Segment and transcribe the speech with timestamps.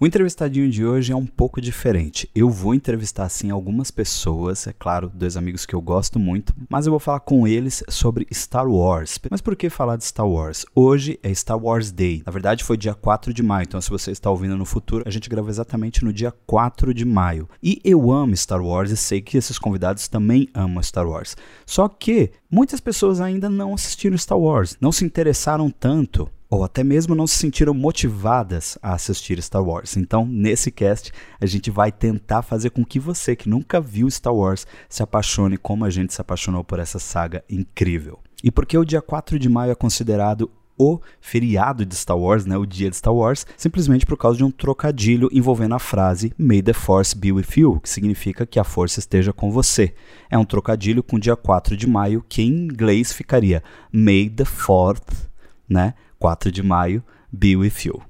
[0.00, 2.28] O entrevistadinho de hoje é um pouco diferente.
[2.34, 6.84] Eu vou entrevistar sim algumas pessoas, é claro, dois amigos que eu gosto muito, mas
[6.84, 9.20] eu vou falar com eles sobre Star Wars.
[9.30, 10.66] Mas por que falar de Star Wars?
[10.74, 12.24] Hoje é Star Wars Day.
[12.26, 15.10] Na verdade foi dia 4 de maio, então se você está ouvindo no futuro, a
[15.10, 17.48] gente gravou exatamente no dia 4 de maio.
[17.62, 21.36] E eu amo Star Wars e sei que esses convidados também amam Star Wars.
[21.64, 26.84] Só que muitas pessoas ainda não assistiram Star Wars, não se interessaram tanto ou até
[26.84, 29.96] mesmo não se sentiram motivadas a assistir Star Wars.
[29.96, 34.34] Então, nesse cast, a gente vai tentar fazer com que você que nunca viu Star
[34.34, 38.20] Wars se apaixone como a gente se apaixonou por essa saga incrível.
[38.42, 40.48] E por que o dia 4 de maio é considerado
[40.78, 44.44] o feriado de Star Wars, né, o dia de Star Wars, simplesmente por causa de
[44.44, 48.64] um trocadilho envolvendo a frase May the Force be with you, que significa que a
[48.64, 49.94] força esteja com você.
[50.30, 53.62] É um trocadilho com o dia 4 de maio, que em inglês ficaria
[53.92, 55.28] May the 4th,
[55.68, 58.00] né, 4 de maio, Be With You.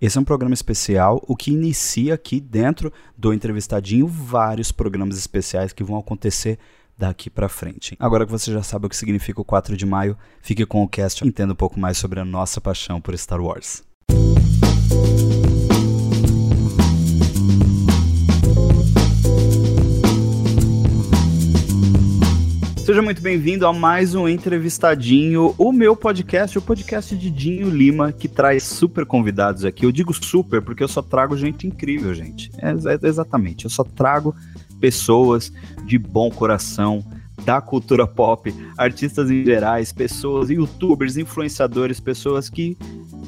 [0.00, 5.72] Esse é um programa especial, o que inicia aqui dentro do Entrevistadinho vários programas especiais
[5.72, 6.58] que vão acontecer
[6.98, 7.96] daqui para frente.
[8.00, 10.88] Agora que você já sabe o que significa o 4 de maio, fique com o
[10.88, 13.84] cast e entenda um pouco mais sobre a nossa paixão por Star Wars.
[22.84, 28.10] Seja muito bem-vindo a mais um Entrevistadinho, o meu podcast, o podcast de Dinho Lima,
[28.10, 29.84] que traz super convidados aqui.
[29.84, 32.50] Eu digo super porque eu só trago gente incrível, gente.
[32.58, 34.34] É, é, exatamente, eu só trago
[34.80, 35.52] pessoas
[35.84, 37.04] de bom coração,
[37.44, 42.76] da cultura pop, artistas em gerais, pessoas, youtubers, influenciadores, pessoas que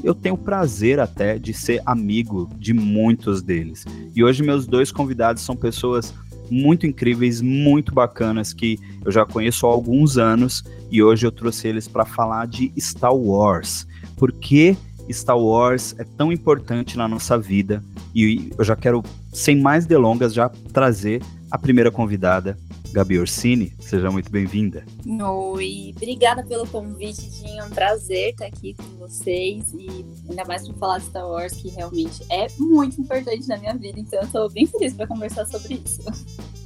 [0.03, 3.85] eu tenho prazer até de ser amigo de muitos deles.
[4.15, 6.13] E hoje meus dois convidados são pessoas
[6.53, 11.67] muito incríveis, muito bacanas que eu já conheço há alguns anos e hoje eu trouxe
[11.67, 13.87] eles para falar de Star Wars.
[14.17, 14.77] Por que
[15.11, 17.83] Star Wars é tão importante na nossa vida?
[18.15, 22.59] E eu já quero, sem mais delongas, já trazer a primeira convidada,
[22.93, 24.85] Gabi Orsini, seja muito bem-vinda.
[25.07, 27.61] Oi, obrigada pelo convite, Dinho.
[27.61, 31.55] É um prazer estar aqui com vocês e ainda mais para falar de Star Wars,
[31.55, 33.99] que realmente é muito importante na minha vida.
[33.99, 36.03] Então, eu estou bem feliz para conversar sobre isso.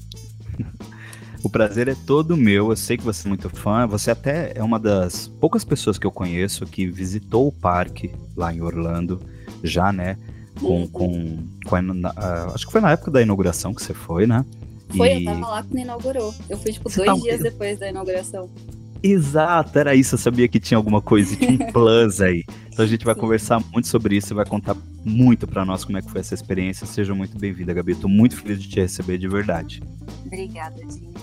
[1.45, 2.71] O prazer é todo meu.
[2.71, 3.87] Eu sei que você é muito fã.
[3.87, 8.53] Você até é uma das poucas pessoas que eu conheço que visitou o parque lá
[8.53, 9.21] em Orlando,
[9.63, 10.19] já, né?
[10.59, 10.89] Com, uhum.
[10.89, 14.45] com, com a, acho que foi na época da inauguração que você foi, né?
[14.95, 15.25] Foi, e...
[15.25, 16.35] eu tava lá quando inaugurou.
[16.49, 17.15] Eu fui, tipo, dois tá...
[17.15, 18.51] dias depois da inauguração.
[19.03, 20.15] Exato, era isso.
[20.15, 22.45] Eu sabia que tinha alguma coisa, tinha um plus aí.
[22.73, 23.21] Então a gente vai Sim.
[23.21, 26.35] conversar muito sobre isso e vai contar muito para nós como é que foi essa
[26.35, 26.87] experiência.
[26.87, 27.93] Seja muito bem-vinda, Gabi.
[27.93, 29.83] Estou muito feliz de te receber de verdade.
[30.27, 31.15] Obrigada, Dinho.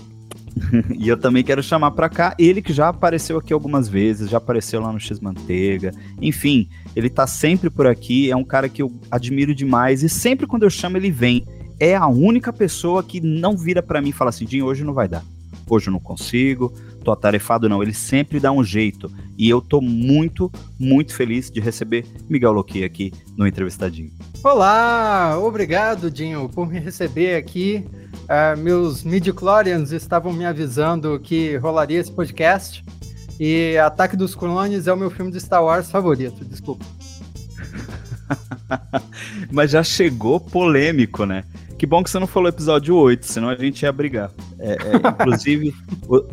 [0.96, 4.38] e eu também quero chamar para cá ele que já apareceu aqui algumas vezes, já
[4.38, 5.92] apareceu lá no X Manteiga.
[6.20, 10.46] Enfim, ele tá sempre por aqui, é um cara que eu admiro demais e sempre
[10.46, 11.44] quando eu chamo ele vem
[11.78, 14.94] é a única pessoa que não vira para mim e fala assim: Dinho, hoje não
[14.94, 15.24] vai dar.
[15.68, 17.82] Hoje eu não consigo, tô atarefado, não.
[17.82, 19.10] Ele sempre dá um jeito.
[19.36, 24.10] E eu tô muito, muito feliz de receber Miguel Loqui aqui no Entrevistadinho.
[24.42, 27.84] Olá, obrigado, Dinho, por me receber aqui.
[28.24, 32.84] Uh, meus midichlorians estavam me avisando que rolaria esse podcast.
[33.40, 36.84] E Ataque dos Clones é o meu filme de Star Wars favorito, desculpa.
[39.50, 41.42] Mas já chegou polêmico, né?
[41.84, 44.30] Que bom que você não falou episódio 8, senão a gente ia brigar.
[44.58, 45.74] É, é, inclusive,
[46.08, 46.24] o,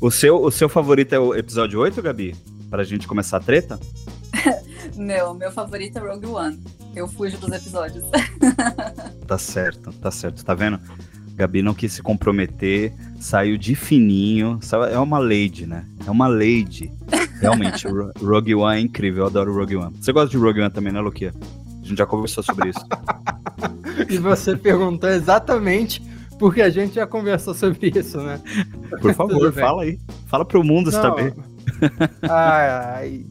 [0.00, 2.36] o, seu, o seu favorito é o episódio 8, Gabi?
[2.70, 3.80] Pra gente começar a treta?
[4.94, 6.60] meu, meu favorito é Rogue One.
[6.94, 8.04] Eu fujo dos episódios.
[9.26, 10.44] tá certo, tá certo.
[10.44, 10.78] Tá vendo?
[11.34, 14.60] Gabi não quis se comprometer, saiu de fininho.
[14.88, 15.84] É uma lady, né?
[16.06, 16.92] É uma lady.
[17.40, 17.88] Realmente,
[18.22, 19.24] Rogue One é incrível.
[19.24, 19.96] Eu adoro Rogue One.
[20.00, 21.34] Você gosta de Rogue One também, né, Luquia?
[21.92, 22.86] A gente já conversou sobre isso.
[24.08, 26.02] e você perguntou exatamente
[26.38, 28.40] porque a gente já conversou sobre isso, né?
[29.00, 29.98] Por favor, fala aí.
[30.26, 31.02] Fala pro mundo Não.
[31.02, 31.34] saber.
[32.22, 33.26] Ai, ai.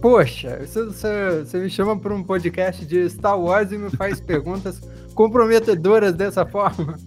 [0.00, 4.18] Poxa, você, você, você, me chama para um podcast de Star Wars e me faz
[4.20, 4.80] perguntas
[5.14, 6.98] comprometedoras dessa forma.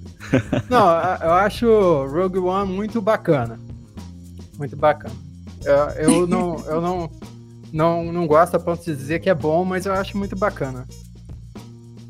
[0.69, 0.87] Não,
[1.21, 1.67] eu acho
[2.07, 3.59] Rogue One muito bacana.
[4.57, 5.15] Muito bacana.
[5.65, 7.11] Eu, eu, não, eu não,
[7.73, 10.87] não, não gosto a ponto de dizer que é bom, mas eu acho muito bacana.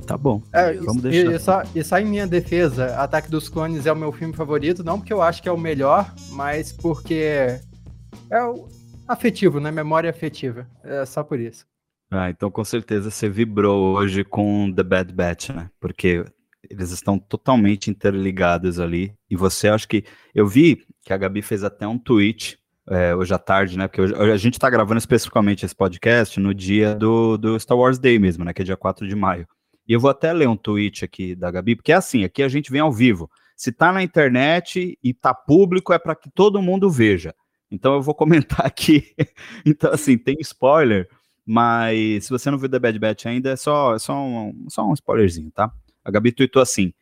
[0.05, 0.43] Tá bom.
[0.51, 1.31] É, vamos deixar.
[1.31, 4.33] E, e, só, e só em minha defesa, Ataque dos Clones é o meu filme
[4.33, 7.57] favorito, não porque eu acho que é o melhor, mas porque
[8.29, 8.67] é o
[9.07, 9.71] afetivo, né?
[9.71, 10.67] Memória afetiva.
[10.83, 11.65] É só por isso.
[12.11, 15.69] Ah, então com certeza você vibrou hoje com The Bad Batch, né?
[15.79, 16.25] Porque
[16.69, 19.13] eles estão totalmente interligados ali.
[19.29, 20.03] E você, acho que.
[20.35, 23.87] Eu vi que a Gabi fez até um tweet é, hoje à tarde, né?
[23.87, 27.97] Porque hoje, a gente está gravando especificamente esse podcast no dia do, do Star Wars
[27.97, 28.53] Day mesmo, né?
[28.53, 29.47] Que é dia 4 de maio.
[29.87, 32.47] E eu vou até ler um tweet aqui da Gabi, porque é assim, aqui a
[32.47, 33.29] gente vem ao vivo.
[33.55, 37.33] Se tá na internet e tá público, é para que todo mundo veja.
[37.69, 39.13] Então eu vou comentar aqui.
[39.65, 41.07] então, assim, tem spoiler,
[41.45, 44.87] mas se você não viu The Bad Batch ainda, é só, é só, um, só
[44.87, 45.71] um spoilerzinho, tá?
[46.03, 46.93] A Gabi tweetou assim: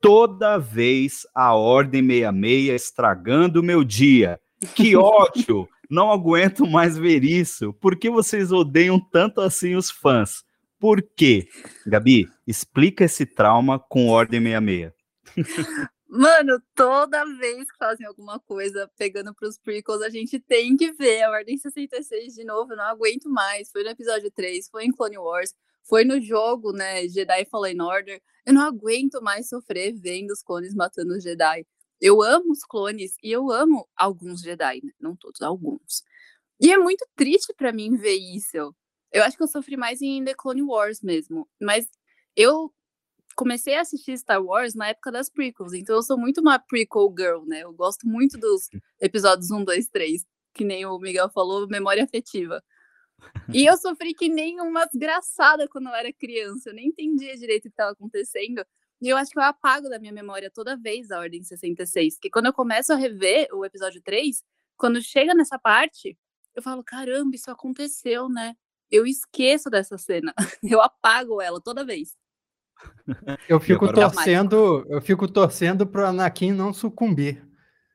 [0.00, 4.40] toda vez a Ordem 66 estragando o meu dia.
[4.74, 5.68] Que ódio!
[5.88, 7.72] Não aguento mais ver isso.
[7.74, 10.44] Por que vocês odeiam tanto assim os fãs?
[10.78, 11.48] Por quê?
[11.86, 14.92] Gabi, explica esse trauma com Ordem 66.
[16.08, 21.22] Mano, toda vez que fazem alguma coisa pegando pros prequels, a gente tem que ver
[21.22, 22.72] a Ordem 66 de novo.
[22.72, 23.70] Eu não aguento mais.
[23.70, 25.54] Foi no episódio 3, foi em Clone Wars,
[25.84, 27.06] foi no jogo, né?
[27.08, 28.20] Jedi Fallen Order.
[28.46, 31.64] Eu não aguento mais sofrer vendo os clones matando os Jedi.
[32.00, 34.92] Eu amo os clones e eu amo alguns Jedi, né?
[35.00, 36.02] não todos, alguns.
[36.60, 38.74] E é muito triste para mim ver isso.
[39.12, 41.48] Eu acho que eu sofri mais em The Clone Wars mesmo.
[41.60, 41.88] Mas
[42.36, 42.72] eu
[43.36, 47.14] comecei a assistir Star Wars na época das prequels, então eu sou muito uma prequel
[47.16, 47.60] girl, né?
[47.62, 48.68] Eu gosto muito dos
[49.00, 52.62] episódios 1, 2, 3, que nem o Miguel falou, memória afetiva.
[53.52, 57.62] E eu sofri que nem uma desgraçada quando eu era criança, eu nem entendia direito
[57.66, 58.64] o que estava acontecendo.
[59.00, 62.28] E eu acho que eu apago da minha memória toda vez a Ordem 66, que
[62.28, 64.42] quando eu começo a rever o episódio 3,
[64.76, 66.18] quando chega nessa parte,
[66.54, 68.54] eu falo, caramba, isso aconteceu, né?
[68.90, 70.34] Eu esqueço dessa cena.
[70.62, 72.16] Eu apago ela toda vez.
[73.48, 77.46] Eu fico torcendo, eu fico torcendo pro Anakin não sucumbir.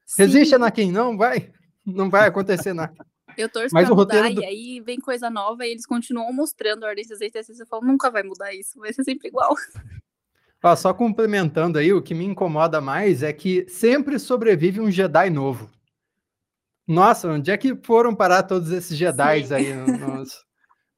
[0.06, 0.24] Sim.
[0.24, 1.52] Resiste, Anakin, não vai.
[1.86, 2.96] Não vai acontecer nada.
[3.38, 4.42] Eu torço Mas pra o mudar, roteiro do...
[4.42, 7.60] e aí vem coisa nova e eles continuam mostrando a Ordem 66.
[7.60, 9.56] Eu falo, nunca vai mudar isso, vai ser sempre igual.
[10.66, 15.30] Ó, só complementando aí, o que me incomoda mais é que sempre sobrevive um Jedi
[15.30, 15.70] novo.
[16.88, 20.44] Nossa, onde é que foram parar todos esses Jedi aí nos,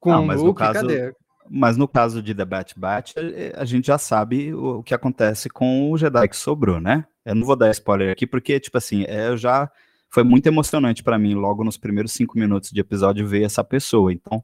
[0.00, 0.48] com Não, mas Luke?
[0.48, 1.14] No caso, cadê?
[1.50, 3.12] Mas no caso de The Bat Batch,
[3.54, 7.04] a gente já sabe o, o, que acontece com o Jedi que sobrou, né?
[7.22, 9.70] Eu não vou dar spoiler aqui, porque, tipo assim, é, eu já.
[10.08, 14.10] Foi muito emocionante para mim, logo nos primeiros cinco minutos de episódio, ver essa pessoa.
[14.10, 14.42] Então,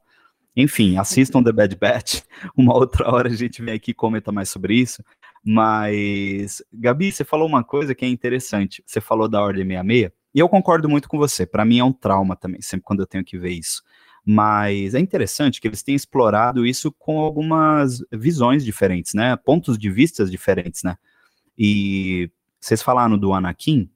[0.55, 2.21] enfim, assistam The Bad Batch.
[2.55, 5.03] Uma outra hora a gente vem aqui e comenta mais sobre isso.
[5.43, 8.83] Mas, Gabi, você falou uma coisa que é interessante.
[8.83, 11.45] Você falou da Ordem 66, e eu concordo muito com você.
[11.45, 13.83] Para mim é um trauma também, sempre quando eu tenho que ver isso.
[14.25, 19.35] Mas é interessante que eles têm explorado isso com algumas visões diferentes, né?
[19.35, 20.97] Pontos de vistas diferentes, né?
[21.55, 23.87] E vocês falaram do Anakin,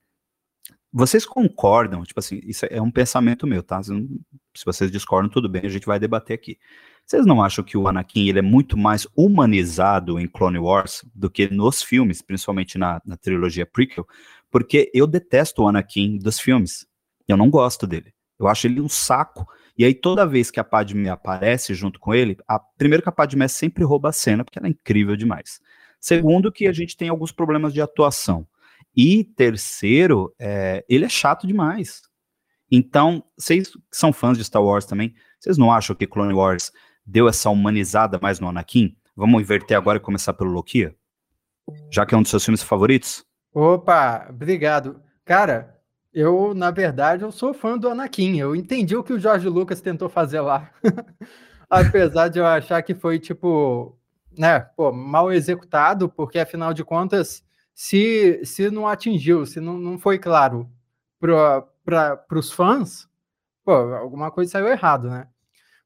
[0.91, 3.81] vocês concordam, tipo assim, isso é um pensamento meu, tá?
[3.83, 6.57] Se vocês discordam, tudo bem, a gente vai debater aqui.
[7.05, 11.29] Vocês não acham que o Anakin ele é muito mais humanizado em Clone Wars do
[11.29, 14.07] que nos filmes, principalmente na, na trilogia prequel?
[14.51, 16.85] Porque eu detesto o Anakin dos filmes.
[17.27, 18.13] Eu não gosto dele.
[18.39, 19.47] Eu acho ele um saco.
[19.77, 23.11] E aí, toda vez que a Padme aparece junto com ele, a, primeiro que a
[23.11, 25.59] Padme sempre rouba a cena, porque ela é incrível demais.
[25.99, 28.47] Segundo, que a gente tem alguns problemas de atuação.
[28.95, 32.01] E terceiro, é, ele é chato demais.
[32.71, 36.71] Então, vocês que são fãs de Star Wars também, vocês não acham que Clone Wars
[37.05, 38.95] deu essa humanizada mais no Anakin?
[39.15, 40.93] Vamos inverter agora e começar pelo Loki?
[41.91, 43.25] Já que é um dos seus filmes favoritos?
[43.53, 45.01] Opa, obrigado.
[45.25, 45.79] Cara,
[46.13, 48.37] eu, na verdade, eu sou fã do Anakin.
[48.37, 50.71] Eu entendi o que o Jorge Lucas tentou fazer lá.
[51.69, 53.95] Apesar de eu achar que foi, tipo,
[54.37, 57.43] né, pô, mal executado, porque afinal de contas,
[57.81, 60.69] se, se não atingiu, se não, não foi claro
[61.17, 63.07] para os fãs,
[63.63, 65.29] pô, alguma coisa saiu errado, né?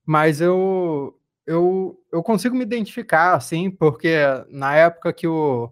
[0.04, 4.16] Mas eu, eu, eu consigo me identificar, assim, porque
[4.50, 5.72] na época que o,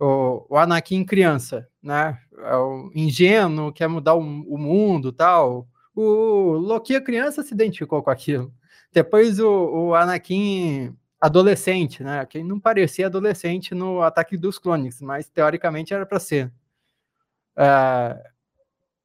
[0.00, 2.18] o, o Anakin criança, né?
[2.38, 5.68] É o ingênuo, quer mudar o, o mundo tal.
[5.94, 8.50] O Loki, a criança, se identificou com aquilo.
[8.90, 12.26] Depois o, o Anakin adolescente, né?
[12.26, 16.52] Que não parecia adolescente no Ataque dos Clones, mas teoricamente era para ser.
[17.56, 18.30] É,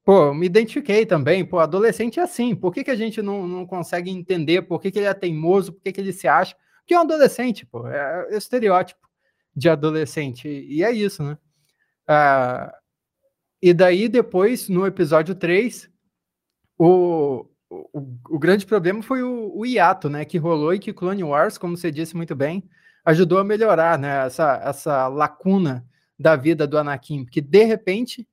[0.04, 1.46] pô, me identifiquei também.
[1.46, 2.54] Pô, adolescente é assim.
[2.54, 5.72] Por que, que a gente não, não consegue entender por que, que ele é teimoso,
[5.72, 6.58] por que, que ele se acha?
[6.80, 7.88] Porque é um adolescente, pô.
[7.88, 9.08] É, estereótipo
[9.56, 10.50] de adolescente.
[10.50, 11.38] E é isso, né?
[12.06, 12.76] Ah,
[13.62, 15.90] e daí, depois, no episódio 3,
[16.78, 20.26] o, o, o grande problema foi o, o, hiato, né?
[20.26, 22.64] Que rolou e que Clone Wars, como você disse muito bem,
[23.06, 24.26] ajudou a melhorar, né?
[24.26, 25.86] Essa, essa lacuna
[26.18, 27.24] da vida do Anakin.
[27.24, 28.28] Porque, de repente,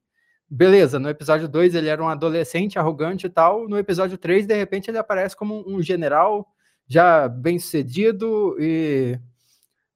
[0.48, 3.68] beleza, no episódio 2 ele era um adolescente arrogante e tal.
[3.68, 6.46] No episódio 3, de repente, ele aparece como um general
[6.88, 9.18] já bem sucedido e.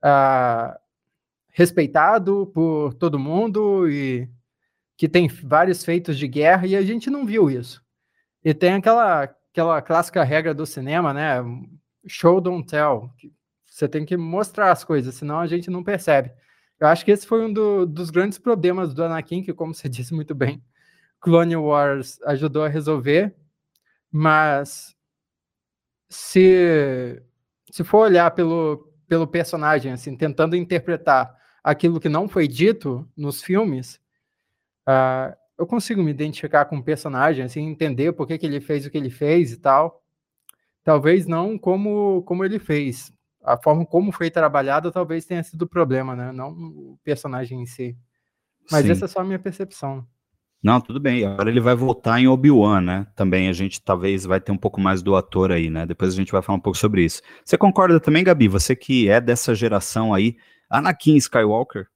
[0.02, 0.80] Uh,
[1.50, 4.28] respeitado por todo mundo e
[4.96, 7.82] que tem vários feitos de guerra e a gente não viu isso.
[8.44, 11.36] E tem aquela aquela clássica regra do cinema, né?
[12.06, 13.10] Show don't tell.
[13.66, 16.32] Você tem que mostrar as coisas, senão a gente não percebe.
[16.78, 19.88] Eu acho que esse foi um do, dos grandes problemas do Anakin, que, como você
[19.90, 20.62] disse muito bem,
[21.20, 23.34] Clone Wars ajudou a resolver,
[24.10, 24.96] mas
[26.08, 27.22] se,
[27.70, 33.42] se for olhar pelo, pelo personagem, assim, tentando interpretar aquilo que não foi dito nos
[33.42, 34.00] filmes,
[34.88, 38.86] uh, eu consigo me identificar com o personagem, assim, entender por que, que ele fez
[38.86, 40.02] o que ele fez e tal.
[40.82, 43.12] Talvez não como, como ele fez.
[43.44, 46.32] A forma como foi trabalhado talvez tenha sido o problema, né?
[46.32, 47.94] Não o personagem em si.
[48.72, 48.92] Mas Sim.
[48.92, 50.06] essa é só a minha percepção.
[50.62, 51.26] Não, tudo bem.
[51.26, 53.06] Agora ele vai voltar em Obi-Wan, né?
[53.14, 55.84] Também a gente talvez vai ter um pouco mais do ator aí, né?
[55.84, 57.20] Depois a gente vai falar um pouco sobre isso.
[57.44, 58.48] Você concorda também, Gabi?
[58.48, 60.38] Você que é dessa geração aí,
[60.70, 61.86] Anakin Skywalker?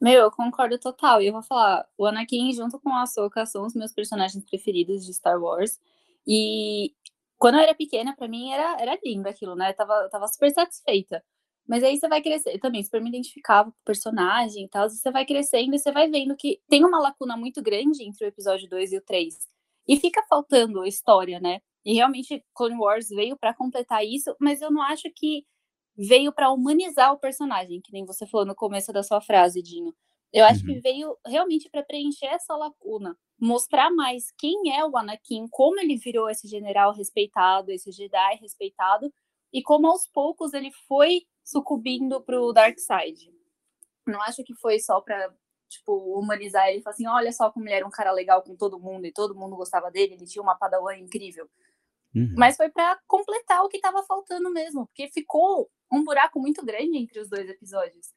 [0.00, 1.20] Meu, eu concordo total.
[1.20, 5.04] E eu vou falar, o Anakin junto com a Ahsoka são os meus personagens preferidos
[5.04, 5.78] de Star Wars.
[6.26, 6.94] E
[7.38, 9.70] quando eu era pequena, para mim era, era lindo aquilo, né?
[9.70, 11.22] Eu tava, eu tava super satisfeita.
[11.68, 14.90] Mas aí você vai crescer, também super me identificava com o personagem e tal, e
[14.90, 18.28] você vai crescendo e você vai vendo que tem uma lacuna muito grande entre o
[18.28, 19.36] episódio 2 e o 3.
[19.86, 21.60] E fica faltando história, né?
[21.84, 25.44] E realmente Clone Wars veio para completar isso, mas eu não acho que
[25.96, 29.94] veio para humanizar o personagem, que nem você falou no começo da sua frase, Dinho.
[30.32, 30.74] Eu acho uhum.
[30.74, 35.96] que veio realmente para preencher essa lacuna, mostrar mais quem é o Anakin, como ele
[35.96, 39.12] virou esse general respeitado, esse Jedi respeitado,
[39.52, 43.32] e como aos poucos ele foi sucumbindo pro Dark Side.
[44.06, 45.34] Não acho que foi só para
[45.68, 48.78] tipo humanizar ele, falar assim, olha só como ele era um cara legal com todo
[48.78, 51.48] mundo e todo mundo gostava dele, ele tinha uma padawan incrível.
[52.14, 52.34] Uhum.
[52.36, 56.96] Mas foi para completar o que estava faltando mesmo, porque ficou um buraco muito grande
[56.96, 58.12] entre os dois episódios.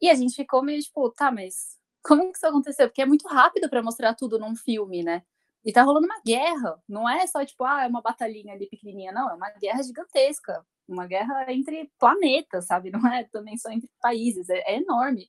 [0.00, 2.88] E a gente ficou meio tipo, tá, mas como que isso aconteceu?
[2.88, 5.22] Porque é muito rápido para mostrar tudo num filme, né?
[5.64, 9.12] E tá rolando uma guerra, não é só tipo, ah, é uma batalhinha ali pequenininha,
[9.12, 12.90] não, é uma guerra gigantesca, uma guerra entre planetas, sabe?
[12.92, 15.28] Não é também só entre países, é, é enorme.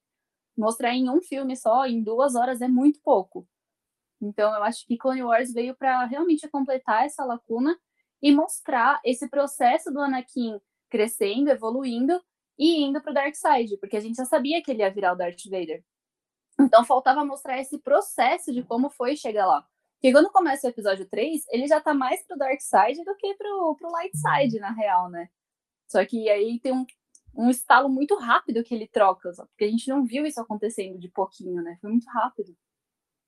[0.58, 3.48] Mostrar em um filme só, em duas horas, é muito pouco.
[4.22, 7.78] Então, eu acho que Clone Wars veio para realmente completar essa lacuna
[8.22, 12.22] e mostrar esse processo do Anakin crescendo, evoluindo
[12.58, 15.14] e indo para o Dark Side, porque a gente já sabia que ele ia virar
[15.14, 15.84] o Darth Vader.
[16.60, 19.66] Então faltava mostrar esse processo de como foi chegar lá.
[19.96, 23.34] Porque quando começa o episódio 3, ele já tá mais pro Dark Side do que
[23.36, 25.30] pro, pro Light Side, na real, né?
[25.88, 26.86] Só que aí tem um,
[27.36, 30.98] um estalo muito rápido que ele troca, só porque a gente não viu isso acontecendo
[30.98, 31.78] de pouquinho, né?
[31.82, 32.56] Foi muito rápido.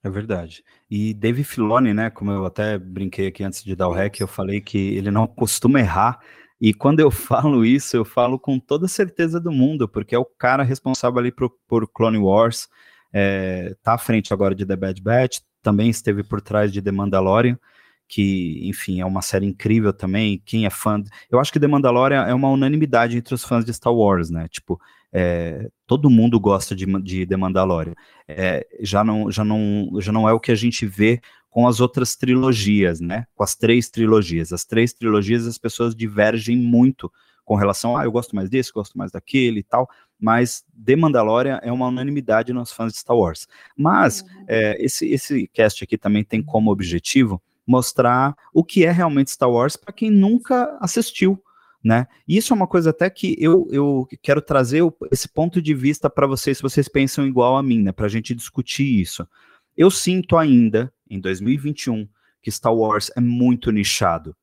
[0.03, 0.63] É verdade.
[0.89, 4.27] E Dave Filoni, né, como eu até brinquei aqui antes de dar o rec, eu
[4.27, 6.19] falei que ele não costuma errar,
[6.61, 10.25] e quando eu falo isso, eu falo com toda certeza do mundo, porque é o
[10.25, 12.69] cara responsável ali por, por Clone Wars,
[13.11, 16.91] é, tá à frente agora de The Bad Batch, também esteve por trás de The
[16.91, 17.57] Mandalorian,
[18.07, 20.41] que, enfim, é uma série incrível também.
[20.45, 21.01] Quem é fã.
[21.29, 24.47] Eu acho que The Mandalorian é uma unanimidade entre os fãs de Star Wars, né?
[24.49, 24.77] Tipo,
[25.13, 27.93] é, todo mundo gosta de, de The Mandalorian.
[28.27, 31.81] É, já, não, já, não, já não é o que a gente vê com as
[31.81, 33.27] outras trilogias, né?
[33.35, 34.51] Com as três trilogias.
[34.53, 37.11] As três trilogias as pessoas divergem muito
[37.43, 40.95] com relação a ah, eu gosto mais desse, gosto mais daquele e tal, mas The
[40.95, 43.47] Mandalorian é uma unanimidade nos fãs de Star Wars.
[43.75, 44.45] Mas uhum.
[44.47, 49.51] é, esse, esse cast aqui também tem como objetivo mostrar o que é realmente Star
[49.51, 51.43] Wars para quem nunca assistiu.
[51.83, 52.07] Né?
[52.27, 56.09] E isso é uma coisa até que eu, eu quero trazer esse ponto de vista
[56.09, 57.91] para vocês, se vocês pensam igual a mim, né?
[57.91, 59.27] Para a gente discutir isso.
[59.75, 62.07] Eu sinto ainda, em 2021,
[62.41, 64.35] que Star Wars é muito nichado.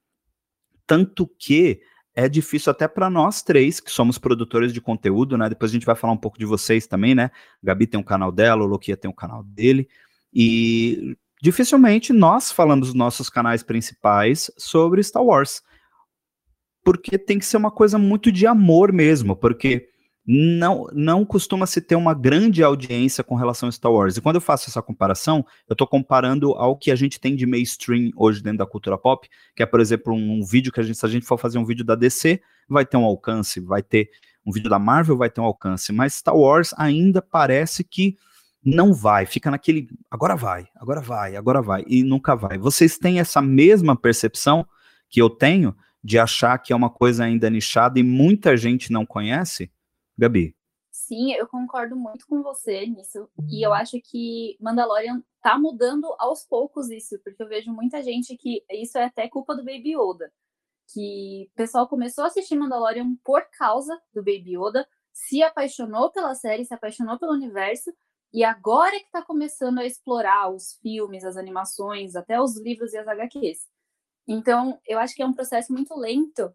[0.87, 1.81] Tanto que
[2.15, 5.49] é difícil até para nós três, que somos produtores de conteúdo, né?
[5.49, 7.31] Depois a gente vai falar um pouco de vocês também, né?
[7.63, 9.89] Gabi tem um canal dela, o Loquia tem um canal dele.
[10.33, 15.63] E dificilmente nós falamos nos nossos canais principais sobre Star Wars.
[16.85, 19.89] Porque tem que ser uma coisa muito de amor mesmo, porque
[20.31, 24.19] não, não costuma se ter uma grande audiência com relação a Star Wars.
[24.19, 27.47] E quando eu faço essa comparação, eu estou comparando ao que a gente tem de
[27.47, 30.83] mainstream hoje dentro da cultura pop, que é, por exemplo, um, um vídeo que a
[30.83, 33.83] gente, se a gente for fazer um vídeo da DC, vai ter um alcance, vai
[33.83, 34.11] ter
[34.45, 38.15] um vídeo da Marvel, vai ter um alcance, mas Star Wars ainda parece que
[38.63, 42.59] não vai, fica naquele agora vai, agora vai, agora vai e nunca vai.
[42.59, 44.67] Vocês têm essa mesma percepção
[45.09, 49.07] que eu tenho de achar que é uma coisa ainda nichada e muita gente não
[49.07, 49.71] conhece?
[50.19, 50.55] Gabi.
[50.91, 53.29] Sim, eu concordo muito com você nisso.
[53.49, 58.37] E eu acho que Mandalorian tá mudando aos poucos isso, porque eu vejo muita gente
[58.37, 60.33] que isso é até culpa do Baby Yoda.
[60.93, 66.35] Que o pessoal começou a assistir Mandalorian por causa do Baby Yoda, se apaixonou pela
[66.35, 67.93] série, se apaixonou pelo universo,
[68.33, 72.99] e agora que está começando a explorar os filmes, as animações, até os livros e
[72.99, 73.67] as HQs.
[74.27, 76.53] Então, eu acho que é um processo muito lento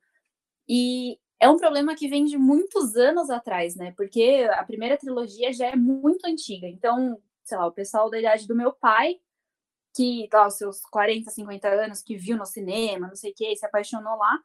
[0.68, 3.94] e é um problema que vem de muitos anos atrás, né?
[3.98, 6.68] Porque a primeira trilogia já é muito antiga.
[6.68, 9.20] Então, sei lá, o pessoal da idade do meu pai,
[9.94, 13.54] que tá os seus 40, 50 anos, que viu no cinema, não sei o que,
[13.58, 14.40] se apaixonou lá,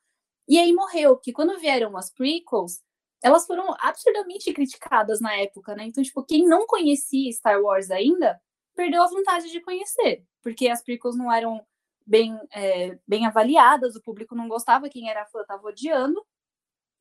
[0.48, 1.16] e aí morreu.
[1.16, 2.82] Que quando vieram as prequels,
[3.22, 5.84] elas foram absurdamente criticadas na época, né?
[5.84, 8.40] Então, tipo, quem não conhecia Star Wars ainda,
[8.74, 11.64] perdeu a vontade de conhecer, porque as prequels não eram
[12.04, 16.26] bem, é, bem avaliadas, o público não gostava, quem era fã estava odiando.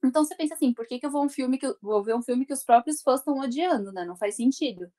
[0.03, 2.21] Então você pensa assim, por que, que eu vou um filme que vou ver um
[2.23, 4.05] filme que os próprios fãs estão odiando, né?
[4.05, 4.91] Não faz sentido.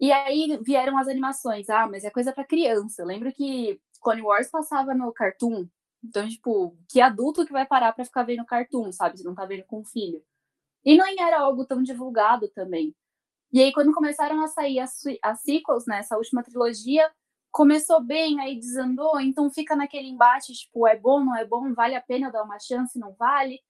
[0.00, 1.68] E aí vieram as animações.
[1.68, 3.02] Ah, mas é coisa para criança.
[3.02, 5.66] Eu lembro que Clone Wars passava no Cartoon.
[6.04, 9.18] Então, tipo, que adulto que vai parar para ficar vendo cartoon, sabe?
[9.18, 10.22] Se não tá vendo com o filho.
[10.84, 12.94] E não era algo tão divulgado também.
[13.52, 17.10] E aí, quando começaram a sair as, as sequels, né, essa última trilogia,
[17.52, 21.94] começou bem, aí desandou, então fica naquele embate, tipo, é bom, não é bom, vale
[21.96, 23.60] a pena eu dar uma chance, não vale?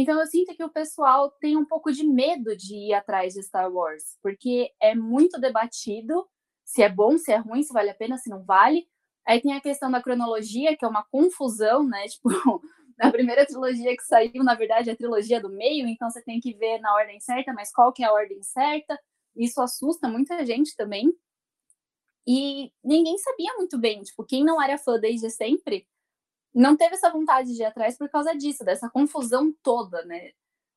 [0.00, 3.42] Então eu sinto que o pessoal tem um pouco de medo de ir atrás de
[3.42, 6.24] Star Wars, porque é muito debatido
[6.64, 8.86] se é bom, se é ruim, se vale a pena, se não vale.
[9.26, 12.06] Aí tem a questão da cronologia, que é uma confusão, né?
[12.14, 12.30] Tipo,
[13.00, 16.38] a primeira trilogia que saiu, na verdade, é a trilogia do meio, então você tem
[16.38, 18.96] que ver na ordem certa, mas qual que é a ordem certa?
[19.34, 21.12] Isso assusta muita gente também.
[22.24, 25.88] E ninguém sabia muito bem, tipo, quem não era fã desde sempre
[26.54, 30.32] não teve essa vontade de ir atrás por causa disso, dessa confusão toda, né?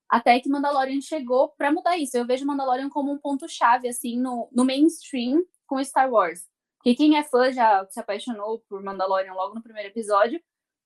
[0.10, 2.18] Até que Mandalorian chegou para mudar isso.
[2.18, 6.46] Eu vejo Mandalorian como um ponto-chave, assim, no, no mainstream com Star Wars.
[6.84, 10.42] Que quem é fã já se apaixonou por Mandalorian logo no primeiro episódio.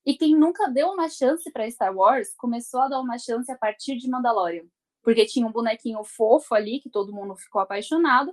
[0.06, 3.58] E quem nunca deu uma chance para Star Wars começou a dar uma chance a
[3.58, 4.66] partir de Mandalorian.
[5.02, 8.32] Porque tinha um bonequinho fofo ali, que todo mundo ficou apaixonado.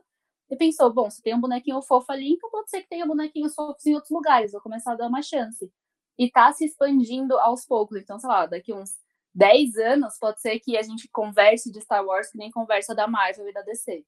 [0.51, 3.55] E pensou, bom, se tem um bonequinho fofo ali, então pode ser que tenha bonequinhos
[3.55, 4.53] fofos em outros lugares.
[4.53, 5.73] Vou começar a dar uma chance
[6.19, 7.97] e está se expandindo aos poucos.
[7.97, 8.91] Então, sei lá, daqui uns
[9.35, 13.07] 10 anos, pode ser que a gente converse de Star Wars que nem conversa da
[13.07, 14.05] Marvel e da DC.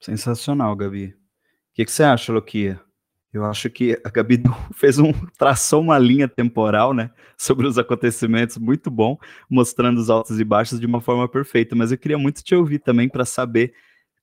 [0.00, 1.06] Sensacional, Gabi.
[1.06, 2.80] O que, que você acha, Lokia?
[3.32, 4.42] Eu acho que a Gabi
[4.74, 9.16] fez um traçou uma linha temporal, né, sobre os acontecimentos muito bom,
[9.48, 11.76] mostrando os altos e baixos de uma forma perfeita.
[11.76, 13.72] Mas eu queria muito te ouvir também para saber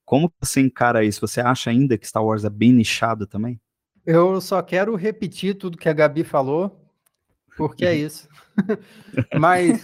[0.06, 1.22] como você encara isso.
[1.22, 3.60] Você acha ainda que Star Wars é bem nichado também?
[4.08, 6.90] Eu só quero repetir tudo que a Gabi falou,
[7.58, 8.30] porque é isso.
[9.38, 9.84] Mas,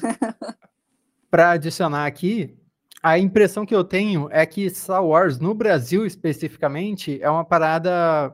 [1.29, 2.57] para adicionar aqui,
[3.03, 8.33] a impressão que eu tenho é que Star Wars, no Brasil especificamente, é uma parada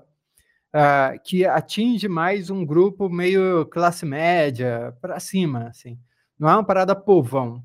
[0.75, 5.97] uh, que atinge mais um grupo meio classe média, para cima, assim.
[6.37, 7.63] Não é uma parada povão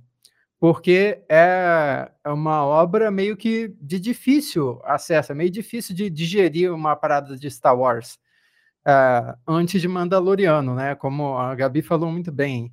[0.64, 6.72] porque é, é uma obra meio que de difícil acesso, é meio difícil de digerir
[6.72, 8.18] uma parada de Star Wars
[8.86, 10.94] uh, antes de Mandaloriano, né?
[10.94, 12.72] Como a Gabi falou muito bem.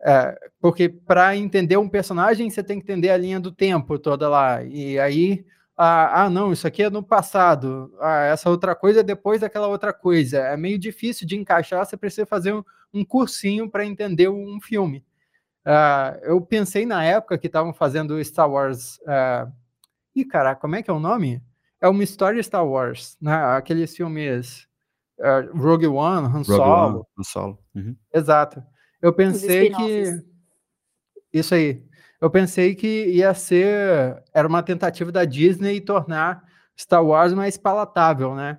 [0.00, 4.28] Uh, porque para entender um personagem, você tem que entender a linha do tempo toda
[4.28, 4.64] lá.
[4.64, 5.46] E aí,
[5.76, 9.68] ah, ah, não, isso aqui é no passado, ah, essa outra coisa é depois daquela
[9.68, 10.38] outra coisa.
[10.38, 15.04] É meio difícil de encaixar, você precisa fazer um, um cursinho para entender um filme.
[15.66, 18.98] Uh, eu pensei na época que estavam fazendo Star Wars.
[18.98, 19.50] Uh...
[20.14, 21.42] Ih, caraca, como é que é o nome?
[21.80, 23.34] É uma história Star Wars, né?
[23.56, 24.68] Aqueles filmes
[25.18, 26.62] uh, Rogue One, Han Solo.
[26.62, 27.58] Rogue One, Han Solo.
[27.74, 27.96] Uhum.
[28.12, 28.62] Exato.
[29.02, 30.22] Eu pensei que.
[31.32, 31.84] Isso aí.
[32.20, 34.22] Eu pensei que ia ser.
[34.32, 36.44] Era uma tentativa da Disney tornar
[36.78, 38.58] Star Wars mais palatável, né?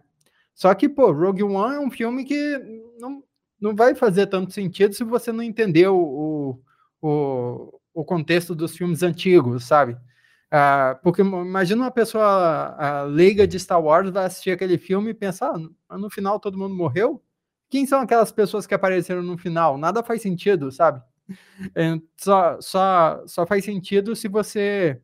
[0.53, 2.57] Só que, pô, Rogue One é um filme que
[2.99, 3.23] não,
[3.59, 6.61] não vai fazer tanto sentido se você não entender o, o
[7.01, 9.93] o, o contexto dos filmes antigos, sabe?
[9.93, 15.13] Uh, porque imagina uma pessoa uh, leiga de Star Wars vai assistir aquele filme e
[15.13, 15.53] pensar,
[15.89, 17.21] ah, no final todo mundo morreu?
[17.69, 19.77] Quem são aquelas pessoas que apareceram no final?
[19.77, 21.01] Nada faz sentido, sabe?
[22.17, 25.01] Só, só, só faz sentido se você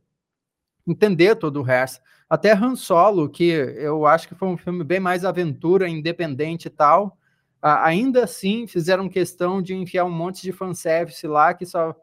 [0.88, 2.00] entender todo o resto.
[2.30, 6.70] Até Han Solo, que eu acho que foi um filme bem mais aventura, independente e
[6.70, 7.18] tal,
[7.62, 11.96] ainda assim fizeram questão de enfiar um monte de fanservice lá que só,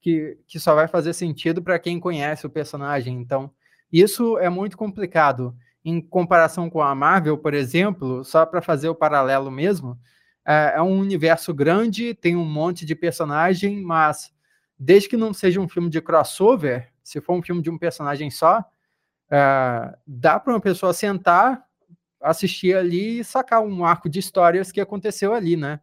[0.00, 3.18] que, que só vai fazer sentido para quem conhece o personagem.
[3.20, 3.50] Então,
[3.92, 5.54] isso é muito complicado.
[5.84, 9.98] Em comparação com a Marvel, por exemplo, só para fazer o paralelo mesmo,
[10.46, 14.32] é, é um universo grande, tem um monte de personagem, mas
[14.78, 18.30] desde que não seja um filme de crossover, se for um filme de um personagem
[18.30, 18.64] só,
[19.30, 21.64] é, dá para uma pessoa sentar,
[22.24, 25.80] assistir ali e sacar um arco de histórias que aconteceu ali, né?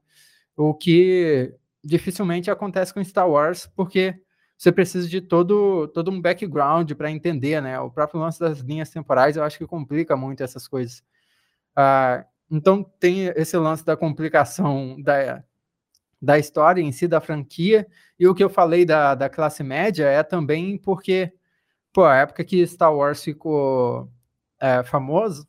[0.57, 4.19] O que dificilmente acontece com Star Wars, porque
[4.57, 7.79] você precisa de todo, todo um background para entender, né?
[7.79, 11.03] O próprio lance das linhas temporais eu acho que complica muito essas coisas.
[11.77, 15.43] Uh, então tem esse lance da complicação da,
[16.21, 17.87] da história em si, da franquia,
[18.19, 21.33] e o que eu falei da, da classe média é também porque,
[21.93, 24.11] pô, a época que Star Wars ficou
[24.59, 25.47] é, famoso,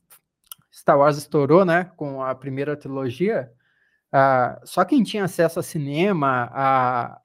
[0.72, 3.52] Star Wars estourou, né, com a primeira trilogia,
[4.12, 7.20] uh, só quem tinha acesso a cinema, a,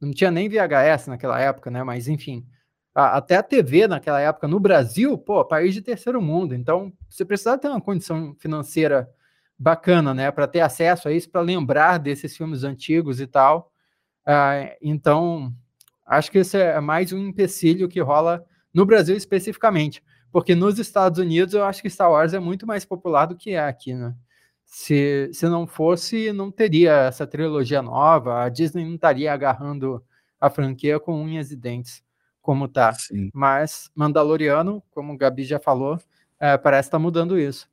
[0.00, 2.46] não tinha nem VHS naquela época, né, mas enfim,
[2.94, 7.24] a, até a TV naquela época no Brasil, pô, país de terceiro mundo, então você
[7.24, 9.08] precisava ter uma condição financeira
[9.58, 13.70] bacana, né, para ter acesso a isso, para lembrar desses filmes antigos e tal.
[14.26, 15.52] Uh, então,
[16.06, 21.18] acho que esse é mais um empecilho que rola no Brasil especificamente, porque nos Estados
[21.18, 24.14] Unidos eu acho que Star Wars é muito mais popular do que é aqui, né?
[24.64, 30.04] Se, se não fosse, não teria essa trilogia nova, a Disney não estaria agarrando
[30.38, 32.02] a franquia com unhas e dentes,
[32.42, 32.92] como tá.
[32.92, 33.30] Sim.
[33.32, 35.98] Mas Mandaloriano, como o Gabi já falou,
[36.38, 37.68] é, parece estar tá mudando isso.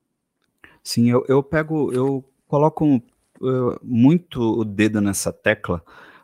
[0.82, 2.86] Sim, eu, eu pego, eu coloco
[3.42, 5.84] uh, muito o dedo nessa tecla,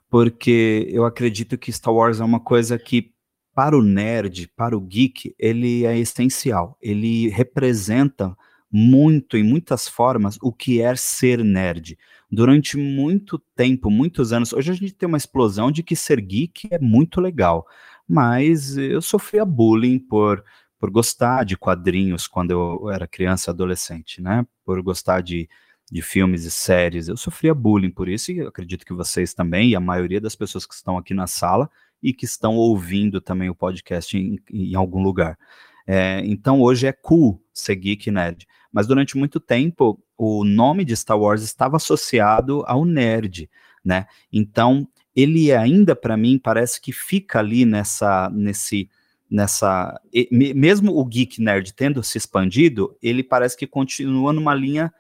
[0.10, 3.11] porque eu acredito que Star Wars é uma coisa que,
[3.54, 6.78] para o nerd, para o geek, ele é essencial.
[6.82, 8.36] Ele representa
[8.72, 11.98] muito, em muitas formas, o que é ser nerd.
[12.32, 16.70] Durante muito tempo, muitos anos, hoje a gente tem uma explosão de que ser geek
[16.72, 17.68] é muito legal,
[18.08, 20.44] mas eu sofria bullying por
[20.82, 24.44] por gostar de quadrinhos quando eu era criança adolescente, né?
[24.66, 25.48] Por gostar de,
[25.92, 27.08] de filmes e séries.
[27.08, 30.66] Eu sofria bullying por isso e acredito que vocês também, e a maioria das pessoas
[30.66, 31.70] que estão aqui na sala
[32.02, 35.38] e que estão ouvindo também o podcast em, em algum lugar.
[35.86, 38.48] É, então hoje é cool ser geek nerd.
[38.72, 43.50] Mas durante muito tempo o nome de Star Wars estava associado ao nerd,
[43.84, 44.06] né?
[44.32, 48.90] Então ele ainda para mim parece que fica ali nessa nesse
[49.32, 50.00] nessa.
[50.30, 54.94] Mesmo o Geek Nerd tendo se expandido, ele parece que continua numa linha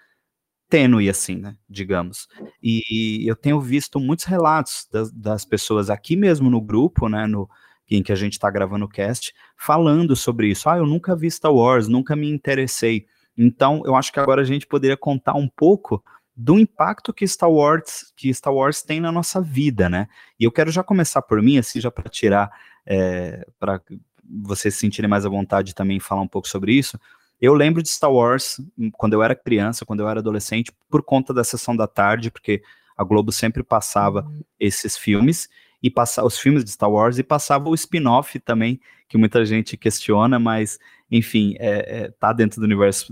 [0.71, 1.57] tênue, assim, né?
[1.69, 2.29] Digamos.
[2.63, 7.27] E eu tenho visto muitos relatos das, das pessoas aqui mesmo no grupo, né?
[7.27, 7.49] No,
[7.89, 10.69] em que a gente está gravando o cast, falando sobre isso.
[10.69, 13.05] Ah, eu nunca vi Star Wars, nunca me interessei.
[13.37, 16.01] Então, eu acho que agora a gente poderia contar um pouco
[16.33, 20.07] do impacto que Star Wars que Star Wars tem na nossa vida, né?
[20.39, 22.49] E eu quero já começar por mim, assim, já para tirar,
[22.85, 23.81] é, para
[24.23, 26.97] vocês se sentirem mais à vontade também falar um pouco sobre isso.
[27.41, 28.61] Eu lembro de Star Wars
[28.93, 32.61] quando eu era criança, quando eu era adolescente, por conta da sessão da tarde, porque
[32.95, 34.41] a Globo sempre passava uhum.
[34.59, 35.49] esses filmes
[35.81, 39.75] e passava os filmes de Star Wars e passava o spin-off também, que muita gente
[39.75, 40.77] questiona, mas
[41.09, 43.11] enfim, é, é, tá dentro do universo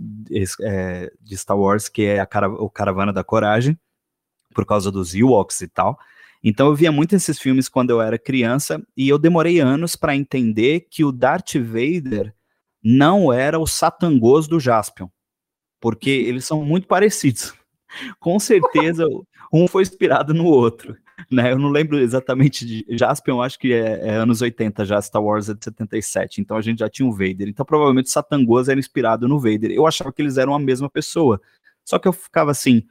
[0.62, 3.78] é, de Star Wars, que é a cara, o Caravana da Coragem,
[4.54, 5.98] por causa dos Ewoks e tal.
[6.44, 10.16] Então eu via muito esses filmes quando eu era criança e eu demorei anos para
[10.16, 12.34] entender que o Darth Vader
[12.84, 15.08] não era o Satangos do Jaspion,
[15.80, 17.54] porque eles são muito parecidos.
[18.20, 19.06] Com certeza
[19.52, 20.96] um foi inspirado no outro.
[21.30, 25.22] Né, eu não lembro exatamente de Jaspion, acho que é, é, anos 80 já, Star
[25.22, 27.50] Wars é de 77, então a gente já tinha o Vader.
[27.50, 29.72] Então provavelmente Satangos era inspirado no Vader.
[29.72, 31.42] Eu achava que eles eram a mesma pessoa.
[31.84, 32.84] Só que eu ficava assim,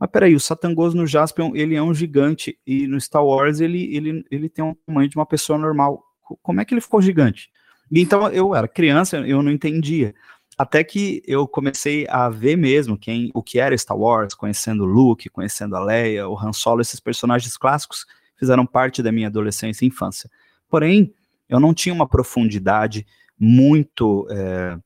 [0.00, 3.94] mas peraí, o Satangos no Jaspion, ele é um gigante, e no Star Wars ele,
[3.94, 6.02] ele, ele tem um tamanho de uma pessoa normal.
[6.42, 7.50] Como é que ele ficou gigante?
[7.90, 10.14] Então eu era criança, eu não entendia.
[10.56, 15.30] Até que eu comecei a ver mesmo quem, o que era Star Wars, conhecendo Luke,
[15.30, 18.04] conhecendo a Leia, o Han Solo, esses personagens clássicos
[18.36, 20.30] fizeram parte da minha adolescência e infância.
[20.68, 21.14] Porém,
[21.48, 23.06] eu não tinha uma profundidade
[23.38, 24.78] muito é,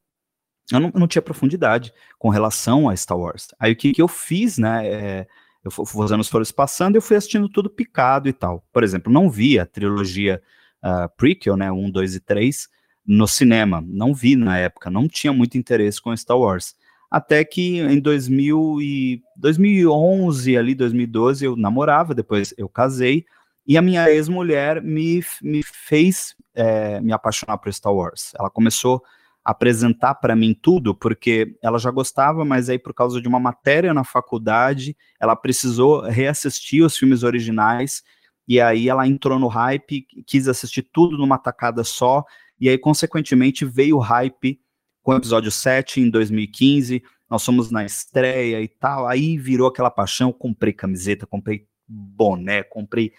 [0.73, 3.49] eu não, não, tinha profundidade com relação a Star Wars.
[3.59, 4.87] Aí o que, que eu fiz, né?
[4.87, 5.27] É,
[5.63, 8.65] eu fui fazendo os foros passando eu fui assistindo tudo picado e tal.
[8.73, 10.43] Por exemplo, não vi a trilogia
[10.83, 11.71] uh, prequel, né?
[11.71, 12.69] 1, 2 e 3,
[13.07, 13.85] no cinema.
[13.87, 16.75] Não vi na época, não tinha muito interesse com Star Wars.
[17.11, 23.25] Até que em 2000 e 2011, ali, 2012, eu namorava, depois eu casei,
[23.67, 28.33] e a minha ex-mulher me, me fez é, me apaixonar por Star Wars.
[28.39, 29.03] Ela começou
[29.45, 33.93] apresentar para mim tudo, porque ela já gostava, mas aí por causa de uma matéria
[33.93, 38.03] na faculdade, ela precisou reassistir os filmes originais,
[38.49, 42.25] e aí ela entrou no hype, quis assistir tudo numa tacada só,
[42.65, 44.59] e aí consequentemente veio o hype
[45.03, 49.91] com o episódio 7 em 2015, nós fomos na estreia e tal, aí virou aquela
[49.91, 53.13] paixão, comprei camiseta, comprei boné, comprei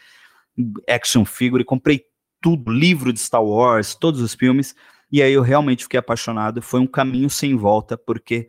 [0.90, 2.06] action figure, comprei
[2.42, 4.76] tudo, livro de Star Wars, todos os filmes,
[5.12, 6.60] e aí eu realmente fiquei apaixonado.
[6.60, 8.48] Foi um caminho sem volta, porque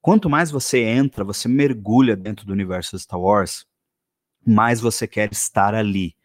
[0.00, 3.66] quanto mais você entra, você mergulha dentro do universo de Star Wars,
[4.46, 6.16] mais você quer estar ali.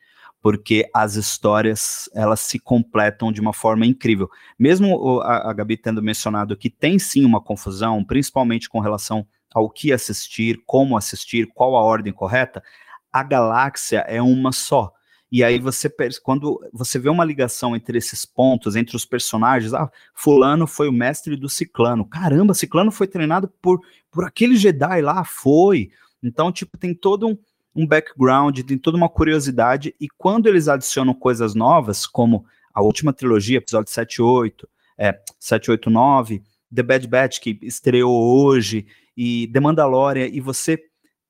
[0.42, 4.30] Porque as histórias elas se completam de uma forma incrível.
[4.58, 9.70] Mesmo a, a Gabi tendo mencionado que tem sim uma confusão, principalmente com relação ao
[9.70, 12.64] que assistir, como assistir, qual a ordem correta,
[13.12, 14.94] a galáxia é uma só.
[15.30, 19.92] E aí você quando você vê uma ligação entre esses pontos, entre os personagens, ah,
[20.14, 22.06] fulano foi o mestre do Ciclano.
[22.06, 25.92] Caramba, Ciclano foi treinado por por aquele Jedi lá, foi.
[26.24, 27.38] Então, tipo, tem todo um,
[27.78, 33.14] um background, tem toda uma curiosidade e quando eles adicionam coisas novas, como a última
[33.14, 38.88] trilogia, episódio 7 e 8, é, 7, 8, 9, The Bad Batch, que estreou hoje,
[39.16, 40.80] e The Mandalorian, e você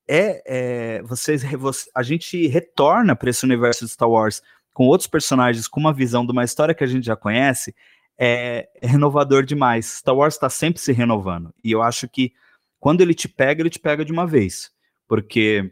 [0.07, 4.41] é, é vocês, você, a gente retorna para esse universo de Star Wars
[4.73, 7.75] com outros personagens, com uma visão de uma história que a gente já conhece,
[8.17, 9.97] é, é renovador demais.
[9.97, 11.53] Star Wars está sempre se renovando.
[11.63, 12.31] E eu acho que
[12.79, 14.71] quando ele te pega, ele te pega de uma vez.
[15.07, 15.71] Porque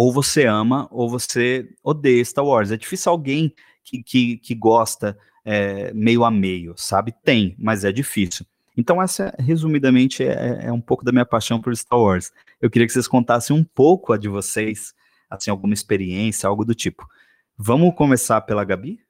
[0.00, 2.70] ou você ama ou você odeia Star Wars.
[2.70, 7.12] É difícil alguém que, que, que gosta é, meio a meio, sabe?
[7.22, 8.46] Tem, mas é difícil.
[8.74, 12.32] Então, essa, resumidamente, é, é, um pouco da minha paixão por Star Wars.
[12.62, 14.94] Eu queria que vocês contassem um pouco a de vocês,
[15.28, 17.06] assim, alguma experiência, algo do tipo.
[17.54, 19.04] Vamos começar pela Gabi?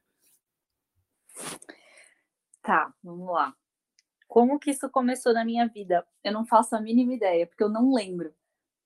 [2.62, 3.54] Tá, vamos lá.
[4.26, 6.04] Como que isso começou na minha vida?
[6.24, 8.34] Eu não faço a mínima ideia, porque eu não lembro.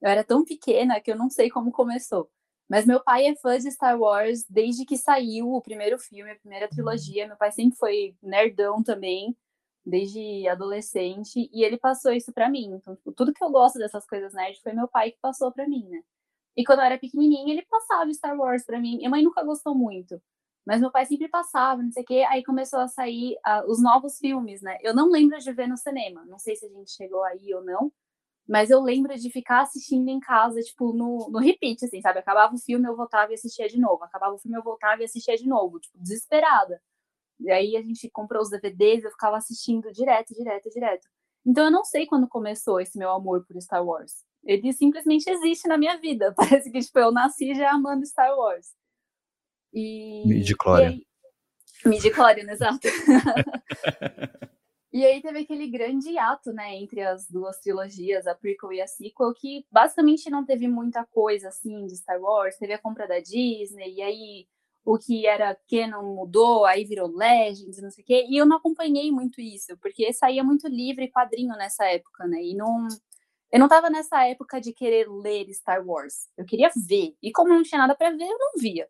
[0.04, 2.30] Eu era tão pequena que eu não sei como começou.
[2.68, 6.36] Mas meu pai é fã de Star Wars desde que saiu o primeiro filme, a
[6.36, 7.26] primeira trilogia.
[7.26, 9.34] Meu pai sempre foi nerdão também
[9.84, 12.74] desde adolescente, e ele passou isso para mim.
[12.74, 15.66] Então, tipo, tudo que eu gosto dessas coisas nerd foi meu pai que passou para
[15.68, 16.02] mim, né?
[16.56, 18.96] E quando eu era pequenininha, ele passava Star Wars para mim.
[18.98, 20.20] Minha mãe nunca gostou muito,
[20.66, 22.26] mas meu pai sempre passava, não sei o quê.
[22.28, 24.78] Aí começou a sair uh, os novos filmes, né?
[24.82, 27.64] Eu não lembro de ver no cinema, não sei se a gente chegou aí ou
[27.64, 27.92] não,
[28.46, 32.18] mas eu lembro de ficar assistindo em casa, tipo, no, no repeat, assim, sabe?
[32.18, 34.04] Acabava o filme, eu voltava e assistia de novo.
[34.04, 36.80] Acabava o filme, eu voltava e assistia de novo, tipo, desesperada.
[37.40, 41.08] E aí a gente comprou os DVDs, eu ficava assistindo direto, direto, direto.
[41.44, 44.24] Então eu não sei quando começou esse meu amor por Star Wars.
[44.44, 46.32] Ele simplesmente existe na minha vida.
[46.36, 48.68] Parece que tipo, eu nasci já amando Star Wars.
[49.72, 50.22] E.
[50.26, 51.00] Midichlorian.
[51.84, 52.88] Midichlorian, exato.
[54.94, 58.86] e aí teve aquele grande ato, né, entre as duas trilogias, a prequel e a
[58.86, 62.56] sequel, que basicamente não teve muita coisa assim de Star Wars.
[62.56, 64.46] Teve a compra da Disney, e aí
[64.84, 68.58] o que era Canon mudou, aí virou Legends, não sei o quê, e eu não
[68.58, 72.86] acompanhei muito isso, porque saía muito livre quadrinho nessa época, né, e não...
[73.52, 77.50] Eu não tava nessa época de querer ler Star Wars, eu queria ver, e como
[77.50, 78.88] não tinha nada para ver, eu não via.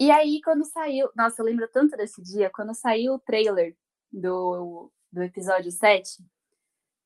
[0.00, 3.76] E aí, quando saiu, nossa, eu lembro tanto desse dia, quando saiu o trailer
[4.12, 6.22] do, do episódio 7,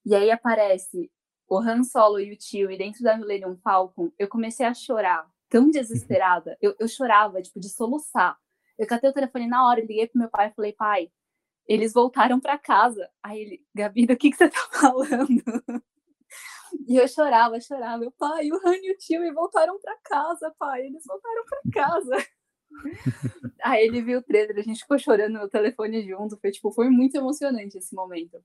[0.05, 1.11] e aí aparece
[1.49, 5.29] o Han Solo e o tio, e dentro da Millennium Falcon, eu comecei a chorar,
[5.49, 6.57] tão desesperada.
[6.61, 8.37] Eu, eu chorava, tipo, de soluçar.
[8.79, 11.11] Eu catei o telefone na hora, liguei pro meu pai e falei, pai,
[11.67, 13.09] eles voltaram para casa.
[13.23, 15.43] Aí ele, Gabi, do que, que você tá falando?
[16.87, 17.99] E eu chorava, chorava.
[17.99, 20.87] Meu pai, o Han e o tio voltaram para casa, pai.
[20.87, 22.29] Eles voltaram para casa.
[23.63, 26.37] Aí ele viu o trailer, a gente ficou chorando no telefone junto.
[26.39, 28.43] Foi, tipo, foi muito emocionante esse momento.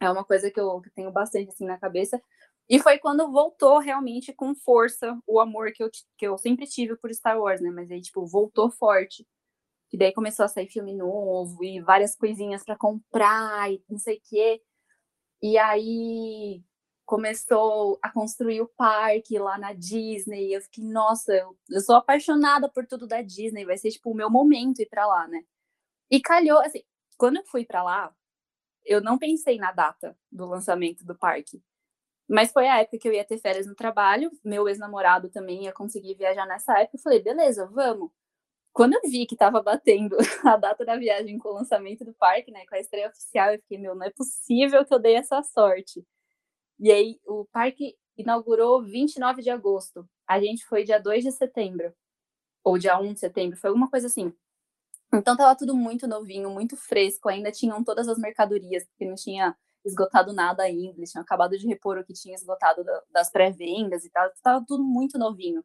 [0.00, 2.20] É uma coisa que eu que tenho bastante assim na cabeça.
[2.68, 6.96] E foi quando voltou realmente com força o amor que eu, que eu sempre tive
[6.96, 7.70] por Star Wars, né?
[7.70, 9.26] Mas aí, tipo, voltou forte.
[9.90, 14.18] Que daí começou a sair filme novo e várias coisinhas para comprar e não sei
[14.18, 14.62] o quê.
[15.42, 16.62] E aí
[17.08, 20.54] começou a construir o parque lá na Disney.
[20.54, 23.64] Eu fiquei, nossa, eu, eu sou apaixonada por tudo da Disney.
[23.64, 25.42] Vai ser, tipo, o meu momento ir para lá, né?
[26.10, 26.82] E calhou, assim,
[27.16, 28.14] quando eu fui para lá,
[28.84, 31.62] eu não pensei na data do lançamento do parque.
[32.28, 35.72] Mas foi a época que eu ia ter férias no trabalho, meu ex-namorado também ia
[35.72, 36.98] conseguir viajar nessa época.
[36.98, 38.10] Eu falei, beleza, vamos.
[38.72, 42.52] Quando eu vi que estava batendo a data da viagem com o lançamento do parque,
[42.52, 45.42] né, com a estreia oficial, eu fiquei, meu, não é possível que eu dei essa
[45.42, 46.04] sorte.
[46.78, 50.08] E aí, o parque inaugurou 29 de agosto.
[50.26, 51.92] A gente foi dia 2 de setembro,
[52.64, 54.32] ou dia 1 de setembro, foi alguma coisa assim.
[55.12, 59.56] Então tava tudo muito novinho, muito fresco, ainda tinham todas as mercadorias, porque não tinha
[59.84, 64.10] esgotado nada ainda, eles tinham acabado de repor o que tinha esgotado das pré-vendas e
[64.10, 65.64] tal, estava tudo muito novinho.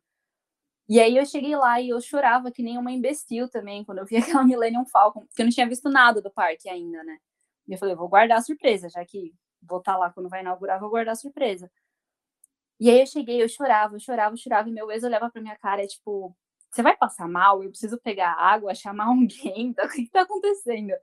[0.87, 4.05] E aí eu cheguei lá e eu chorava que nem uma imbecil também, quando eu
[4.05, 7.17] vi aquela Millennium Falcon, porque eu não tinha visto nada do parque ainda, né?
[7.67, 9.33] E eu falei, vou guardar a surpresa, já que
[9.67, 11.71] vou estar tá lá quando vai inaugurar, vou guardar a surpresa.
[12.79, 15.41] E aí eu cheguei, eu chorava, eu chorava, eu chorava, e meu ex olhava pra
[15.41, 16.35] minha cara, é tipo,
[16.71, 17.63] você vai passar mal?
[17.63, 20.93] Eu preciso pegar água, chamar alguém, então, o que, tá acontecendo?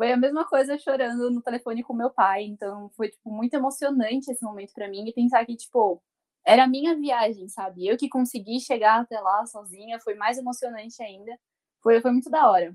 [0.00, 2.44] foi a mesma coisa chorando no telefone com meu pai.
[2.44, 6.02] Então foi tipo muito emocionante esse momento para mim e pensar que tipo
[6.44, 7.86] era a minha viagem, sabe?
[7.86, 11.38] Eu que consegui chegar até lá sozinha, foi mais emocionante ainda.
[11.82, 12.74] Foi foi muito da hora.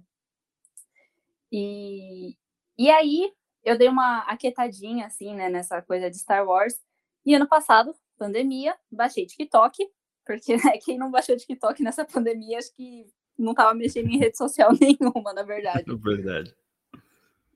[1.51, 2.35] E
[2.77, 3.31] e aí
[3.65, 6.79] eu dei uma aquietadinha assim, né, nessa coisa de Star Wars.
[7.25, 9.83] E ano passado, pandemia, baixei TikTok
[10.23, 14.37] Porque né, quem não baixou TikTok nessa pandemia, acho que não tava mexendo em rede
[14.37, 15.91] social nenhuma, na verdade.
[15.91, 16.55] É verdade.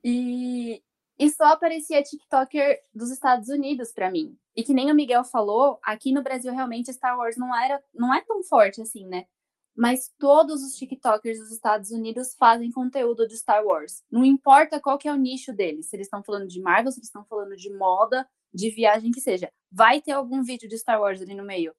[0.02, 0.82] E,
[1.16, 4.36] e só aparecia TikToker dos Estados Unidos para mim.
[4.56, 8.12] E que nem o Miguel falou, aqui no Brasil realmente Star Wars não era, não
[8.12, 9.26] é tão forte assim, né?
[9.80, 14.04] Mas todos os TikTokers dos Estados Unidos fazem conteúdo de Star Wars.
[14.10, 16.98] Não importa qual que é o nicho deles, se eles estão falando de Marvel, se
[16.98, 19.50] eles estão falando de moda, de viagem que seja.
[19.72, 21.74] Vai ter algum vídeo de Star Wars ali no meio.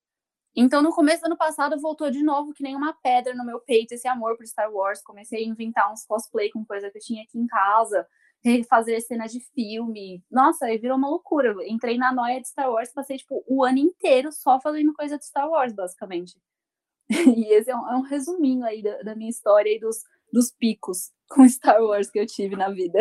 [0.56, 3.60] Então, no começo do ano passado, voltou de novo que nem uma pedra no meu
[3.60, 5.04] peito esse amor por Star Wars.
[5.04, 8.08] Comecei a inventar uns cosplay com coisa que eu tinha aqui em casa,
[8.68, 10.24] fazer cenas de filme.
[10.32, 11.56] Nossa, aí virou uma loucura.
[11.68, 15.26] entrei na noia de Star Wars, passei tipo o ano inteiro só fazendo coisa de
[15.28, 16.34] Star Wars, basicamente.
[17.38, 19.98] E esse é um, é um resuminho aí da, da, minha história e dos,
[20.32, 23.00] dos picos com Star Wars que eu tive na vida.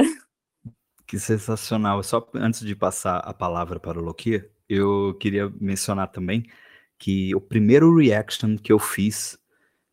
[1.07, 2.03] Que sensacional.
[2.03, 6.44] Só antes de passar a palavra para o Loki, eu queria mencionar também
[6.99, 9.38] que o primeiro reaction que eu fiz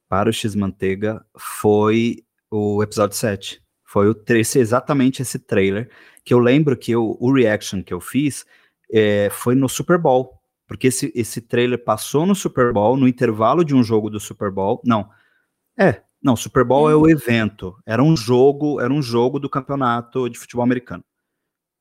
[0.09, 3.61] para o X-Manteiga foi o episódio 7.
[3.83, 5.89] Foi o esse, exatamente esse trailer,
[6.23, 8.45] que eu lembro que eu, o reaction que eu fiz
[8.91, 10.36] é, foi no Super Bowl,
[10.67, 14.51] porque esse, esse trailer passou no Super Bowl, no intervalo de um jogo do Super
[14.51, 14.81] Bowl.
[14.85, 15.09] Não,
[15.77, 20.29] é, não, Super Bowl é o evento, era um jogo, era um jogo do campeonato
[20.29, 21.03] de futebol americano.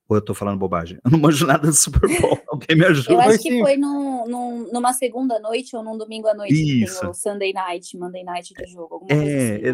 [0.08, 1.00] Ou eu tô falando bobagem?
[1.04, 2.38] Eu não manjo nada do Super Bowl.
[2.46, 3.12] Alguém me ajuda.
[3.12, 6.84] Eu acho que foi no, no, numa segunda noite ou num domingo à noite.
[6.84, 7.08] Isso.
[7.08, 9.04] o Sunday night, Monday night de jogo.
[9.08, 9.22] é, assim,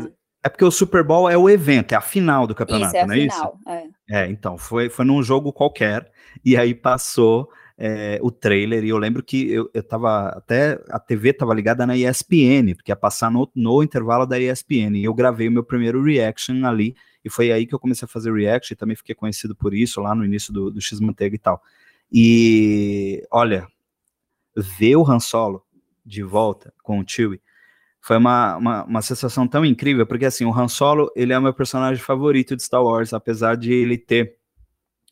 [0.07, 0.13] né?
[0.43, 3.07] é porque o Super Bowl é o evento, é a final do campeonato, isso, é
[3.07, 3.93] não é final, isso?
[4.11, 4.23] É.
[4.23, 6.11] é, então, foi, foi num jogo qualquer,
[6.45, 7.49] e aí passou
[7.85, 11.85] é, o trailer, e eu lembro que eu, eu tava, até a TV tava ligada
[11.85, 15.65] na ESPN, porque ia passar no, no intervalo da ESPN, e eu gravei o meu
[15.65, 19.17] primeiro reaction ali, e foi aí que eu comecei a fazer react, e também fiquei
[19.17, 21.61] conhecido por isso lá no início do, do X-Manteiga e tal.
[22.13, 23.67] E olha,
[24.55, 25.65] ver o Han Solo
[26.07, 27.41] de volta com o Chewie
[28.01, 31.43] foi uma, uma, uma, sensação tão incrível, porque assim, o Han Solo, ele é o
[31.43, 34.37] meu personagem favorito de Star Wars, apesar de ele ter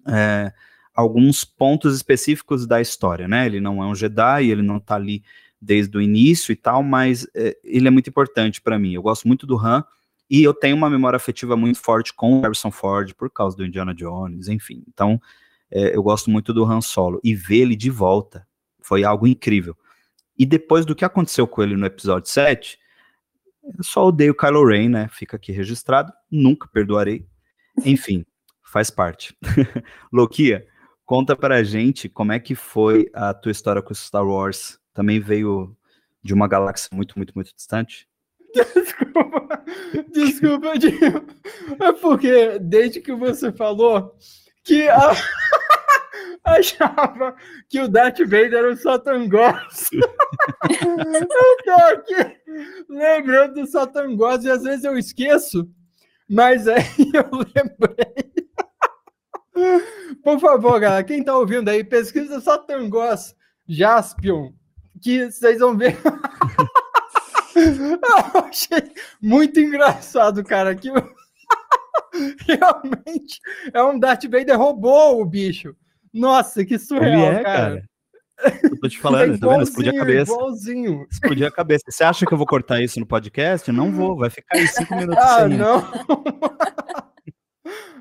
[0.07, 0.53] é,
[0.95, 3.47] alguns pontos específicos da história, né?
[3.47, 5.23] Ele não é um Jedi, ele não tá ali
[5.61, 8.95] desde o início e tal, mas é, ele é muito importante para mim.
[8.95, 9.85] Eu gosto muito do Han,
[10.31, 13.67] e eu tenho uma memória afetiva muito forte com o Harrison Ford por causa do
[13.67, 14.85] Indiana Jones, enfim.
[14.87, 15.21] Então,
[15.69, 17.21] é, eu gosto muito do Han Solo.
[17.25, 18.47] E ver ele de volta
[18.81, 19.77] foi algo incrível.
[20.39, 22.79] E depois do que aconteceu com ele no episódio 7,
[23.77, 25.09] eu só odeio Kylo Ren, né?
[25.11, 26.13] Fica aqui registrado.
[26.31, 27.27] Nunca perdoarei.
[27.85, 28.25] Enfim,
[28.63, 29.37] faz parte.
[30.13, 30.65] Lokia,
[31.11, 34.79] conta pra gente como é que foi a tua história com Star Wars.
[34.95, 35.77] Também veio
[36.23, 38.09] de uma galáxia muito, muito, muito distante?
[38.55, 39.65] Desculpa,
[40.13, 41.27] desculpa, Dinho.
[41.81, 44.17] É porque desde que você falou
[44.63, 45.11] que a...
[46.45, 47.35] achava
[47.69, 49.91] que o Darth Vader era o Satan Ghost.
[49.93, 52.37] eu tô aqui
[52.89, 55.69] lembrando do Satan Ghost e às vezes eu esqueço,
[56.29, 58.30] mas aí eu lembrei.
[60.23, 63.35] Por favor, galera, quem tá ouvindo aí, pesquisa Satan Ghost
[63.69, 64.53] Jaspion,
[65.03, 65.97] que vocês vão ver.
[67.55, 70.75] Eu achei muito engraçado, cara.
[70.75, 70.89] Que
[72.47, 73.41] realmente
[73.73, 75.75] é um Darth Vader roubou o bicho.
[76.13, 77.43] Nossa, que surreal, é, cara.
[77.45, 77.91] cara.
[78.63, 79.63] Eu tô te falando, é tá vendo?
[79.63, 80.33] Explodir a cabeça.
[80.33, 81.07] Igualzinho.
[81.11, 81.85] Explodir a cabeça.
[81.89, 83.71] Você acha que eu vou cortar isso no podcast?
[83.71, 85.59] Não vou, vai ficar aí cinco minutos Ah, sem.
[85.59, 85.81] não.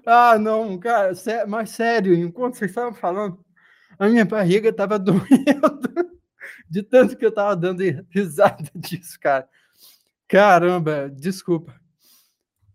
[0.05, 1.11] Ah, não, cara,
[1.47, 3.39] mas sério, enquanto vocês estavam falando,
[3.97, 5.29] a minha barriga tava doendo
[6.69, 9.47] de tanto que eu tava dando risada disso, cara.
[10.27, 11.73] Caramba, desculpa.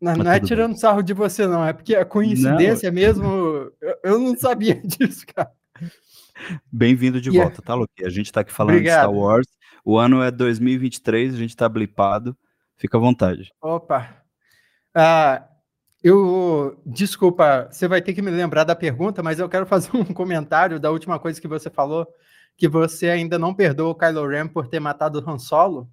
[0.00, 0.80] Não, não é tirando bem.
[0.80, 2.94] sarro de você, não, é porque a coincidência não.
[2.94, 3.26] mesmo,
[3.80, 5.50] eu, eu, não sabia disso, cara.
[6.70, 7.48] Bem-vindo de yeah.
[7.48, 8.04] volta, tá, Luque?
[8.04, 9.08] A gente tá aqui falando Obrigado.
[9.08, 9.46] de Star Wars.
[9.84, 12.36] O ano é 2023, a gente tá blipado.
[12.76, 13.52] Fica à vontade.
[13.62, 14.22] Opa.
[14.94, 15.48] Ah,
[16.04, 20.04] eu, desculpa, você vai ter que me lembrar da pergunta, mas eu quero fazer um
[20.04, 22.06] comentário da última coisa que você falou
[22.58, 25.88] que você ainda não perdoa o Kylo Ren por ter matado o Han Solo.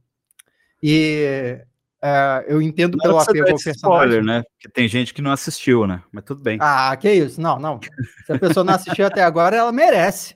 [0.84, 1.58] E
[2.04, 3.76] uh, eu entendo não pelo apego ao personagem.
[3.76, 4.44] Spoiler, né?
[4.44, 6.04] Porque tem gente que não assistiu, né?
[6.12, 6.58] Mas tudo bem.
[6.62, 7.40] Ah, que isso?
[7.40, 7.80] Não, não.
[8.26, 10.36] Se a pessoa não assistiu até agora, ela merece.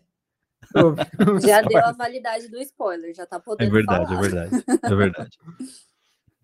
[1.45, 3.69] já deu a validade do spoiler, já tá podendo.
[3.69, 4.17] É verdade, falar.
[4.17, 5.37] é verdade, é verdade.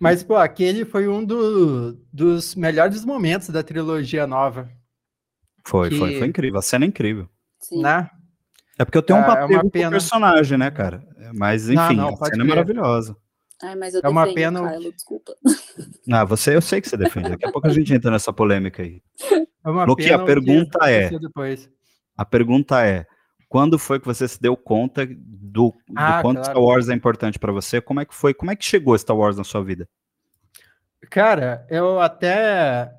[0.01, 4.67] Mas, pô, aquele foi um do, dos melhores momentos da trilogia nova.
[5.63, 5.97] Foi, que...
[5.99, 6.57] foi, foi incrível.
[6.57, 7.29] A cena é incrível.
[7.59, 7.83] Sim.
[7.83, 8.09] Né?
[8.79, 9.91] É porque eu tenho um papel é pena...
[9.91, 11.07] personagem, né, cara?
[11.35, 13.15] Mas, enfim, não, não, a cena é maravilhosa.
[13.61, 14.71] Ai, mas eu é uma pena...
[14.71, 15.35] Kylo, desculpa.
[16.11, 17.29] Ah, você, eu sei que você defende.
[17.29, 19.03] Daqui a pouco a gente entra nessa polêmica aí.
[19.63, 21.11] É uma Loki, a pergunta é...
[22.17, 23.05] A pergunta é,
[23.51, 26.51] quando foi que você se deu conta do, ah, do quanto claro.
[26.51, 27.81] Star Wars é importante para você?
[27.81, 28.33] Como é que foi?
[28.33, 29.89] Como é que chegou Star Wars na sua vida?
[31.09, 32.93] Cara, eu até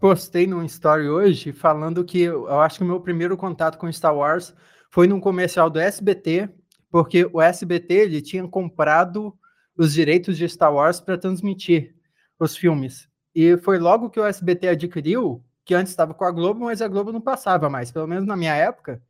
[0.00, 4.16] postei num story hoje falando que eu acho que o meu primeiro contato com Star
[4.16, 4.52] Wars
[4.90, 6.48] foi num comercial do SBT,
[6.90, 9.32] porque o SBT ele tinha comprado
[9.76, 11.94] os direitos de Star Wars para transmitir
[12.36, 13.08] os filmes.
[13.32, 16.88] E foi logo que o SBT adquiriu, que antes estava com a Globo, mas a
[16.88, 19.00] Globo não passava mais, pelo menos na minha época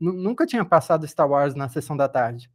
[0.00, 2.50] nunca tinha passado Star Wars na sessão da tarde.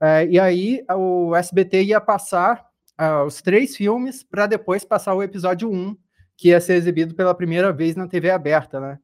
[0.00, 2.64] É, e aí o SBT ia passar
[3.00, 5.96] uh, os três filmes para depois passar o episódio 1,
[6.36, 8.98] que ia ser exibido pela primeira vez na TV aberta, né?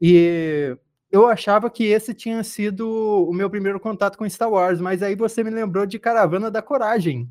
[0.00, 0.76] E
[1.10, 2.88] eu achava que esse tinha sido
[3.28, 6.62] o meu primeiro contato com Star Wars, mas aí você me lembrou de Caravana da
[6.62, 7.30] Coragem.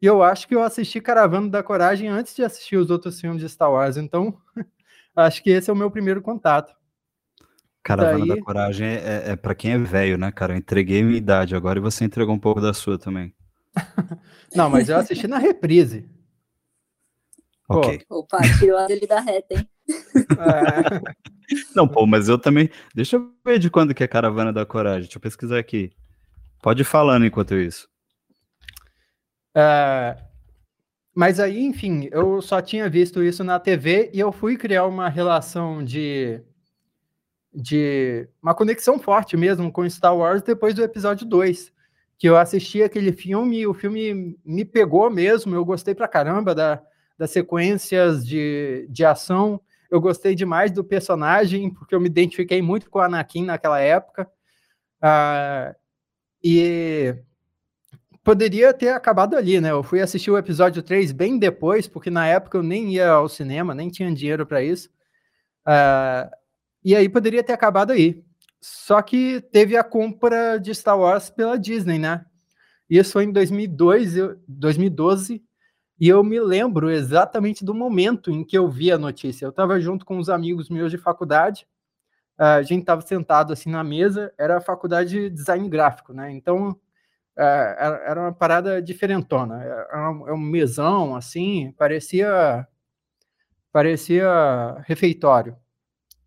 [0.00, 3.40] E eu acho que eu assisti Caravana da Coragem antes de assistir os outros filmes
[3.40, 4.36] de Star Wars, então
[5.14, 6.74] acho que esse é o meu primeiro contato.
[7.82, 8.28] Caravana Daí...
[8.28, 10.52] da Coragem é, é, é para quem é velho, né, cara?
[10.52, 13.34] Eu entreguei minha idade agora e você entregou um pouco da sua também.
[14.54, 16.08] Não, mas eu assisti na reprise.
[17.68, 18.04] Ok.
[18.08, 18.20] Pô.
[18.20, 19.68] Opa, tirou ele da reta, hein?
[19.88, 21.00] É.
[21.74, 22.70] Não, pô, mas eu também.
[22.94, 25.02] Deixa eu ver de quando que é Caravana da Coragem.
[25.02, 25.90] Deixa eu pesquisar aqui.
[26.62, 27.88] Pode ir falando enquanto isso.
[29.54, 30.16] É...
[31.14, 35.08] Mas aí, enfim, eu só tinha visto isso na TV e eu fui criar uma
[35.08, 36.40] relação de
[37.54, 41.72] de uma conexão forte mesmo com Star Wars depois do episódio 2.
[42.18, 45.54] Que eu assisti aquele filme o filme me pegou mesmo.
[45.54, 46.82] Eu gostei pra caramba da,
[47.18, 49.60] das sequências de, de ação.
[49.90, 54.30] Eu gostei demais do personagem, porque eu me identifiquei muito com o Anakin naquela época.
[55.00, 55.74] Ah,
[56.42, 57.14] e
[58.24, 59.70] poderia ter acabado ali, né?
[59.70, 63.28] Eu fui assistir o episódio 3 bem depois, porque na época eu nem ia ao
[63.28, 64.88] cinema, nem tinha dinheiro para isso.
[65.66, 66.30] Uh,
[66.84, 68.22] e aí poderia ter acabado aí.
[68.60, 72.24] Só que teve a compra de Star Wars pela Disney, né?
[72.88, 74.14] Isso foi em 2002,
[74.46, 75.42] 2012,
[75.98, 79.44] e eu me lembro exatamente do momento em que eu vi a notícia.
[79.46, 81.66] Eu estava junto com uns amigos meus de faculdade,
[82.36, 86.32] a gente estava sentado assim na mesa, era a faculdade de design gráfico, né?
[86.32, 86.78] Então
[87.36, 92.66] era uma parada diferentona, era um mesão assim, parecia
[93.72, 95.56] parecia refeitório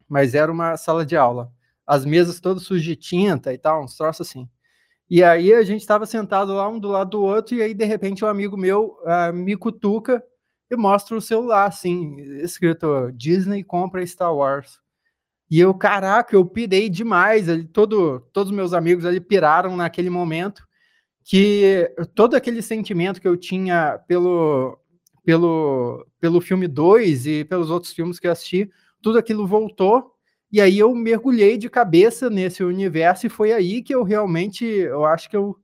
[0.07, 1.51] mas era uma sala de aula.
[1.85, 4.49] As mesas todas sujas de tinta e tal, uns troços assim.
[5.09, 7.85] E aí a gente estava sentado lá um do lado do outro, e aí de
[7.85, 10.23] repente um amigo meu uh, me cutuca
[10.69, 14.79] e mostra o celular, assim, escrito Disney compra Star Wars.
[15.49, 17.47] E eu, caraca, eu pirei demais.
[17.47, 20.67] Ali, todo, todos os meus amigos ali piraram naquele momento,
[21.23, 24.77] que todo aquele sentimento que eu tinha pelo,
[25.23, 28.71] pelo, pelo filme 2 e pelos outros filmes que eu assisti,
[29.05, 30.15] tudo aquilo voltou,
[30.51, 35.05] e aí eu mergulhei de cabeça nesse universo, e foi aí que eu realmente, eu
[35.05, 35.55] acho que eu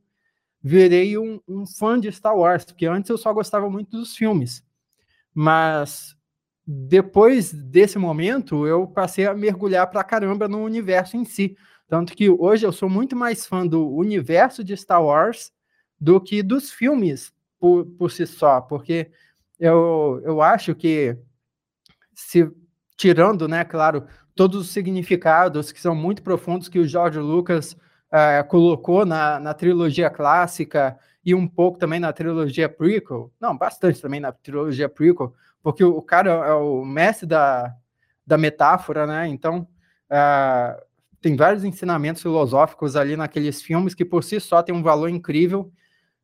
[0.61, 4.63] virei um, um fã de Star Wars, porque antes eu só gostava muito dos filmes.
[5.33, 6.15] Mas
[6.67, 11.57] depois desse momento, eu passei a mergulhar pra caramba no universo em si.
[11.87, 15.51] Tanto que hoje eu sou muito mais fã do universo de Star Wars
[15.99, 19.09] do que dos filmes por, por si só, porque
[19.59, 21.17] eu, eu acho que
[22.13, 22.47] se
[23.01, 28.47] tirando, né, claro, todos os significados que são muito profundos que o George Lucas uh,
[28.47, 34.19] colocou na, na trilogia clássica e um pouco também na trilogia prequel, não, bastante também
[34.19, 35.33] na trilogia prequel,
[35.63, 37.75] porque o, cara é o mestre da,
[38.25, 39.67] da metáfora, né, então
[40.11, 40.79] uh,
[41.19, 45.71] tem vários ensinamentos filosóficos ali naqueles filmes que por si só tem um valor incrível,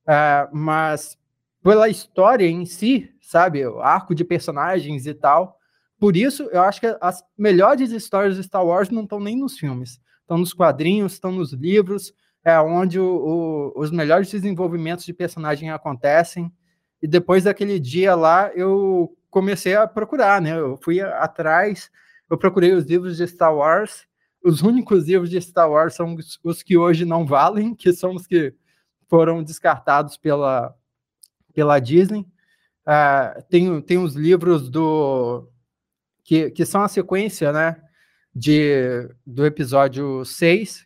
[0.07, 1.17] uh, mas
[1.63, 5.56] pela história em si, sabe, o arco de personagens e tal,
[5.99, 9.57] por isso, eu acho que as melhores histórias de Star Wars não estão nem nos
[9.57, 15.13] filmes, estão nos quadrinhos, estão nos livros, é onde o, o, os melhores desenvolvimentos de
[15.13, 16.51] personagem acontecem.
[17.01, 20.57] E depois daquele dia lá, eu comecei a procurar, né?
[20.57, 21.89] Eu fui atrás,
[22.29, 24.07] eu procurei os livros de Star Wars.
[24.43, 28.15] Os únicos livros de Star Wars são os, os que hoje não valem, que são
[28.15, 28.53] os que
[29.09, 30.75] foram descartados pela,
[31.53, 32.21] pela Disney.
[32.87, 35.49] Uh, tem, tem os livros do
[36.27, 37.77] que, que são a sequência, né,
[38.35, 40.85] de, do episódio 6,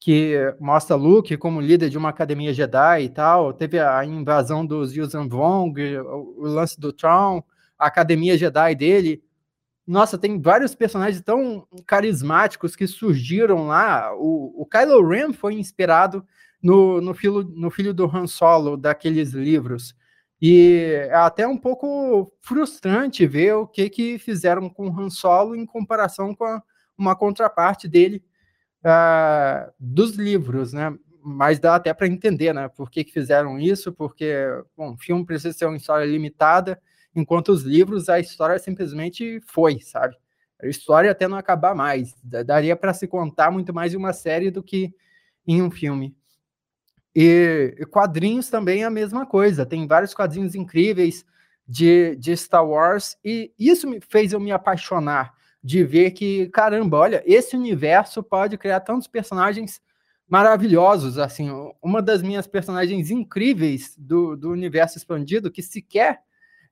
[0.00, 4.96] que mostra Luke como líder de uma academia Jedi e tal, teve a invasão dos
[4.96, 7.44] Yuuzhan Vong, o, lance do Tron,
[7.78, 9.22] a academia Jedi dele,
[9.86, 14.14] nossa, tem vários personagens tão carismáticos que surgiram lá.
[14.16, 16.24] O, o Kylo Ren foi inspirado
[16.62, 19.94] no, no, no filho do Han Solo, daqueles livros.
[20.40, 25.54] E é até um pouco frustrante ver o que, que fizeram com o Han Solo
[25.54, 26.62] em comparação com a,
[26.96, 28.24] uma contraparte dele
[28.84, 30.96] uh, dos livros, né?
[31.22, 32.68] Mas dá até para entender, né?
[32.68, 33.92] Por que, que fizeram isso?
[33.92, 36.80] Porque, bom, filme precisa ser uma história limitada,
[37.14, 40.16] enquanto os livros, a história simplesmente foi, sabe?
[40.62, 42.14] A história até não acabar mais.
[42.22, 44.94] Daria para se contar muito mais em uma série do que
[45.46, 46.16] em um filme.
[47.14, 49.66] E, quadrinhos também é a mesma coisa.
[49.66, 51.24] Tem vários quadrinhos incríveis
[51.66, 55.32] de, de Star Wars, e isso me fez eu me apaixonar
[55.62, 59.80] de ver que, caramba, olha, esse universo pode criar tantos personagens
[60.28, 61.50] maravilhosos, assim,
[61.82, 66.20] uma das minhas personagens incríveis do, do universo expandido, que sequer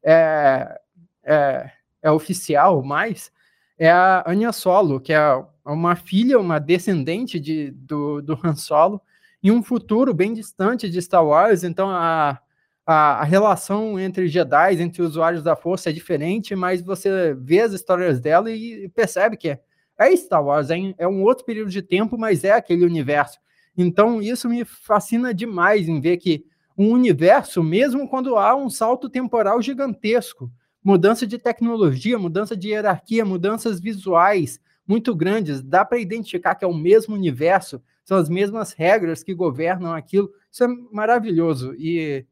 [0.02, 0.80] é,
[1.24, 1.70] é,
[2.02, 3.30] é oficial mais,
[3.78, 9.00] é a Anya Solo, que é uma filha, uma descendente de, do, do Han Solo,
[9.42, 12.40] em um futuro bem distante de Star Wars, então a,
[12.84, 17.72] a, a, relação entre Jedi, entre usuários da Força é diferente, mas você vê as
[17.72, 19.60] histórias dela e percebe que é,
[19.98, 23.38] é Star Wars, é, é um outro período de tempo, mas é aquele universo.
[23.76, 26.44] Então isso me fascina demais em ver que
[26.76, 30.50] um universo, mesmo quando há um salto temporal gigantesco,
[30.82, 36.68] mudança de tecnologia, mudança de hierarquia, mudanças visuais muito grandes, dá para identificar que é
[36.68, 40.30] o mesmo universo, são as mesmas regras que governam aquilo.
[40.50, 41.74] Isso é maravilhoso.
[41.74, 42.24] E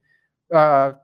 [0.51, 0.97] uh,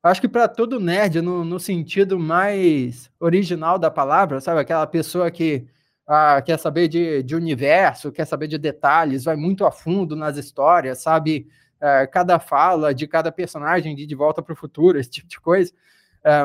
[0.00, 4.60] acho que para todo nerd, no, no, sentido mais original da palavra, sabe?
[4.60, 5.66] Aquela pessoa que
[6.08, 10.36] uh, quer saber de, de, universo, quer saber de detalhes, vai muito a fundo nas
[10.36, 11.48] histórias, sabe?
[11.78, 15.40] Uh, cada fala de cada personagem de De Volta para o Futuro, esse tipo de
[15.40, 15.72] coisa.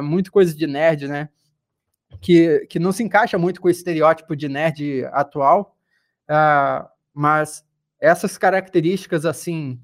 [0.04, 1.28] Muito coisa de nerd, né?
[2.20, 5.76] Que, que não se encaixa muito com o estereótipo de nerd atual,
[6.32, 7.66] Uh, mas
[8.00, 9.82] essas características assim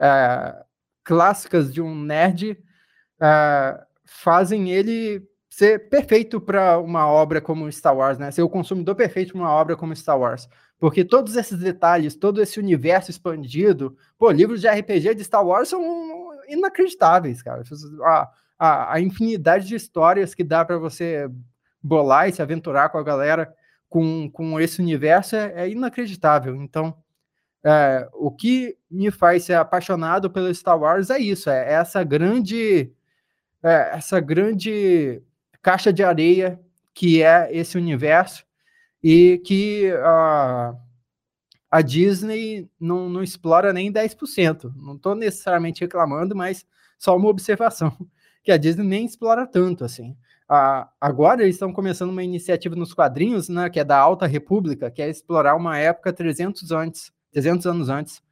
[0.00, 0.64] uh,
[1.04, 8.18] clássicas de um nerd uh, fazem ele ser perfeito para uma obra como Star Wars,
[8.18, 8.30] né?
[8.30, 10.48] Ser o consumidor perfeito para uma obra como Star Wars.
[10.78, 15.68] Porque todos esses detalhes, todo esse universo expandido, pô, livros de RPG de Star Wars
[15.68, 17.62] são inacreditáveis, cara.
[18.02, 21.28] A, a, a infinidade de histórias que dá para você
[21.82, 23.52] bolar e se aventurar com a galera
[23.88, 26.56] com, com esse universo é, é inacreditável.
[26.56, 26.96] Então,
[27.64, 32.90] é, o que me faz ser apaixonado pelo Star Wars é isso, é essa grande,
[33.62, 35.22] é, essa grande
[35.60, 36.58] caixa de areia
[36.94, 38.44] que é esse universo
[39.02, 40.74] e que a,
[41.70, 44.72] a Disney não, não explora nem 10%.
[44.76, 46.66] Não estou necessariamente reclamando, mas
[46.98, 47.96] só uma observação,
[48.42, 50.16] que a Disney nem explora tanto assim
[51.00, 55.00] agora eles estão começando uma iniciativa nos quadrinhos, né, que é da Alta República, que
[55.00, 58.22] é explorar uma época 300 antes, 300 anos antes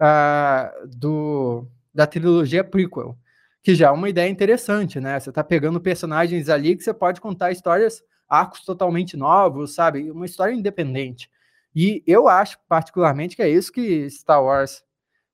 [0.00, 3.18] uh, do, da trilogia prequel,
[3.62, 5.20] que já é uma ideia interessante, né?
[5.20, 10.10] Você está pegando personagens ali que você pode contar histórias, arcos totalmente novos, sabe?
[10.10, 11.28] Uma história independente.
[11.74, 14.82] E eu acho particularmente que é isso que Star Wars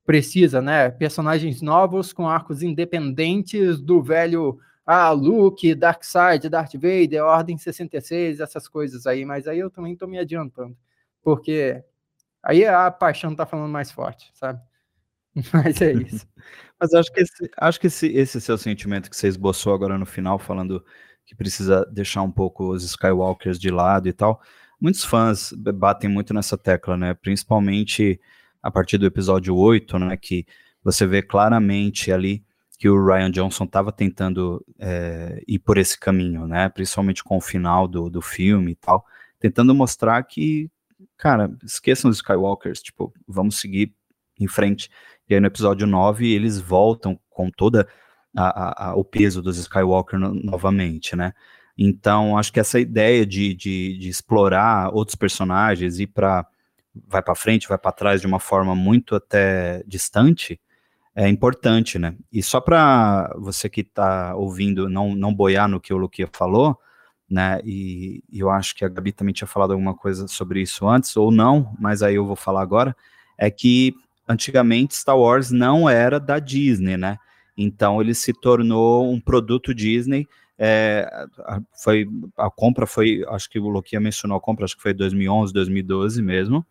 [0.05, 0.91] precisa, né?
[0.91, 8.69] Personagens novos com arcos independentes do velho ah, Luke, Darkseid, Darth Vader, Ordem 66, essas
[8.69, 10.77] coisas aí, mas aí eu também tô me adiantando,
[11.23, 11.83] porque
[12.43, 14.61] aí a paixão tá falando mais forte, sabe?
[15.53, 16.27] Mas é isso.
[16.79, 20.05] mas acho que, esse, acho que esse, esse seu sentimento que você esboçou agora no
[20.05, 20.85] final, falando
[21.25, 24.43] que precisa deixar um pouco os Skywalkers de lado e tal,
[24.81, 27.15] muitos fãs batem muito nessa tecla, né?
[27.15, 28.21] Principalmente
[28.63, 30.17] a partir do episódio 8, né?
[30.17, 30.45] Que
[30.83, 32.45] você vê claramente ali
[32.83, 36.69] que o Ryan Johnson estava tentando é, ir por esse caminho, né?
[36.69, 39.07] Principalmente com o final do, do filme e tal,
[39.39, 40.69] tentando mostrar que,
[41.17, 43.95] cara, esqueçam os Skywalkers, tipo, vamos seguir
[44.37, 44.91] em frente.
[45.31, 47.87] E aí no episódio 9 eles voltam com toda
[48.37, 51.35] a, a, o peso dos Skywalker no, novamente, né?
[51.79, 56.45] Então acho que essa ideia de, de, de explorar outros personagens e para
[57.07, 60.61] vai para frente, vai para trás de uma forma muito até distante,
[61.15, 62.15] é importante, né?
[62.33, 66.79] E só para você que está ouvindo não, não boiar no que o Luquia falou,
[67.29, 67.61] né?
[67.65, 71.17] E, e, eu acho que a Gabi também tinha falado alguma coisa sobre isso antes,
[71.17, 72.97] ou não, mas aí eu vou falar agora,
[73.39, 73.95] é que
[74.29, 77.19] antigamente Star Wars não era da Disney, né?
[77.57, 80.27] Então ele se tornou um produto Disney.
[80.59, 81.27] É,
[81.83, 82.07] foi
[82.37, 86.23] a compra foi, acho que o Luquia mencionou a compra, acho que foi 2011, 2012
[86.23, 86.65] mesmo.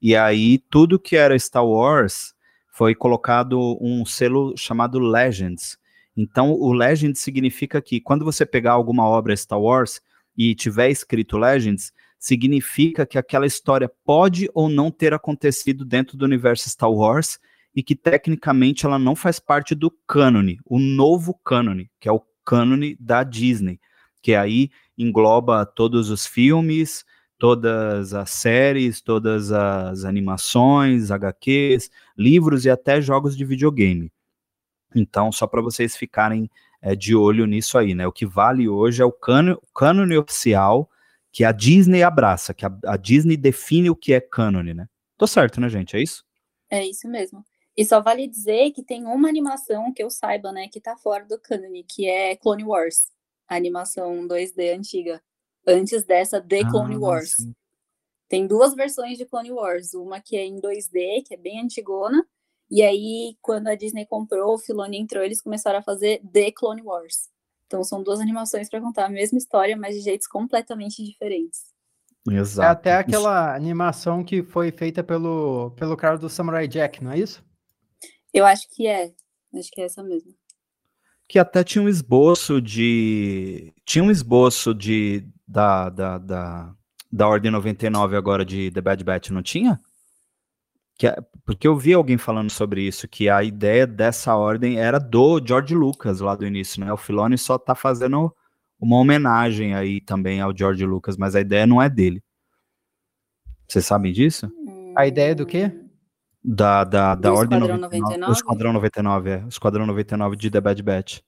[0.00, 2.34] E aí tudo que era Star Wars
[2.72, 5.78] foi colocado um selo chamado Legends.
[6.16, 10.00] Então, o Legends significa que quando você pegar alguma obra Star Wars
[10.36, 16.24] e tiver escrito Legends, significa que aquela história pode ou não ter acontecido dentro do
[16.24, 17.38] universo Star Wars
[17.74, 22.22] e que tecnicamente ela não faz parte do cânone, o novo cânone, que é o
[22.44, 23.80] cânone da Disney,
[24.22, 27.04] que aí engloba todos os filmes,
[27.42, 34.12] todas as séries, todas as animações, HQs, livros e até jogos de videogame.
[34.94, 36.48] Então, só para vocês ficarem
[36.80, 38.06] é, de olho nisso aí, né?
[38.06, 40.88] O que vale hoje é o cânone oficial
[41.32, 44.88] que a Disney abraça, que a, a, Disney define o que é cânone, né?
[45.18, 45.96] Tô certo, né, gente?
[45.96, 46.24] É isso?
[46.70, 47.44] É isso mesmo.
[47.76, 51.24] E só vale dizer que tem uma animação que eu saiba, né, que tá fora
[51.24, 53.08] do cânone, que é Clone Wars,
[53.48, 55.20] a animação 2D antiga
[55.66, 57.34] antes dessa The Clone ah, Wars.
[57.36, 57.54] Sim.
[58.28, 62.26] Tem duas versões de Clone Wars, uma que é em 2D, que é bem antigona,
[62.70, 66.82] e aí quando a Disney comprou, o Filoni entrou, eles começaram a fazer The Clone
[66.82, 67.28] Wars.
[67.66, 71.72] Então são duas animações para contar a mesma história, mas de jeitos completamente diferentes.
[72.30, 72.66] Exato.
[72.66, 77.18] É até aquela animação que foi feita pelo, pelo cara do Samurai Jack, não é
[77.18, 77.44] isso?
[78.32, 79.12] Eu acho que é.
[79.54, 80.34] Acho que é essa mesmo.
[81.28, 83.72] Que até tinha um esboço de.
[83.84, 86.74] Tinha um esboço de da, da, da,
[87.10, 89.78] da Ordem 99 agora de The Bad Batch, não tinha?
[90.96, 94.98] Que, é, porque eu vi alguém falando sobre isso, que a ideia dessa ordem era
[94.98, 96.92] do George Lucas lá do início, né?
[96.92, 98.34] O Filoni só tá fazendo
[98.78, 102.22] uma homenagem aí também ao George Lucas, mas a ideia não é dele.
[103.68, 104.50] Vocês sabem disso?
[104.96, 105.72] A ideia do quê?
[106.44, 108.30] Da, da, da Ordem Esquadrão 99, 99?
[108.30, 109.44] O Esquadrão 99, é.
[109.44, 111.20] O Esquadrão 99 de The Bad Batch.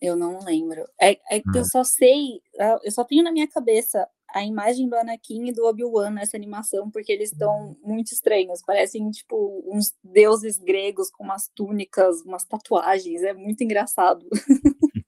[0.00, 0.84] Eu não lembro.
[1.00, 4.88] É, é que eu só sei, ah, eu só tenho na minha cabeça a imagem
[4.88, 8.60] do Anakin e do Obi-Wan nessa animação, porque eles estão muito estranhos.
[8.66, 13.22] Parecem, tipo, uns deuses gregos com umas túnicas, umas tatuagens.
[13.22, 14.26] É muito engraçado.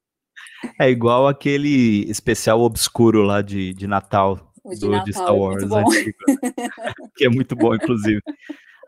[0.80, 5.32] É igual aquele especial obscuro lá de, de Natal, de do, Natal, de Star é
[5.32, 6.18] Wars, antigo,
[7.16, 8.20] que é muito bom, inclusive.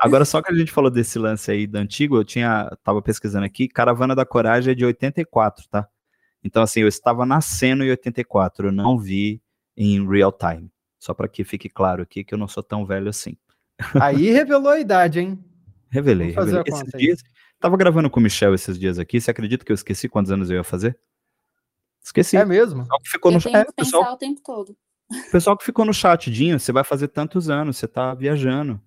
[0.00, 3.44] Agora, só que a gente falou desse lance aí da antigo, eu tinha, tava pesquisando
[3.44, 5.86] aqui, Caravana da Coragem é de 84, tá?
[6.42, 9.42] Então, assim, eu estava nascendo em 84, eu não vi
[9.76, 10.70] em real time.
[10.98, 13.36] Só para que fique claro aqui que eu não sou tão velho assim.
[14.00, 15.38] Aí revelou a idade, hein?
[15.90, 16.30] Revelei.
[16.30, 16.62] Revelei.
[16.66, 17.22] Esses dias,
[17.58, 19.20] tava gravando com o Michel esses dias aqui.
[19.20, 20.98] Você acredita que eu esqueci quantos anos eu ia fazer?
[22.02, 22.36] Esqueci.
[22.36, 22.82] É mesmo?
[22.82, 23.54] Pessoal que ficou eu no chat.
[23.54, 24.12] É, pessoal...
[24.12, 24.76] o tempo todo.
[25.10, 28.80] O pessoal que ficou no chat, Dinho, você vai fazer tantos anos, você tá viajando.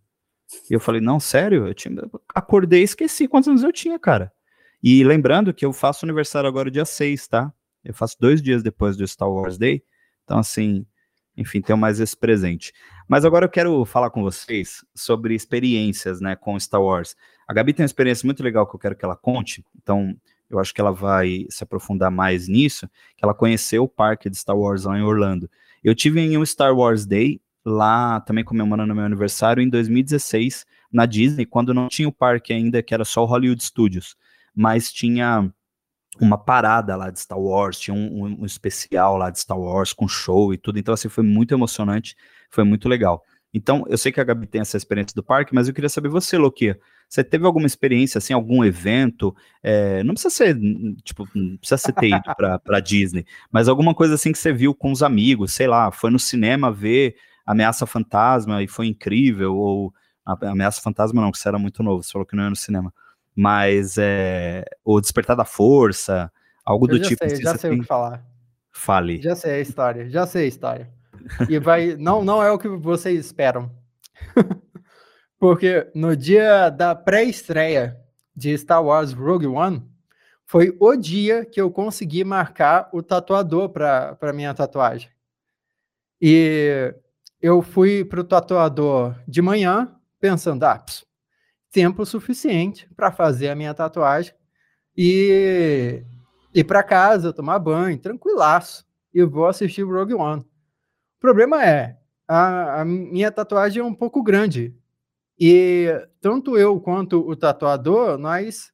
[0.70, 1.68] E eu falei, não, sério?
[1.68, 1.96] Eu tinha...
[2.34, 4.32] acordei e esqueci quantos anos eu tinha, cara.
[4.82, 7.54] E lembrando que eu faço aniversário agora dia 6, tá?
[7.84, 9.84] Eu faço dois dias depois do Star Wars Day.
[10.24, 10.86] Então, assim,
[11.36, 12.74] enfim, tenho mais esse presente.
[13.08, 17.16] Mas agora eu quero falar com vocês sobre experiências, né, com Star Wars.
[17.48, 19.64] A Gabi tem uma experiência muito legal que eu quero que ela conte.
[19.82, 20.16] Então,
[20.50, 22.88] eu acho que ela vai se aprofundar mais nisso,
[23.18, 25.50] que ela conheceu o parque de Star Wars lá em Orlando.
[25.84, 31.06] Eu tive em um Star Wars Day lá também comemorando meu aniversário em 2016 na
[31.06, 34.16] Disney, quando não tinha o parque ainda, que era só o Hollywood Studios,
[34.56, 35.52] mas tinha
[36.22, 39.94] uma parada lá de Star Wars, tinha um, um, um, especial lá de Star Wars
[39.94, 42.16] com show e tudo, então assim foi muito emocionante,
[42.50, 43.24] foi muito legal.
[43.54, 46.10] Então, eu sei que a Gabi tem essa experiência do parque, mas eu queria saber
[46.10, 46.76] você, Loki,
[47.08, 50.58] você teve alguma experiência, assim, algum evento, é, não precisa ser,
[51.04, 54.74] tipo, não precisa ser ter ido pra, Disney, mas alguma coisa assim que você viu
[54.74, 57.16] com os amigos, sei lá, foi no cinema ver
[57.46, 59.94] Ameaça Fantasma e foi incrível, ou
[60.26, 62.94] Ameaça Fantasma não, que você era muito novo, você falou que não ia no cinema,
[63.36, 66.32] mas é, o Despertar da Força,
[66.64, 67.24] algo eu do tipo.
[67.24, 67.80] Sei, assim, já sei tem...
[67.80, 68.24] o que falar.
[68.72, 69.22] Fale.
[69.22, 70.90] Já sei a história, já sei a história.
[71.50, 73.72] E vai, não, não é o que vocês esperam.
[75.40, 78.00] Porque no dia da pré-estreia
[78.36, 79.84] de Star Wars Rogue One,
[80.46, 85.10] foi o dia que eu consegui marcar o tatuador para minha tatuagem.
[86.22, 86.94] E
[87.44, 91.06] eu fui para o tatuador de manhã, pensando, ah, pss,
[91.70, 94.34] tempo suficiente para fazer a minha tatuagem
[94.96, 96.02] e
[96.56, 100.42] ir para casa, tomar banho, tranquilaço, e vou assistir Rogue One.
[100.42, 104.74] O problema é, a, a minha tatuagem é um pouco grande,
[105.38, 105.90] e
[106.22, 108.72] tanto eu quanto o tatuador, nós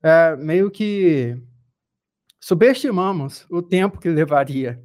[0.00, 1.36] é, meio que
[2.38, 4.80] subestimamos o tempo que levaria.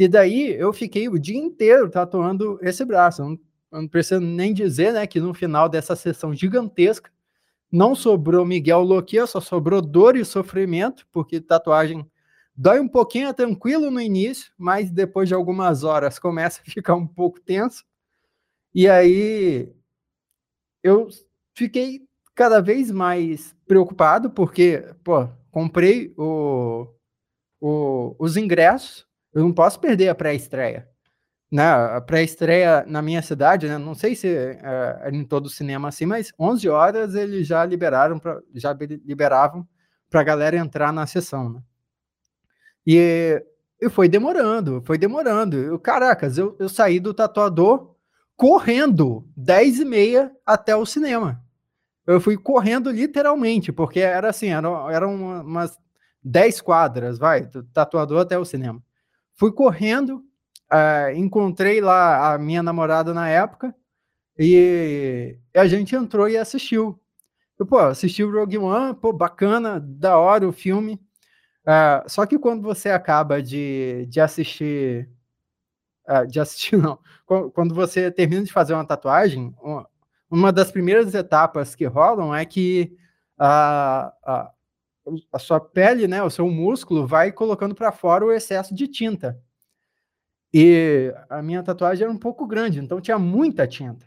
[0.00, 3.22] E daí eu fiquei o dia inteiro tatuando esse braço.
[3.22, 3.38] Não,
[3.70, 7.12] não preciso nem dizer né, que no final dessa sessão gigantesca
[7.70, 12.10] não sobrou Miguel Loquia, só sobrou dor e sofrimento, porque tatuagem
[12.56, 16.94] dói um pouquinho, é tranquilo no início, mas depois de algumas horas começa a ficar
[16.94, 17.84] um pouco tenso.
[18.74, 19.70] E aí
[20.82, 21.10] eu
[21.54, 26.86] fiquei cada vez mais preocupado, porque, pô, comprei o,
[27.60, 30.88] o, os ingressos, eu não posso perder a pré-estreia.
[31.50, 35.50] Né, a pré-estreia na minha cidade, né, não sei se é, é em todo o
[35.50, 38.72] cinema assim, mas 11 horas eles já liberaram, pra, já
[39.04, 39.66] liberavam
[40.08, 41.50] para a galera entrar na sessão.
[41.50, 41.62] Né?
[42.86, 43.44] E
[43.80, 45.56] E foi demorando, foi demorando.
[45.56, 47.96] Eu, caracas, eu, eu saí do tatuador
[48.36, 51.42] correndo 10 e meia até o cinema.
[52.06, 55.78] Eu fui correndo literalmente, porque era assim, eram era umas
[56.22, 58.82] 10 quadras, vai, do tatuador até o cinema.
[59.40, 60.22] Fui correndo,
[60.70, 63.74] uh, encontrei lá a minha namorada na época,
[64.38, 67.00] e a gente entrou e assistiu.
[67.58, 71.00] Eu, pô, assisti o Rogue One, pô, bacana, da hora o filme.
[71.62, 75.08] Uh, só que quando você acaba de, de assistir.
[76.06, 76.98] Uh, de assistir, não.
[77.24, 79.54] Quando você termina de fazer uma tatuagem,
[80.30, 82.94] uma das primeiras etapas que rolam é que
[83.38, 84.52] a,
[85.32, 89.38] a sua pele, né, o seu músculo, vai colocando para fora o excesso de tinta.
[90.52, 94.06] E a minha tatuagem era um pouco grande, então tinha muita tinta.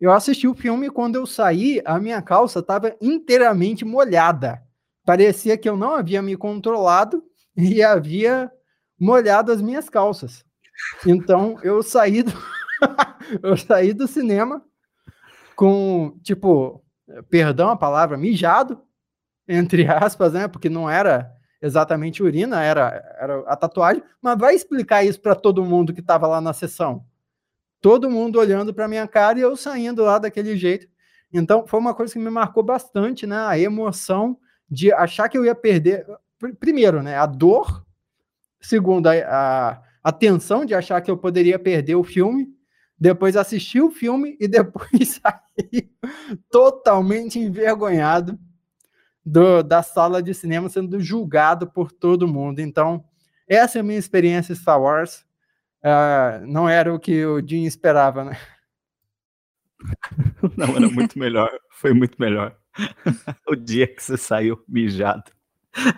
[0.00, 4.66] Eu assisti o filme e quando eu saí, a minha calça estava inteiramente molhada
[5.06, 7.22] parecia que eu não havia me controlado
[7.56, 8.50] e havia
[8.98, 10.44] molhado as minhas calças.
[11.06, 12.32] Então eu saí do,
[13.42, 14.62] eu saí do cinema
[15.54, 16.84] com, tipo,
[17.30, 18.82] perdão a palavra, mijado,
[19.48, 20.48] entre aspas, né?
[20.48, 25.64] Porque não era exatamente urina, era, era a tatuagem, mas vai explicar isso para todo
[25.64, 27.04] mundo que estava lá na sessão.
[27.80, 30.86] Todo mundo olhando para minha cara e eu saindo lá daquele jeito.
[31.32, 33.38] Então, foi uma coisa que me marcou bastante, né?
[33.38, 34.38] A emoção
[34.68, 36.06] de achar que eu ia perder.
[36.58, 37.16] Primeiro, né?
[37.16, 37.84] A dor.
[38.60, 42.48] Segundo, a, a, a tensão de achar que eu poderia perder o filme.
[42.98, 45.90] Depois assistir o filme e depois sair
[46.50, 48.38] totalmente envergonhado
[49.26, 52.60] do, da sala de cinema, sendo julgado por todo mundo.
[52.60, 53.04] Então,
[53.48, 55.26] essa é a minha experiência Star Wars.
[55.82, 58.38] Uh, não era o que o Jim esperava, né?
[60.56, 61.50] Não, era muito melhor.
[61.70, 62.56] Foi muito melhor.
[63.46, 65.24] o dia que você saiu mijado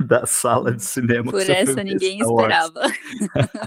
[0.05, 1.31] da sala de cinema.
[1.31, 2.83] Por essa ninguém esperava.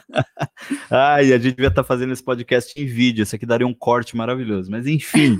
[0.91, 3.24] Ai, a gente devia estar tá fazendo esse podcast em vídeo.
[3.24, 4.70] Isso aqui daria um corte maravilhoso.
[4.70, 5.38] Mas enfim,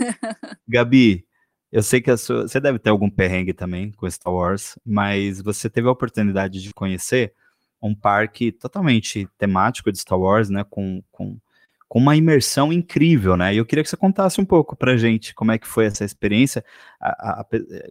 [0.68, 1.26] Gabi,
[1.72, 5.70] eu sei que sua, você deve ter algum perrengue também com Star Wars, mas você
[5.70, 7.34] teve a oportunidade de conhecer
[7.82, 10.64] um parque totalmente temático de Star Wars, né?
[10.70, 11.38] Com, com
[11.92, 13.54] com uma imersão incrível, né?
[13.54, 16.06] E eu queria que você contasse um pouco pra gente como é que foi essa
[16.06, 16.64] experiência.
[16.98, 17.46] A, a,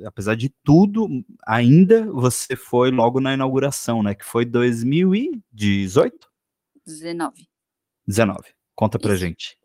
[0.06, 1.06] apesar de tudo,
[1.46, 4.14] ainda você foi logo na inauguração, né?
[4.14, 6.16] Que foi 2018?
[6.86, 7.46] 19.
[8.06, 8.54] 19.
[8.74, 9.20] Conta pra Isso.
[9.20, 9.58] gente.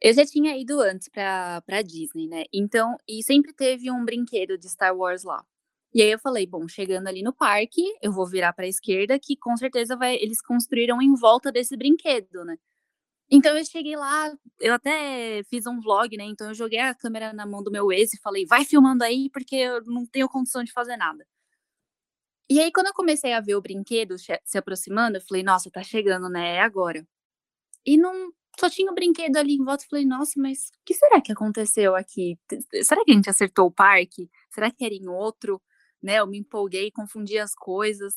[0.00, 2.44] Eu já tinha ido antes pra, pra Disney, né?
[2.52, 5.44] Então, e sempre teve um brinquedo de Star Wars lá.
[5.92, 9.18] E aí eu falei, bom, chegando ali no parque, eu vou virar para a esquerda,
[9.18, 12.56] que com certeza vai, eles construíram em volta desse brinquedo, né?
[13.30, 16.24] Então eu cheguei lá, eu até fiz um vlog, né?
[16.24, 19.30] Então eu joguei a câmera na mão do meu ex e falei, vai filmando aí,
[19.30, 21.26] porque eu não tenho condição de fazer nada.
[22.48, 25.82] E aí, quando eu comecei a ver o brinquedo se aproximando, eu falei, nossa, tá
[25.84, 26.56] chegando, né?
[26.56, 27.06] É agora.
[27.86, 29.84] E não só tinha o brinquedo ali em volta.
[29.84, 32.38] Eu falei, nossa, mas o que será que aconteceu aqui?
[32.82, 34.30] Será que a gente acertou o parque?
[34.50, 35.62] Será que era em outro?
[36.02, 36.16] Né?
[36.16, 38.14] Eu me empolguei, confundi as coisas.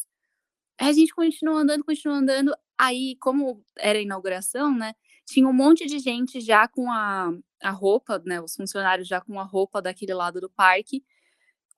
[0.79, 2.55] Aí a gente continuou andando, continuou andando.
[2.77, 4.93] Aí, como era a inauguração, né?
[5.25, 7.31] Tinha um monte de gente já com a,
[7.61, 8.41] a roupa, né?
[8.41, 11.03] Os funcionários já com a roupa daquele lado do parque,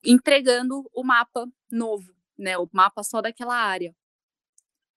[0.03, 2.57] entregando o mapa novo, né?
[2.57, 3.95] O mapa só daquela área.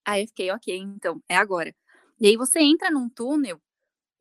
[0.04, 1.74] Aí eu fiquei, ok, então, é agora.
[2.20, 3.60] E aí você entra num túnel,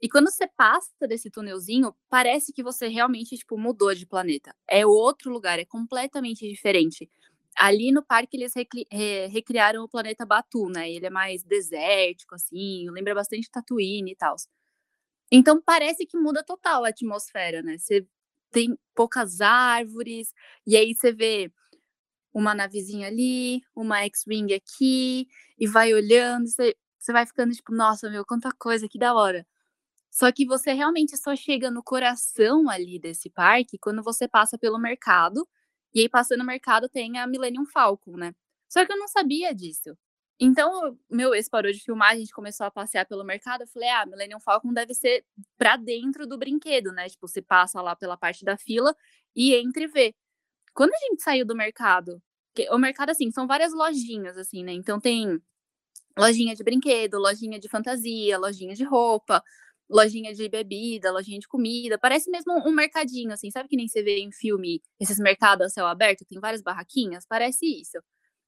[0.01, 4.55] e quando você passa desse túnelzinho, parece que você realmente, tipo, mudou de planeta.
[4.67, 7.09] É outro lugar, é completamente diferente.
[7.57, 8.53] Ali no parque eles
[9.31, 10.91] recriaram o planeta Batu, né?
[10.91, 14.35] Ele é mais desértico, assim, lembra bastante Tatooine e tal.
[15.31, 17.77] Então parece que muda total a atmosfera, né?
[17.77, 18.07] Você
[18.51, 20.33] tem poucas árvores,
[20.67, 21.51] e aí você vê
[22.33, 25.27] uma navezinha ali, uma X-Wing aqui,
[25.59, 26.75] e vai olhando, você,
[27.07, 29.47] você vai ficando tipo, nossa, meu, quanta coisa, que da hora.
[30.11, 34.79] Só que você realmente só chega no coração ali desse parque quando você passa pelo
[34.79, 35.47] mercado
[35.93, 38.33] e aí, passando no mercado, tem a Millennium Falcon, né?
[38.69, 39.97] Só que eu não sabia disso.
[40.39, 43.61] Então, meu ex parou de filmar, a gente começou a passear pelo mercado.
[43.61, 45.25] Eu falei, ah, Millennium Falcon deve ser
[45.57, 47.09] pra dentro do brinquedo, né?
[47.09, 48.95] Tipo, você passa lá pela parte da fila
[49.35, 50.15] e entra e vê.
[50.73, 52.21] Quando a gente saiu do mercado,
[52.71, 54.73] o mercado, assim, são várias lojinhas, assim, né?
[54.73, 55.41] Então, tem
[56.17, 59.43] lojinha de brinquedo, lojinha de fantasia, lojinha de roupa,
[59.89, 61.97] lojinha de bebida, lojinha de comida.
[61.97, 63.51] Parece mesmo um mercadinho, assim.
[63.51, 66.25] Sabe que nem você vê em filme esses mercados a céu aberto?
[66.25, 67.25] Tem várias barraquinhas?
[67.27, 67.97] Parece isso.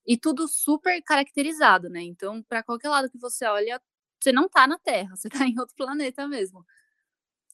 [0.06, 2.02] E tudo super caracterizado, né?
[2.02, 3.82] Então, para qualquer lado que você olha,
[4.20, 6.66] você não tá na Terra, você tá em outro planeta mesmo.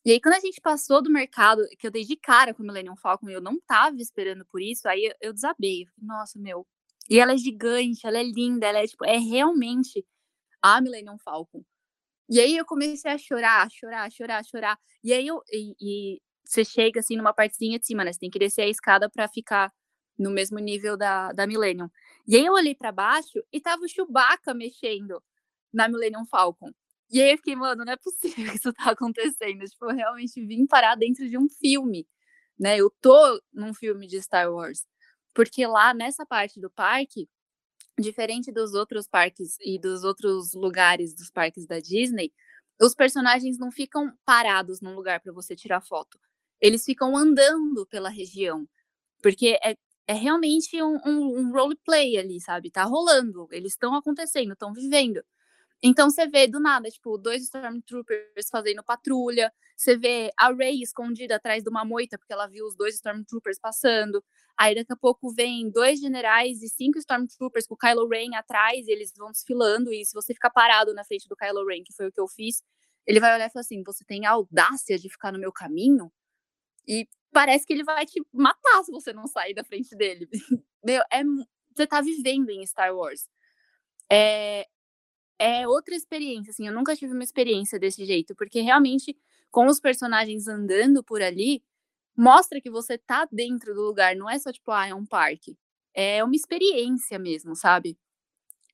[0.05, 2.65] E aí, quando a gente passou do mercado, que eu dei de cara com o
[2.65, 5.85] Millennium Falcon e eu não tava esperando por isso, aí eu desabei.
[5.87, 6.65] Falei, nossa, meu,
[7.09, 10.05] E ela é gigante, ela é linda, ela é tipo, é realmente
[10.61, 11.63] a Millennium Falcon.
[12.29, 14.79] E aí eu comecei a chorar, chorar, chorar, chorar.
[15.03, 18.13] E aí eu e, e você chega assim numa partezinha de cima, né?
[18.13, 19.71] Você tem que descer a escada para ficar
[20.17, 21.89] no mesmo nível da, da Millennium.
[22.27, 25.21] E aí eu olhei para baixo e tava o Chewbacca mexendo
[25.73, 26.71] na Millennium Falcon.
[27.11, 29.65] E aí eu fiquei, mano, não é possível que isso tá acontecendo.
[29.65, 32.07] Tipo, eu realmente vim parar dentro de um filme,
[32.59, 32.77] né?
[32.77, 34.85] Eu tô num filme de Star Wars.
[35.35, 37.29] Porque lá nessa parte do parque,
[37.99, 42.33] diferente dos outros parques e dos outros lugares dos parques da Disney,
[42.81, 46.19] os personagens não ficam parados num lugar para você tirar foto.
[46.61, 48.67] Eles ficam andando pela região.
[49.23, 49.77] Porque é
[50.07, 52.71] é realmente um, um, um roleplay ali, sabe?
[52.71, 55.21] Tá rolando, eles estão acontecendo, estão vivendo.
[55.83, 61.35] Então você vê do nada, tipo, dois Stormtroopers fazendo patrulha, você vê a Rey escondida
[61.35, 64.23] atrás de uma moita, porque ela viu os dois Stormtroopers passando.
[64.57, 68.87] Aí daqui a pouco vem dois generais e cinco Stormtroopers com o Kylo Ren atrás,
[68.87, 71.93] e eles vão desfilando, e se você ficar parado na frente do Kylo Ren, que
[71.93, 72.63] foi o que eu fiz,
[73.05, 76.11] ele vai olhar e falar assim: você tem a audácia de ficar no meu caminho?
[76.87, 80.27] E parece que ele vai te matar se você não sair da frente dele.
[80.83, 81.23] Meu, é,
[81.75, 83.27] você tá vivendo em Star Wars.
[84.11, 84.67] É,
[85.39, 89.17] é outra experiência, assim, eu nunca tive uma experiência desse jeito, porque realmente,
[89.51, 91.63] com os personagens andando por ali,
[92.17, 95.57] mostra que você tá dentro do lugar, não é só tipo, ah, é um parque.
[95.93, 97.97] É uma experiência mesmo, sabe?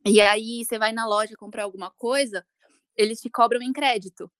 [0.06, 2.46] E aí você vai na loja comprar alguma coisa,
[2.98, 4.32] eles te cobram em crédito,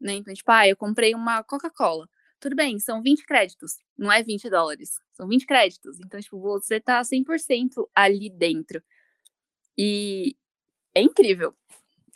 [0.00, 0.14] né?
[0.14, 2.08] Então, tipo, ah, eu comprei uma Coca-Cola.
[2.40, 5.98] Tudo bem, são 20 créditos, não é 20 dólares, são 20 créditos.
[6.00, 8.82] Então, tipo, você tá 100% ali dentro.
[9.78, 10.36] E
[10.98, 11.54] é incrível.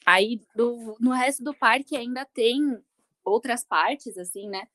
[0.05, 2.79] Aí, do, no resto do parque ainda tem
[3.25, 4.67] outras partes, assim, né?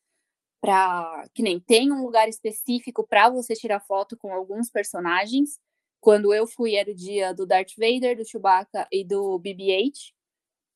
[0.61, 5.59] Pra, que nem tem um lugar específico para você tirar foto com alguns personagens.
[5.99, 10.13] Quando eu fui, era o dia do Darth Vader, do Chewbacca e do BB-8.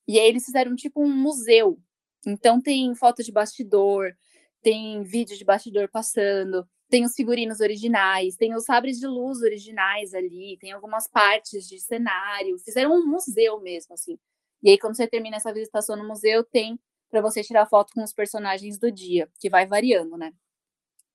[0.07, 1.79] E aí eles fizeram tipo um museu.
[2.25, 4.15] Então tem foto de bastidor,
[4.61, 10.13] tem vídeo de bastidor passando, tem os figurinos originais, tem os sabres de luz originais
[10.13, 14.19] ali, tem algumas partes de cenário, fizeram um museu mesmo, assim.
[14.61, 16.77] E aí, quando você termina essa visitação no museu, tem
[17.09, 20.33] para você tirar foto com os personagens do dia, que vai variando, né?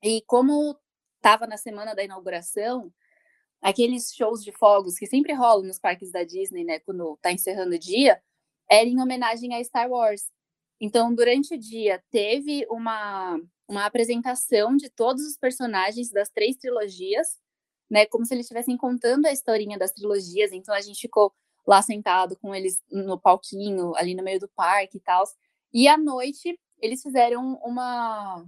[0.02, 0.78] E como
[1.16, 2.90] estava na semana da inauguração,
[3.60, 7.74] aqueles shows de fogos que sempre rolam nos parques da Disney, né, quando tá encerrando
[7.74, 8.22] o dia,
[8.70, 10.30] era em homenagem a Star Wars.
[10.80, 17.40] Então, durante o dia, teve uma, uma apresentação de todos os personagens das três trilogias,
[17.90, 18.06] né?
[18.06, 20.52] Como se eles estivessem contando a historinha das trilogias.
[20.52, 21.32] Então, a gente ficou
[21.66, 25.24] lá sentado com eles no palquinho, ali no meio do parque e tal.
[25.72, 28.44] E à noite, eles fizeram uma.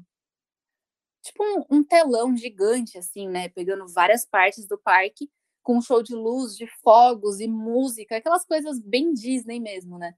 [1.22, 3.48] Tipo, um, um telão gigante, assim, né?
[3.48, 5.30] Pegando várias partes do parque,
[5.62, 10.14] com um show de luz, de fogos e música, aquelas coisas bem Disney mesmo, né?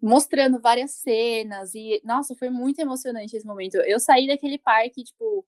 [0.00, 3.76] Mostrando várias cenas e nossa, foi muito emocionante esse momento.
[3.78, 5.44] Eu saí daquele parque tipo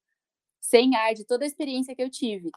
[0.60, 2.50] sem ar de toda a experiência que eu tive.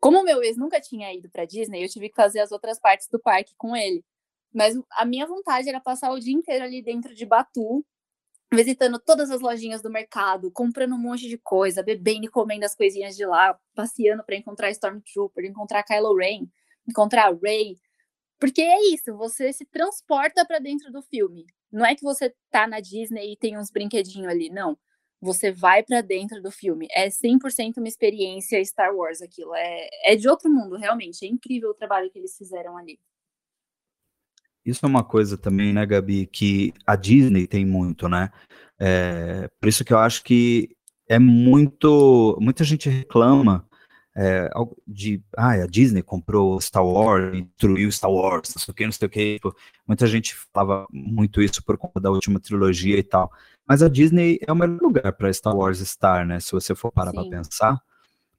[0.00, 3.08] Como meu ex nunca tinha ido para Disney, eu tive que fazer as outras partes
[3.08, 4.04] do parque com ele.
[4.52, 7.84] Mas a minha vontade era passar o dia inteiro ali dentro de Batu,
[8.52, 12.74] visitando todas as lojinhas do mercado, comprando um monte de coisa, bebendo e comendo as
[12.74, 16.46] coisinhas de lá, passeando para encontrar Stormtrooper, encontrar Kylo Ren,
[16.88, 17.76] encontrar Rey,
[18.44, 21.46] porque é isso, você se transporta para dentro do filme.
[21.72, 24.76] Não é que você tá na Disney e tem uns brinquedinhos ali, não.
[25.18, 26.86] Você vai para dentro do filme.
[26.90, 29.54] É 100% uma experiência Star Wars aquilo.
[29.54, 31.24] É, é de outro mundo, realmente.
[31.24, 33.00] É incrível o trabalho que eles fizeram ali.
[34.62, 38.30] Isso é uma coisa também, né, Gabi, que a Disney tem muito, né?
[38.78, 40.76] É, por isso que eu acho que
[41.08, 42.36] é muito.
[42.38, 43.66] Muita gente reclama
[44.16, 44.48] é,
[44.86, 48.92] de ah, a Disney comprou Star Wars, destruiu Star Wars, não sei o que, não
[48.92, 49.34] sei o que.
[49.34, 49.56] Tipo,
[49.86, 53.32] muita gente falava muito isso por conta da última trilogia e tal.
[53.66, 56.38] Mas a Disney é o melhor lugar para Star Wars estar, né?
[56.38, 57.80] Se você for parar para pensar.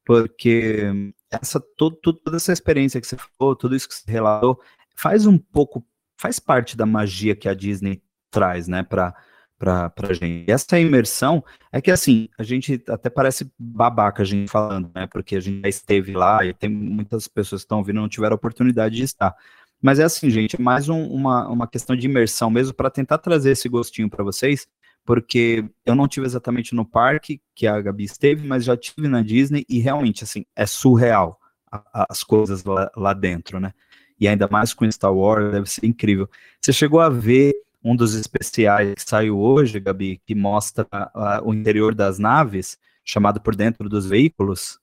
[0.05, 4.61] Porque essa, todo, toda essa experiência que você falou, tudo isso que você relatou,
[4.95, 5.83] faz um pouco,
[6.15, 8.83] faz parte da magia que a Disney traz, né?
[8.83, 9.15] Para
[9.57, 10.45] pra, pra gente.
[10.47, 15.07] E essa imersão é que, assim, a gente até parece babaca a gente falando, né?
[15.07, 18.35] Porque a gente já esteve lá e tem muitas pessoas que estão ouvindo não tiveram
[18.35, 19.35] oportunidade de estar.
[19.81, 23.17] Mas é assim, gente, é mais um, uma, uma questão de imersão mesmo para tentar
[23.17, 24.67] trazer esse gostinho para vocês,
[25.05, 29.21] porque eu não tive exatamente no parque que a Gabi esteve, mas já tive na
[29.21, 31.39] Disney e realmente, assim, é surreal
[31.71, 33.73] a, a, as coisas lá, lá dentro, né?
[34.19, 36.29] E ainda mais com Star Wars, deve ser incrível.
[36.61, 37.53] Você chegou a ver
[37.85, 43.39] um dos especiais que saiu hoje, Gabi, que mostra uh, o interior das naves, chamado
[43.39, 44.79] Por Dentro dos Veículos?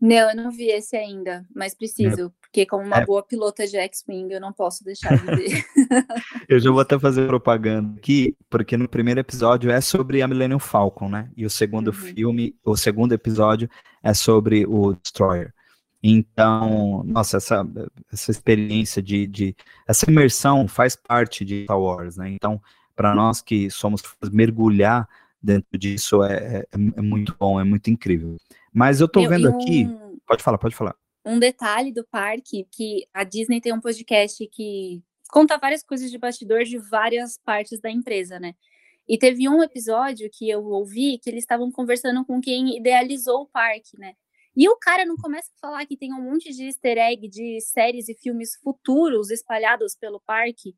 [0.00, 2.30] Não, eu não vi esse ainda, mas preciso, é.
[2.40, 3.06] porque como uma é.
[3.06, 5.64] boa pilota de X-Wing, eu não posso deixar de ver.
[6.48, 10.58] eu já vou até fazer propaganda aqui, porque no primeiro episódio é sobre a Millennium
[10.58, 11.30] Falcon, né?
[11.36, 11.92] E o segundo uhum.
[11.92, 13.68] filme, o segundo episódio
[14.02, 15.52] é sobre o Destroyer.
[16.02, 17.66] Então, nossa, essa,
[18.10, 22.30] essa experiência de, de essa imersão faz parte de Star Wars, né?
[22.30, 22.60] Então,
[22.96, 25.08] para nós que somos mergulhar
[25.42, 28.36] dentro disso é, é, é, muito bom, é muito incrível.
[28.72, 29.86] Mas eu tô vendo um, aqui.
[30.26, 30.94] Pode falar, pode falar.
[31.24, 36.18] Um detalhe do parque que a Disney tem um podcast que conta várias coisas de
[36.18, 38.54] bastidor de várias partes da empresa, né?
[39.08, 43.46] E teve um episódio que eu ouvi que eles estavam conversando com quem idealizou o
[43.46, 44.14] parque, né?
[44.56, 47.60] E o cara não começa a falar que tem um monte de easter egg de
[47.60, 50.74] séries e filmes futuros espalhados pelo parque.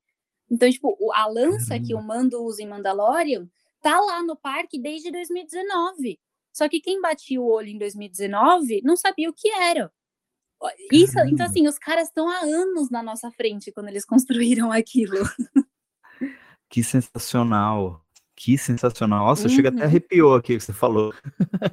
[0.51, 3.49] Então, tipo, a lança que o Mando usa em Mandalorian
[3.81, 6.21] tá lá no parque desde 2019.
[6.53, 9.91] Só que quem batia o olho em 2019 não sabia o que era.
[10.93, 15.19] Isso, então assim, os caras estão há anos na nossa frente quando eles construíram aquilo.
[16.69, 18.02] Que sensacional.
[18.37, 19.27] Que sensacional.
[19.27, 19.55] Nossa, uhum.
[19.55, 21.15] chega até arrepiou aqui o que você falou.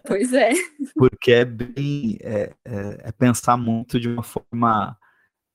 [0.05, 0.51] Pois é.
[0.95, 2.18] Porque é bem.
[2.22, 4.97] É, é, é, pensar muito de uma forma.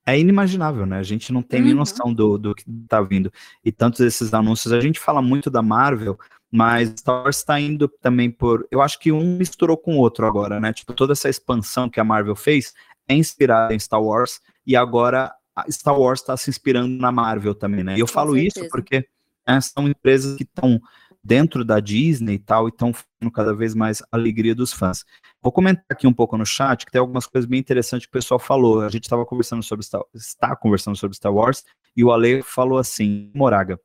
[0.07, 0.99] É inimaginável, né?
[0.99, 1.67] A gente não tem uhum.
[1.67, 3.33] nem noção do, do que tá vindo.
[3.65, 6.19] E tantos desses anúncios, a gente fala muito da Marvel,
[6.51, 8.67] mas Star Wars está indo também por.
[8.71, 10.73] Eu acho que um misturou com o outro agora, né?
[10.73, 12.73] Tipo, toda essa expansão que a Marvel fez
[13.09, 15.33] é inspirada em Star Wars e agora
[15.71, 17.97] Star Wars está se inspirando na Marvel também, né?
[17.97, 18.61] E eu com falo certeza.
[18.61, 19.07] isso porque
[19.47, 20.81] né, são empresas que estão
[21.23, 25.05] dentro da Disney e tal, e estão fazendo cada vez mais a alegria dos fãs.
[25.43, 28.21] Vou comentar aqui um pouco no chat, que tem algumas coisas bem interessantes que o
[28.21, 28.83] pessoal falou.
[28.83, 31.65] A gente estava conversando sobre Star, está conversando sobre Star Wars,
[31.97, 33.81] e o Ale falou assim, Moraga,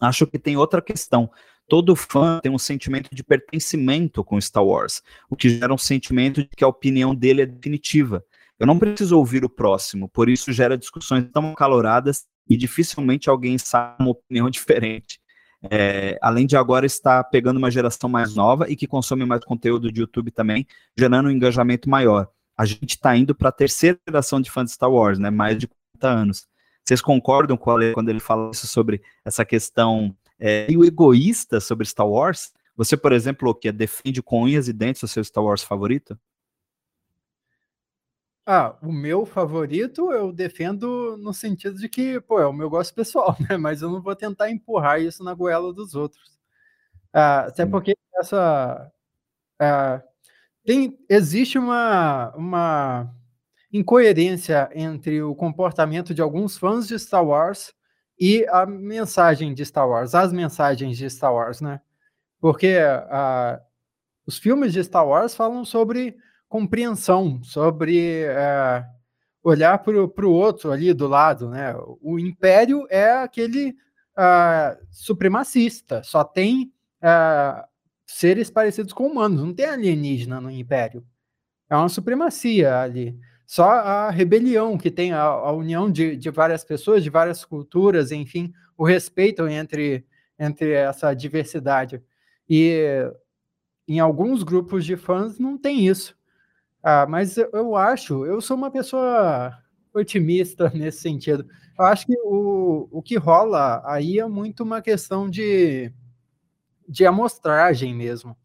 [0.00, 1.30] acho que tem outra questão
[1.70, 6.42] todo fã tem um sentimento de pertencimento com Star Wars, o que gera um sentimento
[6.42, 8.24] de que a opinião dele é definitiva.
[8.58, 13.56] Eu não preciso ouvir o próximo, por isso gera discussões tão acaloradas e dificilmente alguém
[13.56, 15.20] sabe uma opinião diferente.
[15.70, 19.92] É, além de agora estar pegando uma geração mais nova e que consome mais conteúdo
[19.92, 20.66] de YouTube também,
[20.98, 22.28] gerando um engajamento maior.
[22.56, 25.30] A gente está indo para a terceira geração de fãs de Star Wars, né?
[25.30, 26.46] Mais de 40 anos.
[26.84, 31.60] Vocês concordam com o Ale quando ele fala isso sobre essa questão é, meio egoísta
[31.60, 32.52] sobre Star Wars?
[32.74, 36.18] Você, por exemplo, o que defende com unhas e dentes o seu Star Wars favorito?
[38.52, 42.92] Ah, o meu favorito eu defendo no sentido de que, pô, é o meu gosto
[42.92, 43.56] pessoal, né?
[43.56, 46.36] Mas eu não vou tentar empurrar isso na goela dos outros.
[47.12, 48.90] Ah, até porque essa.
[49.60, 50.02] Ah,
[50.64, 53.14] tem, existe uma, uma
[53.72, 57.72] incoerência entre o comportamento de alguns fãs de Star Wars
[58.18, 61.80] e a mensagem de Star Wars, as mensagens de Star Wars, né?
[62.40, 63.60] Porque uh,
[64.26, 66.16] os filmes de Star Wars falam sobre
[66.50, 68.84] compreensão, sobre uh,
[69.40, 71.72] olhar para o outro ali do lado, né?
[72.02, 73.70] O Império é aquele
[74.18, 76.70] uh, supremacista, só tem
[78.04, 81.02] seres parecidos com humanos, não tem alienígena no Império.
[81.70, 83.18] É uma supremacia ali.
[83.46, 88.12] Só a rebelião que tem a, a união de, de, várias pessoas, de várias culturas,
[88.12, 90.04] enfim, o respeito entre,
[90.38, 92.02] entre essa diversidade.
[92.48, 93.10] E
[93.88, 96.19] em alguns grupos de fãs não tem isso.
[96.82, 99.56] Ah, mas eu acho, eu sou uma pessoa
[99.92, 101.46] otimista nesse sentido.
[101.78, 105.92] Eu acho que o, o que rola aí é muito uma questão de,
[106.88, 108.36] de amostragem mesmo.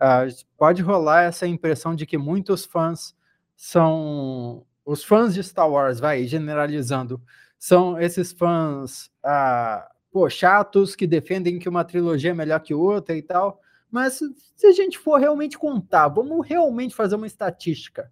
[0.00, 0.24] Ah,
[0.58, 3.14] pode rolar essa impressão de que muitos fãs
[3.56, 7.22] são os fãs de Star Wars, vai generalizando,
[7.58, 13.16] são esses fãs ah, pô, chatos que defendem que uma trilogia é melhor que outra
[13.16, 13.60] e tal.
[13.94, 14.18] Mas
[14.56, 18.10] se a gente for realmente contar, vamos realmente fazer uma estatística.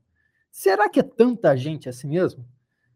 [0.48, 2.46] Será que é tanta gente assim mesmo?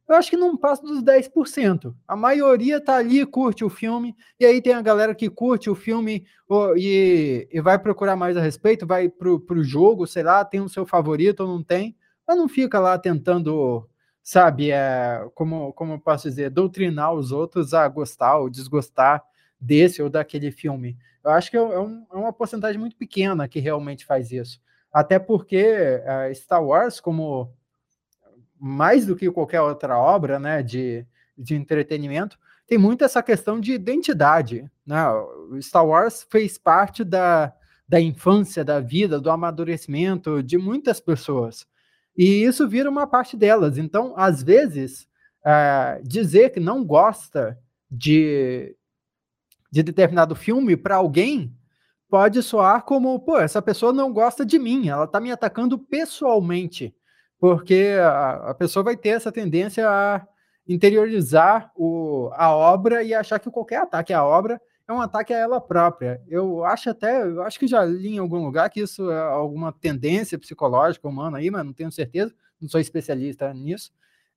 [0.08, 1.92] Eu acho que não passa dos 10%.
[2.06, 5.74] A maioria tá ali, curte o filme, e aí tem a galera que curte o
[5.74, 6.24] filme
[6.76, 10.68] e, e vai procurar mais a respeito, vai pro, pro jogo, sei lá, tem o
[10.68, 13.88] seu favorito ou não tem mas não fica lá tentando,
[14.22, 19.22] sabe, é, como, como eu posso dizer, doutrinar os outros a gostar ou desgostar
[19.60, 20.96] desse ou daquele filme.
[21.24, 24.60] Eu acho que é, é, um, é uma porcentagem muito pequena que realmente faz isso.
[24.92, 27.52] Até porque é, Star Wars, como
[28.58, 33.72] mais do que qualquer outra obra né, de, de entretenimento, tem muito essa questão de
[33.72, 34.70] identidade.
[34.84, 34.98] Né?
[35.60, 37.52] Star Wars fez parte da,
[37.88, 41.66] da infância, da vida, do amadurecimento de muitas pessoas.
[42.16, 43.78] E isso vira uma parte delas.
[43.78, 45.06] Então, às vezes,
[45.44, 47.58] uh, dizer que não gosta
[47.90, 48.74] de,
[49.70, 51.54] de determinado filme para alguém
[52.08, 56.94] pode soar como, pô, essa pessoa não gosta de mim, ela está me atacando pessoalmente.
[57.38, 60.26] porque a, a pessoa vai ter essa tendência a
[60.68, 65.38] interiorizar o, a obra e achar que qualquer ataque à obra é um ataque a
[65.38, 66.20] ela própria.
[66.28, 69.72] Eu acho até, eu acho que já li em algum lugar que isso é alguma
[69.72, 73.92] tendência psicológica humana aí, mas não tenho certeza, não sou especialista nisso,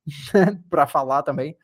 [0.69, 1.55] para falar também.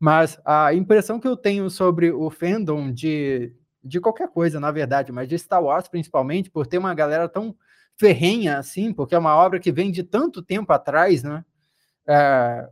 [0.00, 3.52] Mas a impressão que eu tenho sobre o fandom de,
[3.84, 7.54] de qualquer coisa, na verdade, mas de Star Wars principalmente, por ter uma galera tão
[7.98, 11.44] ferrenha assim, porque é uma obra que vem de tanto tempo atrás, né?
[12.08, 12.66] É,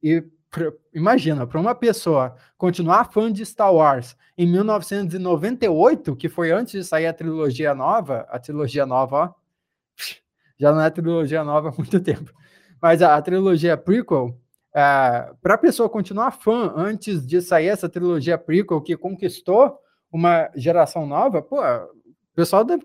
[0.00, 6.52] e pra, imagina, para uma pessoa continuar fã de Star Wars em 1998, que foi
[6.52, 9.34] antes de sair a trilogia nova, a trilogia nova, ó,
[10.56, 12.32] já não é trilogia nova há muito tempo,
[12.80, 14.38] mas a, a trilogia prequel,
[14.74, 19.78] é, para a pessoa continuar fã antes de sair essa trilogia prequel que conquistou
[20.12, 22.84] uma geração nova, pô, o pessoal deve,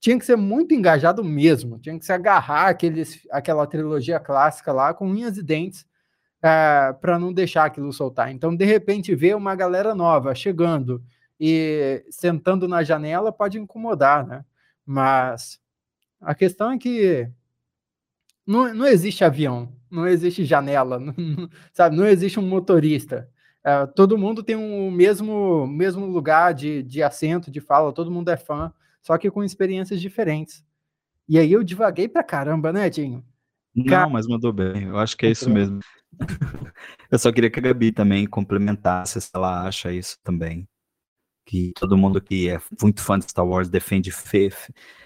[0.00, 4.94] tinha que ser muito engajado mesmo, tinha que se agarrar aqueles, aquela trilogia clássica lá
[4.94, 5.86] com unhas e dentes
[6.42, 8.30] é, para não deixar aquilo soltar.
[8.30, 11.02] Então, de repente, ver uma galera nova chegando
[11.40, 14.44] e sentando na janela pode incomodar, né?
[14.84, 15.58] Mas
[16.20, 17.28] a questão é que
[18.46, 21.14] não, não existe avião, não existe janela, não,
[21.72, 21.96] sabe?
[21.96, 23.28] Não existe um motorista.
[23.64, 28.10] É, todo mundo tem o um mesmo, mesmo lugar de, de assento, de fala, todo
[28.10, 28.72] mundo é fã,
[29.02, 30.64] só que com experiências diferentes.
[31.28, 33.24] E aí eu divaguei pra caramba, né, Dinho?
[33.74, 34.84] Não, mas mandou bem.
[34.84, 35.80] Eu acho que é isso mesmo.
[37.10, 40.66] Eu só queria que a Gabi também complementasse se ela acha isso também.
[41.44, 44.50] Que todo mundo que é muito fã de Star Wars defende fe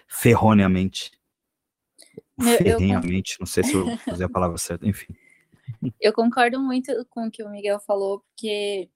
[0.07, 1.11] ferroneamente.
[2.41, 5.14] Ferrenhamente, não sei se eu usei a palavra certa, enfim.
[6.01, 8.91] Eu concordo muito com o que o Miguel falou, porque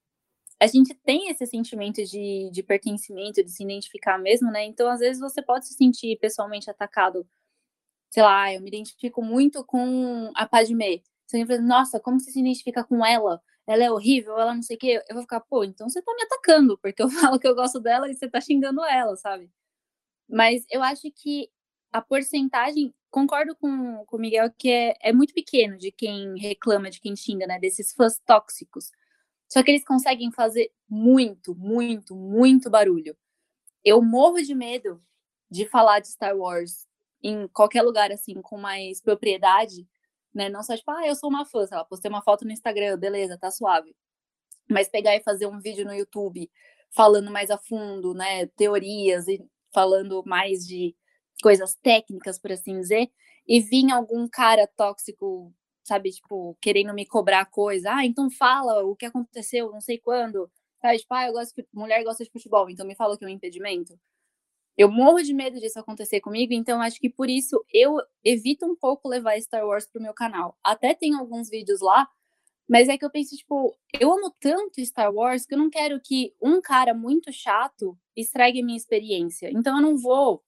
[0.59, 4.65] a gente tem esse sentimento de, de pertencimento, de se identificar mesmo, né?
[4.65, 7.27] Então, às vezes, você pode se sentir pessoalmente atacado.
[8.09, 11.01] Sei lá, eu me identifico muito com a Padmé.
[11.27, 13.41] Você vai nossa, como você se identifica com ela?
[13.67, 15.03] Ela é horrível, ela não sei o quê.
[15.09, 17.79] Eu vou ficar, pô, então você tá me atacando, porque eu falo que eu gosto
[17.79, 19.51] dela e você tá xingando ela, sabe?
[20.29, 21.49] Mas eu acho que
[21.95, 26.89] a porcentagem, concordo com, com o Miguel, que é, é muito pequeno de quem reclama,
[26.89, 27.57] de quem xinga, né?
[27.57, 28.91] Desses fãs tóxicos.
[29.47, 33.15] Só que eles conseguem fazer muito, muito, muito barulho.
[33.81, 35.01] Eu morro de medo
[35.49, 36.85] de falar de Star Wars
[37.23, 39.87] em qualquer lugar, assim, com mais propriedade,
[40.33, 40.49] né?
[40.49, 42.99] Não só tipo, ah, eu sou uma fã, sei lá, postei uma foto no Instagram,
[42.99, 43.95] beleza, tá suave.
[44.69, 46.51] Mas pegar e fazer um vídeo no YouTube
[46.91, 49.41] falando mais a fundo, né, teorias e
[49.73, 50.93] falando mais de
[51.41, 53.09] coisas técnicas, por assim dizer,
[53.47, 58.95] e vir algum cara tóxico, sabe, tipo, querendo me cobrar coisa, ah, então fala o
[58.95, 60.49] que aconteceu, não sei quando,
[60.81, 63.27] sabe, tipo, ah, eu gosto de, mulher gosta de futebol, então me fala que é
[63.27, 63.99] um impedimento.
[64.77, 68.75] Eu morro de medo disso acontecer comigo, então acho que por isso eu evito um
[68.75, 70.57] pouco levar Star Wars pro meu canal.
[70.63, 72.09] Até tem alguns vídeos lá,
[72.67, 76.01] mas é que eu penso, tipo, eu amo tanto Star Wars que eu não quero
[76.01, 79.49] que um cara muito chato estrague a minha experiência.
[79.51, 80.43] Então eu não vou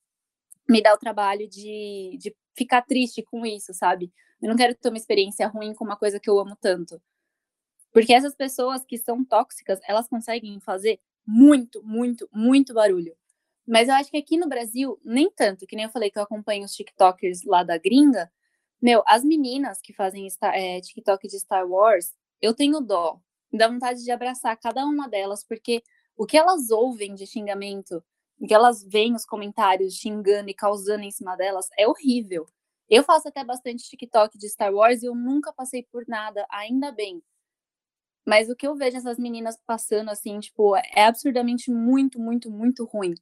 [0.69, 4.11] me dar o trabalho de, de ficar triste com isso, sabe?
[4.41, 7.01] Eu não quero ter uma experiência ruim com uma coisa que eu amo tanto.
[7.91, 13.15] Porque essas pessoas que são tóxicas, elas conseguem fazer muito, muito, muito barulho.
[13.67, 16.23] Mas eu acho que aqui no Brasil, nem tanto, que nem eu falei que eu
[16.23, 18.31] acompanho os TikTokers lá da gringa.
[18.81, 23.19] Meu, as meninas que fazem é, TikTok de Star Wars, eu tenho dó.
[23.51, 25.83] Me dá vontade de abraçar cada uma delas, porque
[26.15, 28.03] o que elas ouvem de xingamento,
[28.39, 32.47] o que elas veem os comentários xingando e causando em cima delas, é horrível.
[32.89, 36.91] Eu faço até bastante TikTok de Star Wars e eu nunca passei por nada, ainda
[36.91, 37.21] bem.
[38.25, 42.85] Mas o que eu vejo essas meninas passando, assim, tipo, é absurdamente muito, muito, muito
[42.85, 43.15] ruim.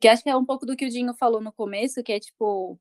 [0.00, 2.20] Que acho que é um pouco do que o Dinho falou no começo, que é
[2.20, 2.78] tipo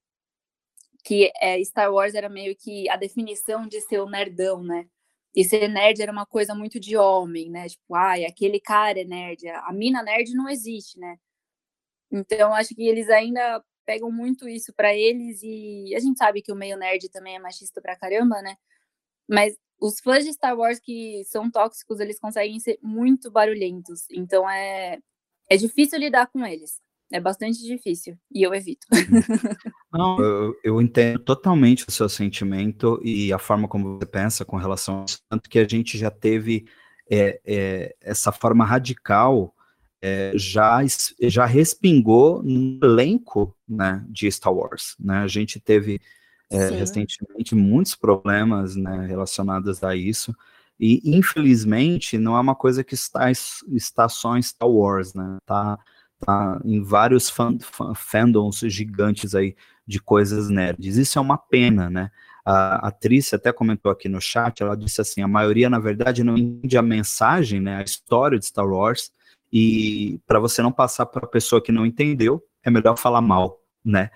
[1.03, 4.87] que é, Star Wars era meio que a definição de ser o nerdão, né?
[5.35, 7.67] E ser nerd era uma coisa muito de homem, né?
[7.69, 11.17] Tipo, ai, aquele cara é nerd, a mina nerd não existe, né?
[12.13, 16.51] Então acho que eles ainda pegam muito isso para eles e a gente sabe que
[16.51, 18.55] o meio nerd também é machista pra caramba, né?
[19.27, 24.05] Mas os fãs de Star Wars que são tóxicos, eles conseguem ser muito barulhentos.
[24.11, 24.99] Então é
[25.49, 26.79] é difícil lidar com eles.
[27.11, 28.87] É bastante difícil e eu evito.
[29.91, 34.57] Não, eu, eu, entendo totalmente o seu sentimento e a forma como você pensa com
[34.57, 36.65] relação a isso, tanto que a gente já teve
[37.11, 39.53] é, é, essa forma radical
[40.05, 40.81] é, já,
[41.21, 44.97] já respingou no elenco né, de Star Wars.
[44.99, 45.19] Né?
[45.19, 46.01] A gente teve
[46.51, 50.35] é, recentemente muitos problemas né, relacionados a isso.
[50.77, 55.37] E infelizmente não é uma coisa que está, está só em Star Wars, né?
[55.45, 55.79] Tá
[56.25, 59.55] tá em vários fan, fan, fandoms gigantes aí
[59.85, 60.95] de coisas nerds.
[60.95, 62.09] Isso é uma pena, né?
[62.45, 66.37] A atriz até comentou aqui no chat, ela disse assim, a maioria, na verdade, não
[66.37, 69.11] entende a mensagem, né, a história de Star Wars,
[69.53, 73.61] e para você não passar para a pessoa que não entendeu, é melhor falar mal,
[73.85, 74.09] né?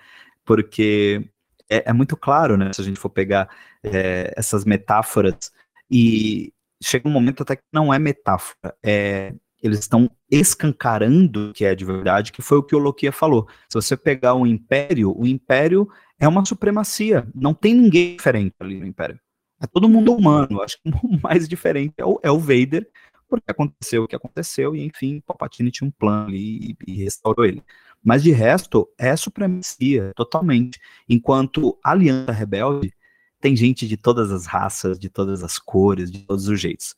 [0.44, 1.30] Porque
[1.70, 2.72] é, é muito claro, né?
[2.72, 3.48] Se a gente for pegar
[3.84, 5.52] é, essas metáforas
[5.88, 6.52] e
[6.82, 9.32] chega um momento até que não é metáfora, é,
[9.62, 13.46] eles estão escancarando o que é de verdade, que foi o que o Lokia falou.
[13.68, 15.88] Se você pegar o Império, o Império
[16.18, 19.20] é uma supremacia, não tem ninguém diferente ali no Império.
[19.60, 22.88] É todo mundo humano, acho que o mais diferente é o, é o Vader,
[23.28, 27.44] porque aconteceu o que aconteceu, e enfim, Palpatine tinha um plano ali e, e restaurou
[27.44, 27.62] ele.
[28.02, 30.80] Mas de resto, é supremacia, totalmente.
[31.08, 32.92] Enquanto Aliança Rebelde
[33.40, 36.94] tem gente de todas as raças, de todas as cores, de todos os jeitos.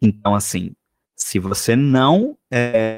[0.00, 0.74] Então, assim,
[1.16, 2.96] se você não é,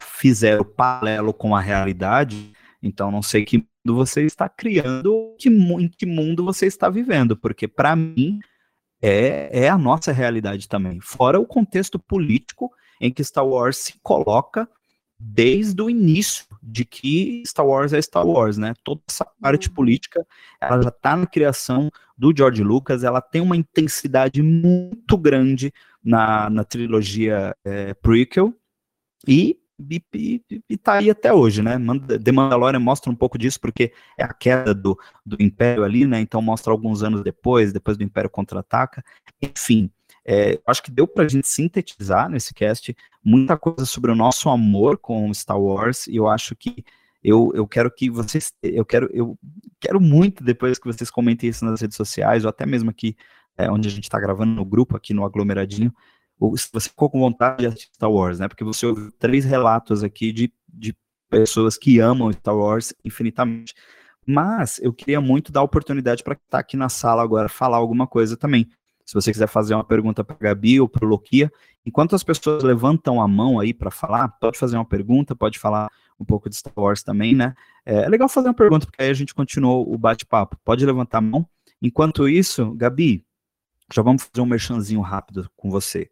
[0.00, 2.52] fizer o paralelo com a realidade,
[2.82, 7.36] então não sei que mundo você está criando, que, em que mundo você está vivendo,
[7.36, 8.38] porque para mim
[9.06, 10.98] é, é a nossa realidade também.
[10.98, 14.66] Fora o contexto político em que Star Wars se coloca
[15.18, 18.72] desde o início de que Star Wars é Star Wars, né?
[18.82, 19.74] Toda essa parte uhum.
[19.74, 20.26] política,
[20.58, 25.70] ela já está na criação do George Lucas, ela tem uma intensidade muito grande
[26.02, 28.54] na, na trilogia é, prequel
[29.28, 29.58] e,
[29.90, 31.76] e, e, e tá aí até hoje, né?
[32.22, 36.20] The Mandalorian mostra um pouco disso, porque é a queda do, do Império ali, né?
[36.20, 39.04] Então mostra alguns anos depois, depois do Império contra-ataca.
[39.42, 39.90] Enfim,
[40.24, 44.48] é, acho que deu para a gente sintetizar nesse cast muita coisa sobre o nosso
[44.48, 46.84] amor com Star Wars, e eu acho que
[47.22, 49.38] eu, eu quero que vocês, eu quero, eu
[49.80, 53.16] quero muito depois que vocês comentem isso nas redes sociais, ou até mesmo aqui
[53.56, 55.92] é, onde a gente está gravando no grupo, aqui no aglomeradinho,
[56.56, 58.48] se você ficou com vontade de assistir Star Wars, né?
[58.48, 60.96] Porque você ouviu três relatos aqui de, de
[61.30, 63.74] pessoas que amam Star Wars infinitamente.
[64.26, 68.06] Mas eu queria muito dar oportunidade para quem está aqui na sala agora falar alguma
[68.06, 68.68] coisa também.
[69.04, 71.52] Se você quiser fazer uma pergunta para Gabi ou para o Loquia,
[71.84, 75.90] enquanto as pessoas levantam a mão aí para falar, pode fazer uma pergunta, pode falar
[76.18, 77.54] um pouco de Star Wars também, né?
[77.84, 80.56] É, é legal fazer uma pergunta, porque aí a gente continua o bate-papo.
[80.64, 81.46] Pode levantar a mão.
[81.82, 83.22] Enquanto isso, Gabi,
[83.92, 86.10] já vamos fazer um merchanzinho rápido com você.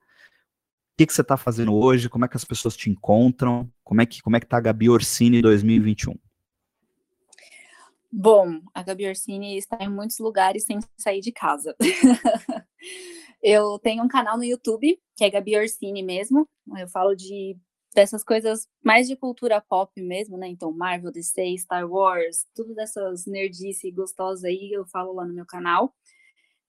[0.93, 2.09] O que, que você está fazendo hoje?
[2.09, 3.71] Como é que as pessoas te encontram?
[3.83, 6.15] Como é que como é que tá a Gabi Orsini 2021?
[8.13, 11.75] Bom, a Gabi Orsini está em muitos lugares sem sair de casa.
[13.43, 16.47] eu tenho um canal no YouTube, que é Gabi Orsini mesmo.
[16.77, 17.57] Eu falo de
[17.95, 20.49] dessas coisas mais de cultura pop mesmo, né?
[20.49, 25.47] Então, Marvel, DC, Star Wars, tudo dessas nerdice gostosas aí, eu falo lá no meu
[25.47, 25.95] canal.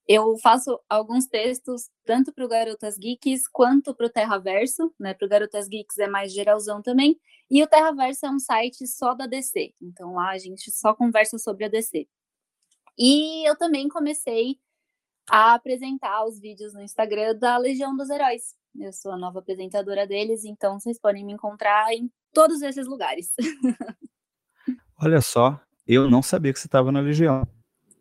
[0.07, 5.13] Eu faço alguns textos tanto para o Garotas Geeks quanto para o Terraverso, né?
[5.13, 7.19] Para o Garotas Geeks é mais geralzão também.
[7.49, 9.73] E o Terraverso é um site só da DC.
[9.81, 12.07] Então lá a gente só conversa sobre a DC.
[12.97, 14.59] E eu também comecei
[15.29, 18.55] a apresentar os vídeos no Instagram da Legião dos Heróis.
[18.75, 23.31] Eu sou a nova apresentadora deles, então vocês podem me encontrar em todos esses lugares.
[25.01, 27.47] Olha só, eu não sabia que você estava na Legião.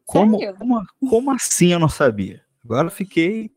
[0.05, 2.43] Como, como, como, assim eu não sabia?
[2.65, 3.51] Agora fiquei,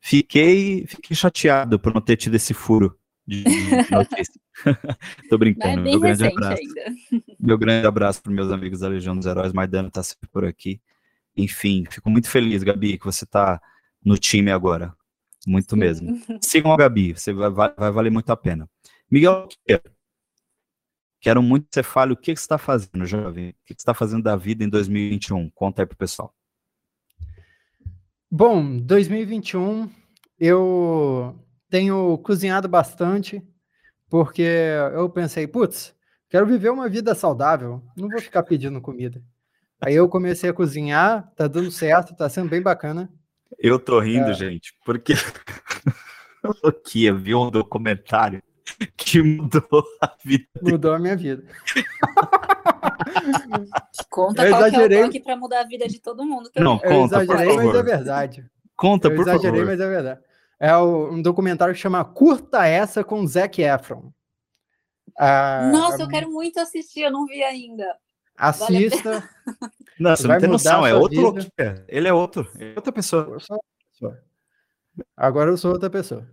[0.00, 3.44] fiquei, fiquei chateado por não ter tido esse furo de,
[3.90, 4.40] notícia.
[5.28, 5.82] Tô brincando.
[5.82, 6.60] Meu grande abraço.
[6.60, 7.24] Ainda.
[7.38, 9.52] Meu grande abraço para meus amigos da Legião dos Heróis.
[9.52, 10.80] Maidana tá sempre por aqui.
[11.36, 13.60] Enfim, fico muito feliz, Gabi, que você tá
[14.04, 14.94] no time agora.
[15.46, 15.80] Muito Sim.
[15.80, 16.20] mesmo.
[16.42, 18.68] Sigam a Gabi, você vai, vai, vai valer muito a pena.
[19.10, 19.48] Miguel,
[21.20, 23.50] Quero muito que você fale o que, você está fazendo, jovem.
[23.50, 25.50] O que, você está fazendo da vida em 2021.
[25.50, 26.34] Conta aí pro pessoal.
[28.30, 29.90] Bom, 2021
[30.38, 31.38] eu
[31.68, 33.42] tenho cozinhado bastante,
[34.08, 34.42] porque
[34.94, 35.94] eu pensei, putz,
[36.28, 39.22] quero viver uma vida saudável, não vou ficar pedindo comida.
[39.78, 43.12] Aí eu comecei a cozinhar, tá dando certo, tá sendo bem bacana.
[43.58, 44.34] Eu tô rindo, é...
[44.34, 45.12] gente, porque
[46.42, 48.42] eu aqui vi um documentário
[48.96, 50.46] que mudou a vida.
[50.62, 51.44] Mudou a minha vida.
[54.08, 54.98] Conta eu qual exagerei...
[54.98, 56.50] é o toque para mudar a vida de todo mundo.
[56.56, 58.50] Não, conta, eu exagerei, mas é verdade.
[58.76, 59.38] Conta, eu por favor.
[59.38, 60.20] exagerei, mas é verdade.
[60.58, 64.12] É um documentário que chama Curta Essa com Zac Efron.
[65.18, 67.96] Ah, Nossa, eu quero muito assistir, eu não vi ainda.
[68.36, 69.20] Assista.
[69.20, 71.84] Vale não, você não tem noção, é outro Loquia.
[71.86, 73.36] Ele é outro, é outra pessoa.
[75.16, 76.26] Agora eu sou outra pessoa.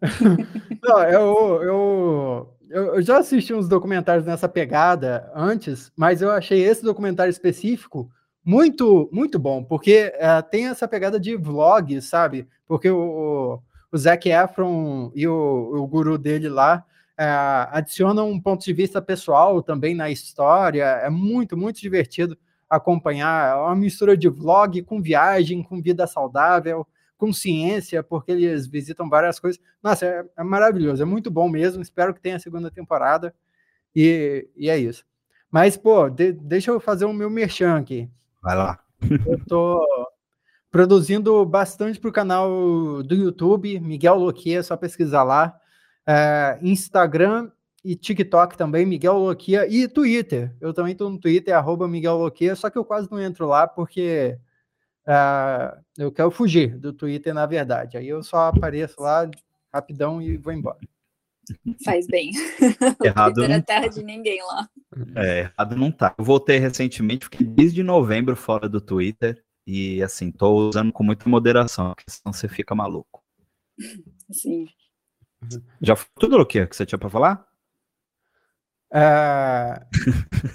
[0.82, 6.82] Não, eu, eu, eu, já assisti uns documentários nessa pegada antes, mas eu achei esse
[6.82, 8.10] documentário específico
[8.44, 12.48] muito, muito bom, porque uh, tem essa pegada de vlog, sabe?
[12.66, 13.60] Porque o,
[13.92, 16.84] o Zac Efron e o, o guru dele lá
[17.18, 22.38] uh, adicionam um ponto de vista pessoal também na história, é muito, muito divertido.
[22.70, 23.52] acompanhar.
[23.52, 26.86] É uma mistura de vlog com viagem, com vida saudável,
[27.18, 29.60] com ciência, porque eles visitam várias coisas.
[29.82, 31.82] Nossa, é, é maravilhoso, é muito bom mesmo.
[31.82, 33.34] Espero que tenha a segunda temporada.
[33.94, 35.04] E, e é isso.
[35.50, 38.08] Mas, pô, de, deixa eu fazer o meu merchan aqui.
[38.40, 38.78] Vai lá.
[39.26, 39.84] Eu tô
[40.70, 45.58] produzindo bastante para o canal do YouTube, Miguel Loquia, é só pesquisar lá.
[46.06, 47.50] É, Instagram
[47.84, 50.54] e TikTok também, Miguel Loquia, e Twitter.
[50.60, 53.66] Eu também estou no Twitter, arroba Miguel Loquia, só que eu quase não entro lá
[53.66, 54.38] porque
[55.08, 57.96] uh, eu quero fugir do Twitter, na verdade.
[57.96, 59.28] Aí eu só apareço lá
[59.72, 60.78] rapidão e vou embora.
[61.84, 62.32] Faz bem.
[63.02, 64.68] Errado não é terra de ninguém lá.
[65.16, 66.14] É, errado não tá.
[66.18, 71.28] Eu voltei recentemente, fiquei desde novembro fora do Twitter e assim, tô usando com muita
[71.28, 73.22] moderação, porque senão você fica maluco.
[74.30, 74.66] Sim.
[75.80, 77.47] Já foi tudo o que você tinha para falar?
[78.90, 79.82] É,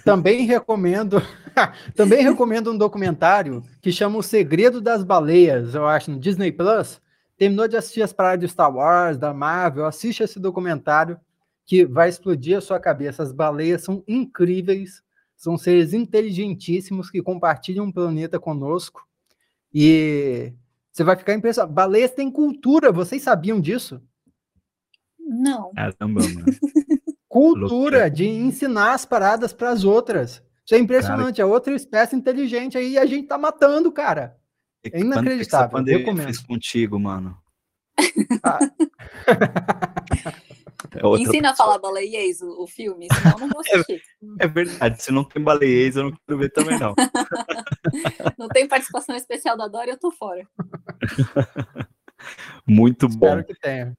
[0.04, 1.22] também recomendo
[1.96, 7.02] também recomendo um documentário que chama O Segredo das Baleias, eu acho, no Disney Plus.
[7.38, 11.20] Terminou de assistir as paradas de Star Wars, da Marvel, assiste esse documentário
[11.66, 13.24] que vai explodir a sua cabeça.
[13.24, 15.02] As baleias são incríveis,
[15.36, 19.08] são seres inteligentíssimos que compartilham um planeta conosco.
[19.74, 20.54] E
[20.92, 21.74] você vai ficar impressionado.
[21.74, 24.02] Baleias têm cultura, vocês sabiam disso?
[25.20, 25.72] Não.
[25.74, 26.46] Caramba, mano.
[27.34, 30.44] cultura de ensinar as paradas para as outras.
[30.64, 31.38] Isso é impressionante.
[31.38, 34.38] Cara, é outra espécie inteligente aí e a gente tá matando, cara.
[34.84, 35.80] É inacreditável.
[35.80, 37.36] O que eu fiz contigo, mano.
[38.44, 38.60] Ah.
[40.96, 41.52] é Ensina pessoa.
[41.52, 44.02] a falar baleiês o, o filme, senão eu não vou assistir.
[44.40, 46.94] É, é, verdade, se não tem baleiês, eu não quero ver também, não.
[48.38, 50.48] não tem participação especial da Dora, eu tô fora.
[52.68, 53.40] Muito bom.
[53.40, 53.96] Espero que tenha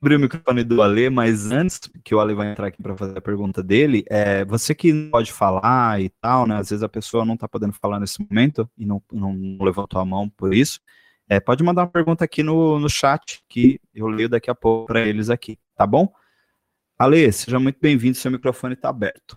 [0.00, 3.18] abrir o microfone do Ale, mas antes que o Ale vai entrar aqui para fazer
[3.18, 6.56] a pergunta dele, é, você que não pode falar e tal, né?
[6.56, 10.04] Às vezes a pessoa não está podendo falar nesse momento e não, não, levantou a
[10.04, 10.80] mão por isso.
[11.28, 14.86] É, pode mandar uma pergunta aqui no, no chat que eu leio daqui a pouco
[14.86, 16.12] para eles aqui, tá bom?
[16.96, 19.36] Ale, seja muito bem-vindo, seu microfone está aberto.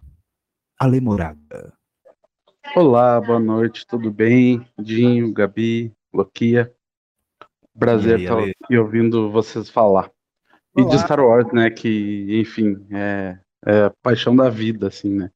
[0.79, 1.73] Ale Moraga.
[2.75, 4.65] Olá, boa noite, tudo bem?
[4.79, 6.73] Dinho, Gabi, Loquia.
[7.77, 10.11] Prazer estar aqui ouvindo vocês falar.
[10.75, 11.69] E de Star Wars, né?
[11.69, 15.29] Que, enfim, é, é a paixão da vida, assim, né?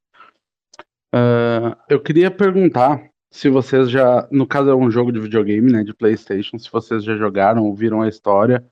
[1.14, 4.28] Uh, eu queria perguntar se vocês já.
[4.32, 5.84] No caso, é um jogo de videogame, né?
[5.84, 6.58] De PlayStation.
[6.58, 8.66] Se vocês já jogaram ou viram a história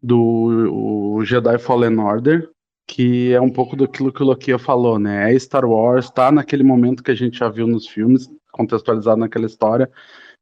[0.00, 2.48] do Jedi Fallen Order,
[2.86, 5.32] que é um pouco daquilo que o Lokia falou, né?
[5.32, 9.46] É Star Wars, tá naquele momento que a gente já viu nos filmes, contextualizado naquela
[9.46, 9.90] história,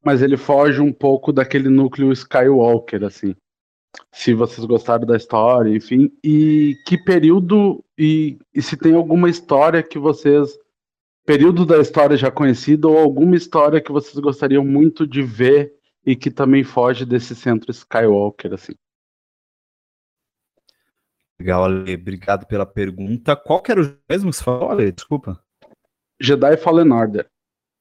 [0.05, 3.35] mas ele foge um pouco daquele núcleo Skywalker, assim
[4.13, 9.83] se vocês gostaram da história, enfim, e que período e, e, se tem alguma história
[9.83, 10.59] que vocês
[11.27, 16.15] período da história já conhecido ou alguma história que vocês gostariam muito de ver e
[16.15, 18.75] que também foge desse centro Skywalker assim.
[21.39, 23.35] Legal, Ale, obrigado pela pergunta.
[23.35, 24.93] Qual que era o mesmo que você falou, Ale?
[24.93, 25.43] Desculpa.
[26.21, 27.29] Jedi Fallen Order.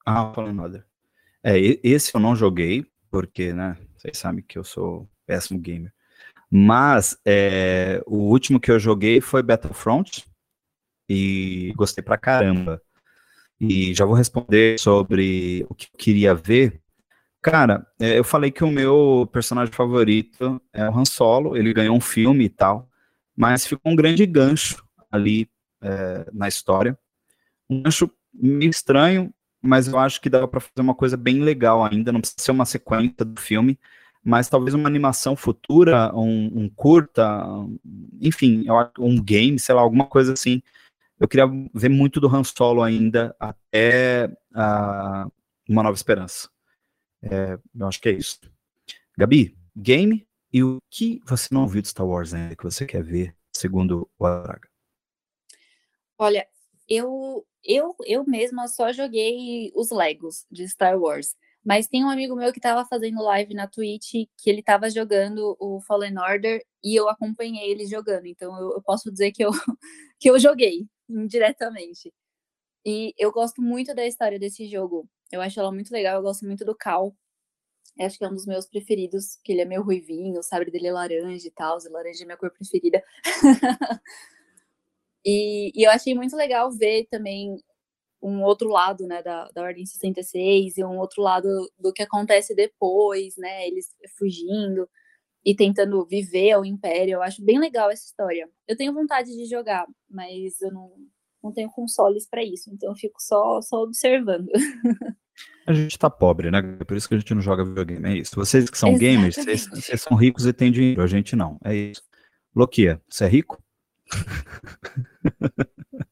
[0.06, 0.86] Ah, Fallen Order.
[1.44, 5.94] É, esse eu não joguei, porque, né, vocês sabem que eu sou péssimo gamer.
[6.56, 10.24] Mas é, o último que eu joguei foi Battlefront
[11.10, 12.80] e gostei pra caramba.
[13.60, 16.80] E já vou responder sobre o que eu queria ver.
[17.42, 21.98] Cara, é, eu falei que o meu personagem favorito é o Han Solo, ele ganhou
[21.98, 22.88] um filme e tal,
[23.36, 25.50] mas ficou um grande gancho ali
[25.82, 26.96] é, na história.
[27.68, 31.84] Um gancho meio estranho, mas eu acho que dava para fazer uma coisa bem legal
[31.84, 33.80] ainda, não precisa ser uma sequência do filme,
[34.24, 37.44] mas talvez uma animação futura, um, um curta,
[38.22, 38.66] enfim,
[38.98, 40.62] um game, sei lá, alguma coisa assim.
[41.20, 45.32] Eu queria ver muito do Han Solo ainda até uh,
[45.68, 46.50] Uma Nova Esperança.
[47.22, 48.40] É, eu acho que é isso.
[49.18, 53.04] Gabi, game e o que você não viu de Star Wars ainda que você quer
[53.04, 54.68] ver, segundo o Araga?
[56.18, 56.48] Olha,
[56.88, 61.36] eu, eu, eu mesma só joguei os Legos de Star Wars.
[61.64, 65.56] Mas tem um amigo meu que estava fazendo live na Twitch que ele estava jogando
[65.60, 68.26] o Fallen Order e eu acompanhei ele jogando.
[68.26, 69.52] Então eu, eu, posso dizer que eu,
[70.20, 72.14] que eu joguei indiretamente.
[72.86, 75.08] E eu gosto muito da história desse jogo.
[75.32, 76.18] Eu acho ela muito legal.
[76.18, 77.16] Eu gosto muito do Cal.
[78.00, 80.88] Acho que é um dos meus preferidos, que ele é meio ruivinho, o sabre dele
[80.88, 81.78] é laranja e tal.
[81.80, 83.04] E laranja é minha cor preferida.
[85.26, 87.58] e, e eu achei muito legal ver também
[88.24, 91.48] um outro lado, né, da, da Ordem 66 e um outro lado
[91.78, 94.90] do que acontece depois, né, eles fugindo
[95.46, 97.16] e tentando viver ao Império.
[97.16, 98.50] Eu acho bem legal essa história.
[98.66, 100.94] Eu tenho vontade de jogar, mas eu não,
[101.44, 104.50] não tenho consoles para isso, então eu fico só, só observando.
[105.66, 106.62] A gente tá pobre, né?
[106.86, 108.10] Por isso que a gente não joga videogame.
[108.10, 108.36] É isso.
[108.36, 109.16] Vocês que são Exatamente.
[109.16, 111.02] gamers, vocês, vocês, são ricos e têm dinheiro.
[111.02, 111.58] A gente não.
[111.64, 112.04] É isso.
[112.54, 113.64] Loquia, você é rico?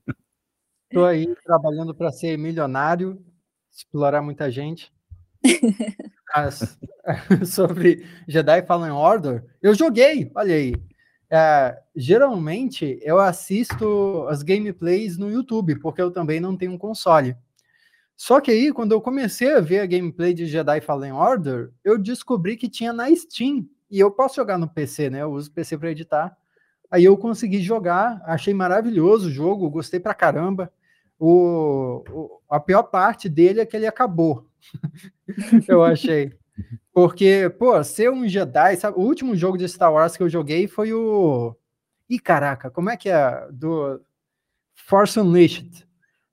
[0.92, 3.24] Tô aí trabalhando para ser milionário,
[3.72, 4.92] explorar muita gente.
[6.34, 6.78] As,
[7.46, 10.74] sobre Jedi Fallen Order, eu joguei, olha aí.
[11.34, 17.38] É, geralmente eu assisto as gameplays no YouTube, porque eu também não tenho um console.
[18.18, 21.98] Só que aí, quando eu comecei a ver a gameplay de Jedi Fallen Order, eu
[21.98, 23.66] descobri que tinha na Steam.
[23.90, 25.22] E eu posso jogar no PC, né?
[25.24, 26.38] Eu uso o PC para editar.
[26.92, 30.72] Aí eu consegui jogar, achei maravilhoso o jogo, gostei pra caramba.
[31.24, 34.48] O, o a pior parte dele é que ele acabou.
[35.68, 36.34] eu achei.
[36.92, 38.98] Porque, pô, ser um Jedi, sabe?
[38.98, 41.56] O último jogo de Star Wars que eu joguei foi o.
[42.10, 43.48] Ih, caraca, como é que é?
[43.52, 44.02] Do
[44.74, 45.88] Force Unleashed.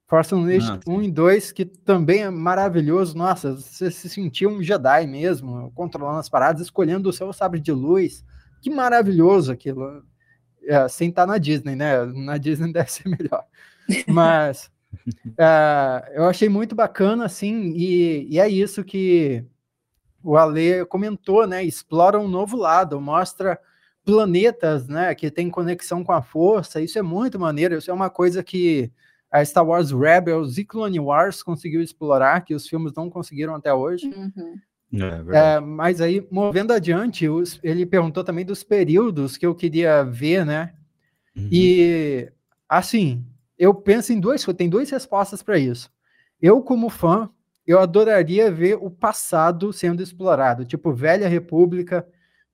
[0.07, 3.15] Force Unleashed 1 e 2, que também é maravilhoso.
[3.15, 7.73] Nossa, você se sentiu um Jedi mesmo, controlando as paradas, escolhendo o seu sabre de
[7.73, 8.25] luz.
[8.63, 10.03] Que maravilhoso aquilo.
[10.65, 12.07] É, sem estar na Disney, né?
[12.07, 13.45] Na Disney deve ser melhor.
[14.07, 14.71] Mas
[15.39, 19.45] é, eu achei muito bacana, assim, e, e é isso que
[20.23, 21.65] o Ale comentou, né?
[21.65, 23.59] Explora um novo lado, mostra
[24.05, 26.81] planetas, né, que tem conexão com a força.
[26.81, 27.77] Isso é muito maneiro.
[27.77, 28.91] Isso é uma coisa que
[29.31, 33.73] a Star Wars Rebels e Clone Wars conseguiu explorar, que os filmes não conseguiram até
[33.73, 34.07] hoje.
[34.07, 34.59] Uhum.
[34.95, 40.03] É, é, mas aí, movendo adiante, os, ele perguntou também dos períodos que eu queria
[40.03, 40.73] ver, né?
[41.37, 41.49] Uhum.
[41.53, 42.33] E,
[42.67, 43.23] assim,
[43.59, 45.91] eu penso em duas tem duas respostas para isso.
[46.41, 47.29] Eu, como fã,
[47.67, 52.07] eu adoraria ver o passado sendo explorado, tipo Velha República,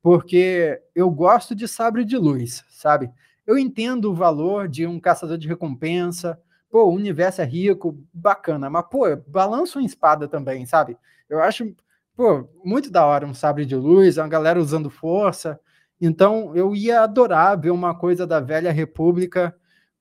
[0.03, 3.11] porque eu gosto de sabre de luz, sabe?
[3.47, 6.41] Eu entendo o valor de um caçador de recompensa,
[6.71, 10.97] pô, o universo é rico, bacana, mas, pô, balança uma espada também, sabe?
[11.29, 11.73] Eu acho,
[12.17, 15.61] pô, muito da hora um sabre de luz, uma galera usando força.
[16.01, 19.55] Então, eu ia adorar ver uma coisa da velha república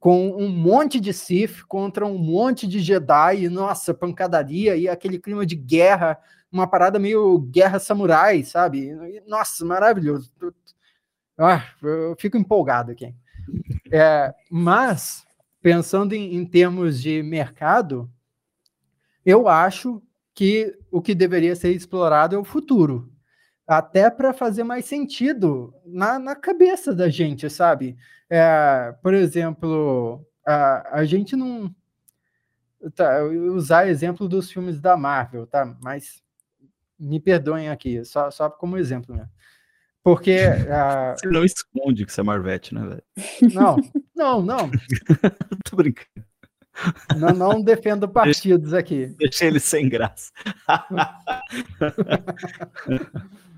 [0.04, 5.18] com um monte de Sith contra um monte de Jedi, e, nossa, pancadaria e aquele
[5.18, 6.20] clima de guerra,
[6.52, 8.92] uma parada meio guerra samurai, sabe?
[9.26, 10.30] Nossa, maravilhoso.
[11.38, 13.16] Ah, eu fico empolgado aqui.
[13.90, 15.26] É, mas
[15.62, 18.12] pensando em, em termos de mercado,
[19.26, 20.04] eu acho
[20.36, 23.10] que o que deveria ser explorado é o futuro.
[23.68, 27.98] Até para fazer mais sentido na, na cabeça da gente, sabe?
[28.30, 31.74] É, por exemplo, a, a gente não.
[32.96, 35.78] Tá, usar exemplo dos filmes da Marvel, tá?
[35.82, 36.22] Mas
[37.00, 39.28] me perdoem aqui, só, só como exemplo, né?
[40.04, 40.40] Porque.
[40.64, 41.16] Uh...
[41.18, 43.04] Você não esconde que você é Marvete, né, velho?
[43.54, 43.78] Não,
[44.16, 44.72] não, não.
[45.64, 46.26] Tô brincando.
[47.16, 49.06] Não, não defendo partidos aqui.
[49.18, 50.32] Deixa ele sem graça.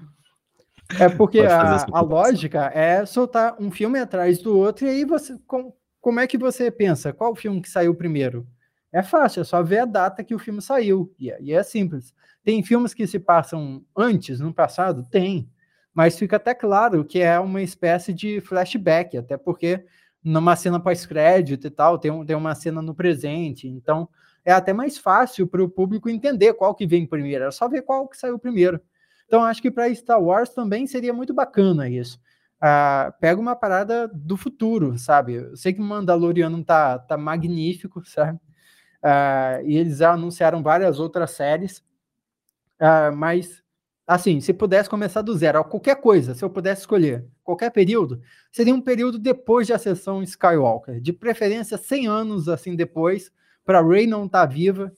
[1.00, 5.38] É porque a, a lógica é soltar um filme atrás do outro, e aí você.
[5.48, 7.12] Com, como é que você pensa?
[7.12, 8.48] Qual filme que saiu primeiro?
[8.94, 11.14] É fácil, é só ver a data que o filme saiu.
[11.20, 12.14] E, é, e é simples.
[12.44, 15.04] Tem filmes que se passam antes, no passado?
[15.10, 15.50] Tem
[15.96, 19.86] mas fica até claro que é uma espécie de flashback, até porque
[20.22, 24.10] numa cena pós-crédito e tal, tem, um, tem uma cena no presente, então
[24.44, 27.84] é até mais fácil para o público entender qual que vem primeiro, é só ver
[27.84, 28.82] qual que saiu primeiro.
[29.28, 32.20] Então acho que para Star Wars também seria muito bacana isso.
[32.62, 35.34] Ah, pega uma parada do futuro, sabe?
[35.34, 38.40] Eu sei que o Mandaloriano tá, tá magnífico, sabe?
[39.04, 41.84] Ah, e eles já anunciaram várias outras séries,
[42.80, 43.64] ah, mas
[44.08, 48.22] assim, se pudesse começar do zero, qualquer coisa, se eu pudesse escolher qualquer período,
[48.52, 53.32] seria um período depois de Ascensão Skywalker, de preferência 100 anos assim depois,
[53.66, 54.92] para Rey não estar tá viva,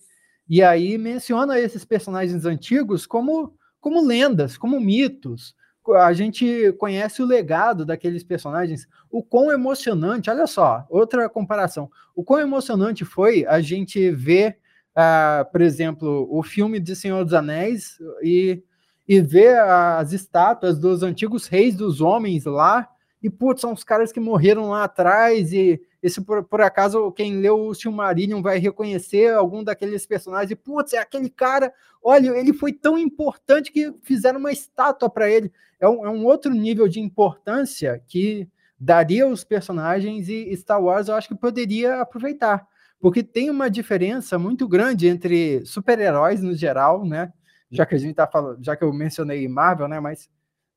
[0.49, 5.55] e aí menciona esses personagens antigos como, como lendas, como mitos.
[5.95, 12.23] A gente conhece o legado daqueles personagens, o quão emocionante, olha só, outra comparação, o
[12.23, 14.57] quão emocionante foi a gente ver,
[14.97, 18.61] uh, por exemplo, o filme de Senhor dos Anéis e
[19.07, 22.89] e ver as estátuas dos antigos reis dos homens lá,
[23.23, 27.37] e putz, são os caras que morreram lá atrás, e, esse por, por acaso quem
[27.37, 32.53] leu o Silmarillion vai reconhecer algum daqueles personagens, e putz, é aquele cara, olha, ele
[32.53, 35.51] foi tão importante que fizeram uma estátua para ele.
[35.79, 38.47] É um, é um outro nível de importância que
[38.79, 42.67] daria os personagens e Star Wars eu acho que poderia aproveitar,
[42.99, 47.33] porque tem uma diferença muito grande entre super-heróis no geral, né?
[47.71, 49.99] já que a gente tá falando, já que eu mencionei Marvel, né?
[49.99, 50.29] Mas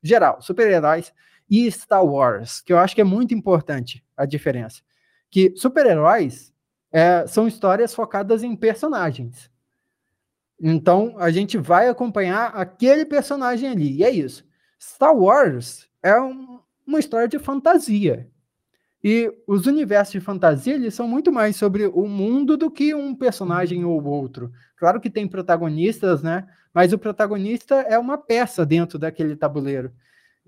[0.03, 1.13] geral, super-heróis
[1.49, 4.81] e Star Wars, que eu acho que é muito importante a diferença.
[5.31, 6.53] Que super-heróis
[6.91, 9.49] é, são histórias focadas em personagens.
[10.61, 14.45] Então, a gente vai acompanhar aquele personagem ali, e é isso.
[14.79, 18.29] Star Wars é um, uma história de fantasia.
[19.03, 23.15] E os universos de fantasia, eles são muito mais sobre o mundo do que um
[23.15, 24.51] personagem ou outro.
[24.75, 26.47] Claro que tem protagonistas, né?
[26.71, 29.91] Mas o protagonista é uma peça dentro daquele tabuleiro.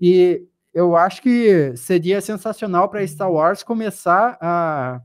[0.00, 5.00] E eu acho que seria sensacional para Star Wars começar a,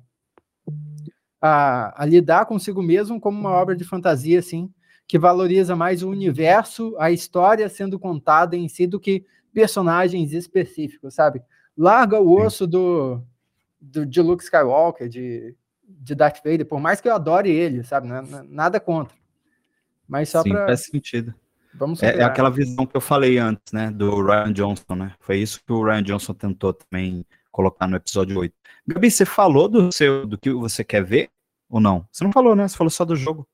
[1.39, 4.73] a, a, lidar consigo mesmo como uma obra de fantasia, assim,
[5.07, 9.23] que valoriza mais o universo, a história sendo contada em si do que
[9.53, 11.41] personagens específicos, sabe?
[11.77, 13.23] Larga o osso do,
[13.79, 18.07] do, de Luke Skywalker, de, de Darth Vader, por mais que eu adore ele, sabe?
[18.47, 19.15] Nada contra.
[20.07, 20.65] Mas só Sim, pra...
[20.65, 21.33] faz sentido.
[21.73, 23.91] Vamos é, é, aquela visão que eu falei antes, né?
[23.91, 25.15] Do Ryan Johnson, né?
[25.19, 28.53] Foi isso que o Ryan Johnson tentou também colocar no episódio 8.
[28.87, 31.29] Gabi, você falou do seu do que você quer ver
[31.69, 32.07] ou não?
[32.11, 32.67] Você não falou, né?
[32.67, 33.47] Você falou só do jogo.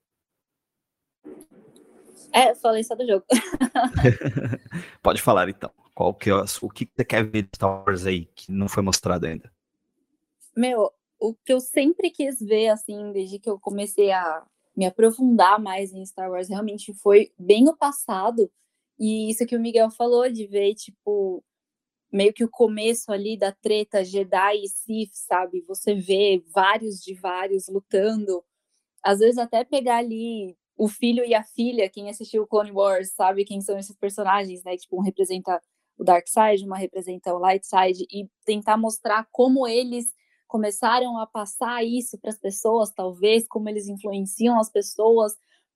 [2.31, 3.25] É, falei só do jogo.
[5.01, 5.71] Pode falar então.
[5.93, 8.83] Qual que é, o que você quer ver de Star Wars aí que não foi
[8.83, 9.51] mostrado ainda?
[10.55, 14.43] Meu, o que eu sempre quis ver, assim, desde que eu comecei a
[14.75, 18.51] me aprofundar mais em Star Wars, realmente foi bem o passado.
[18.99, 21.43] E isso que o Miguel falou, de ver, tipo,
[22.11, 25.61] meio que o começo ali da treta Jedi e Sith, sabe?
[25.67, 28.43] Você vê vários de vários lutando.
[29.03, 33.45] Às vezes até pegar ali o filho e a filha, quem assistiu Clone Wars sabe
[33.45, 34.77] quem são esses personagens, né?
[34.77, 35.61] Tipo, um representa
[35.97, 40.07] o Dark Side, uma representa o Light Side, e tentar mostrar como eles
[40.55, 45.35] começaram a passar isso para as pessoas, talvez, como eles influenciam as pessoas.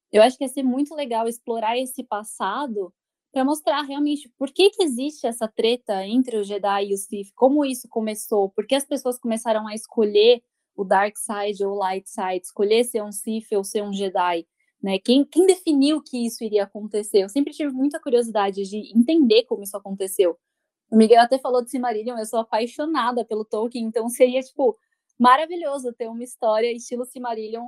[0.10, 2.94] Eu acho que ia ser muito legal explorar esse passado
[3.30, 7.34] para mostrar realmente por que, que existe essa treta entre o Jedi e o Sith,
[7.36, 10.42] como isso começou, por que as pessoas começaram a escolher
[10.78, 14.48] o Dark Side ou o Light Side, escolher ser um Sith ou ser um Jedi.
[14.82, 14.98] Né?
[14.98, 17.24] Quem, quem definiu que isso iria acontecer?
[17.24, 20.38] Eu sempre tive muita curiosidade de entender como isso aconteceu.
[20.90, 24.78] O Miguel até falou de Silmarillion, eu sou apaixonada pelo Tolkien, então seria, tipo,
[25.20, 27.68] maravilhoso ter uma história estilo Silmarillion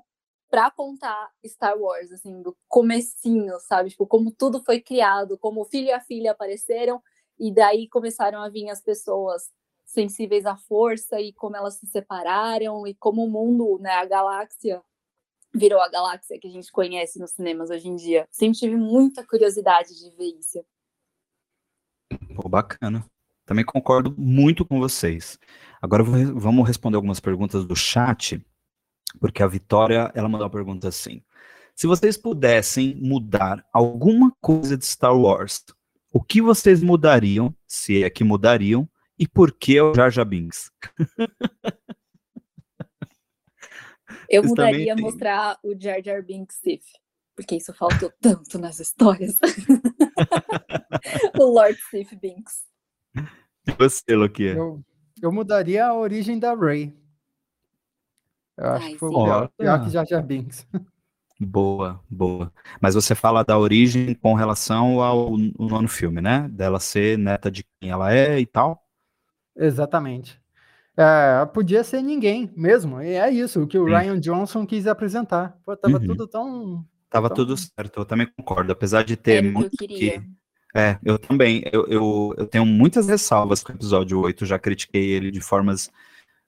[0.50, 3.92] para contar Star Wars, assim, do comecinho, sabe?
[3.92, 7.02] Tipo, como tudo foi criado, como o filho e a filha apareceram,
[7.40, 9.50] e daí começaram a vir as pessoas
[9.86, 14.82] sensíveis à força, e como elas se separaram, e como o mundo, né, a galáxia
[15.54, 18.28] virou a galáxia que a gente conhece nos cinemas hoje em dia.
[18.32, 20.66] Sempre tive muita curiosidade de ver isso.
[22.36, 23.06] Pô, bacana.
[23.52, 25.38] Também concordo muito com vocês.
[25.82, 28.42] Agora vamos responder algumas perguntas do chat,
[29.20, 31.22] porque a Vitória, ela mandou uma pergunta assim.
[31.76, 35.66] Se vocês pudessem mudar alguma coisa de Star Wars,
[36.14, 40.72] o que vocês mudariam, se é que mudariam, e por que o Jar Jar Binks?
[44.30, 46.86] Eu Vocês mudaria mostrar o Jar Jar Binks Sith,
[47.36, 49.36] porque isso faltou tanto nas histórias.
[51.38, 52.72] o Lord Sith Binks.
[53.68, 54.54] E você, Lokia?
[54.54, 54.82] Eu,
[55.22, 56.96] eu mudaria a origem da Rey.
[58.58, 60.68] Eu acho Ai, que foi o pior, pior que Jar Jar Binks.
[61.40, 62.54] Boa, boa.
[62.80, 66.48] Mas você fala da origem com relação ao nono filme, né?
[66.52, 68.86] Dela ser neta de quem ela é e tal?
[69.56, 70.40] Exatamente.
[70.96, 73.02] É, podia ser ninguém mesmo.
[73.02, 73.92] E é isso, o que o Sim.
[73.92, 75.58] Ryan Johnson quis apresentar.
[75.66, 76.06] Pô, tava uhum.
[76.06, 76.86] tudo tão.
[77.10, 77.38] Tava tão...
[77.38, 78.72] tudo certo, eu também concordo.
[78.72, 79.44] Apesar de ter.
[79.44, 80.24] É muito que, que
[80.74, 81.64] É, eu também.
[81.72, 85.92] Eu, eu, eu tenho muitas ressalvas com o episódio 8, já critiquei ele de formas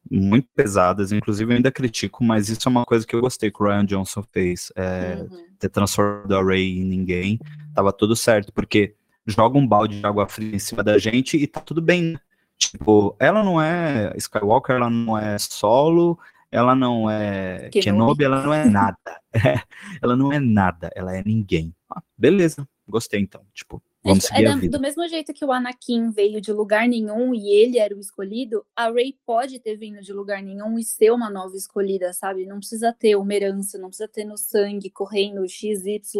[0.09, 3.61] muito pesadas, inclusive eu ainda critico, mas isso é uma coisa que eu gostei que
[3.61, 5.45] o Ryan Johnson fez, é, uhum.
[5.57, 7.39] ter transformado a Ray em ninguém,
[7.73, 8.95] tava tudo certo, porque
[9.25, 12.19] joga um balde de água fria em cima da gente e tá tudo bem, né?
[12.57, 16.19] Tipo, ela não é Skywalker, ela não é Solo,
[16.51, 18.97] ela não é Kenobi, Kenobi ela não é nada.
[20.01, 21.73] ela não é nada, ela é ninguém.
[21.89, 23.41] Ah, beleza, gostei então.
[23.53, 24.77] Tipo, vamos seguir é a vida.
[24.77, 28.65] Do mesmo jeito que o Anakin veio de lugar nenhum e ele era o escolhido,
[28.75, 32.45] a Rey pode ter vindo de lugar nenhum e ser uma nova escolhida, sabe?
[32.45, 36.11] Não precisa ter uma herança, não precisa ter no sangue correndo XYZ,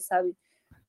[0.00, 0.36] sabe?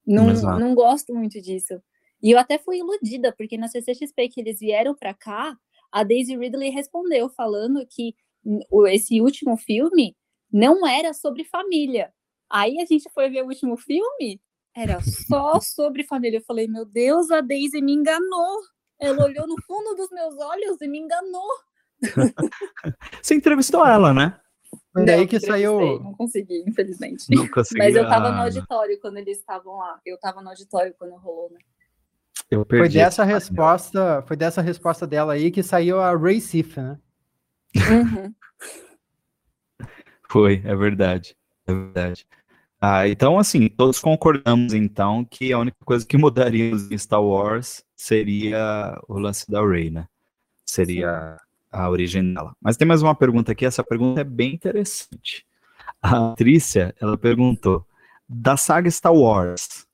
[0.06, 0.28] Não,
[0.60, 1.82] não gosto muito disso.
[2.22, 5.58] E eu até fui iludida, porque na CCXP que eles vieram para cá,
[5.92, 8.16] a Daisy Ridley respondeu falando que
[8.90, 10.16] esse último filme
[10.52, 12.14] não era sobre família.
[12.50, 14.40] Aí a gente foi ver o último filme,
[14.76, 16.38] era só sobre família.
[16.38, 18.60] Eu falei, meu Deus, a Daisy me enganou.
[19.00, 21.48] Ela olhou no fundo dos meus olhos e me enganou.
[23.22, 24.40] Você entrevistou ela, né?
[24.92, 26.00] Foi daí que saiu.
[26.00, 27.26] Não consegui, infelizmente.
[27.30, 27.80] Não consegui.
[27.80, 28.44] Mas eu tava no ah.
[28.44, 30.00] auditório quando eles estavam lá.
[30.06, 31.60] Eu tava no auditório quando rolou, né?
[32.50, 36.80] Eu perdi foi dessa resposta, foi dessa resposta dela aí que saiu a Ray Sif,
[36.80, 37.00] né?
[37.76, 38.34] Uhum.
[40.30, 41.36] Foi, é verdade.
[41.68, 42.28] É verdade.
[42.86, 47.82] Ah, então, assim, todos concordamos, então, que a única coisa que mudaríamos em Star Wars
[47.96, 50.06] seria o lance da Rey, né?
[50.66, 51.40] Seria
[51.72, 52.54] a origem dela.
[52.60, 55.46] Mas tem mais uma pergunta aqui, essa pergunta é bem interessante.
[56.02, 57.88] A Trícia, ela perguntou,
[58.28, 59.88] da saga Star Wars,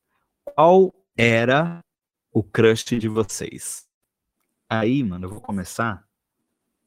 [0.44, 1.86] qual era
[2.34, 3.86] o crush de vocês?
[4.68, 6.03] Aí, mano, eu vou começar,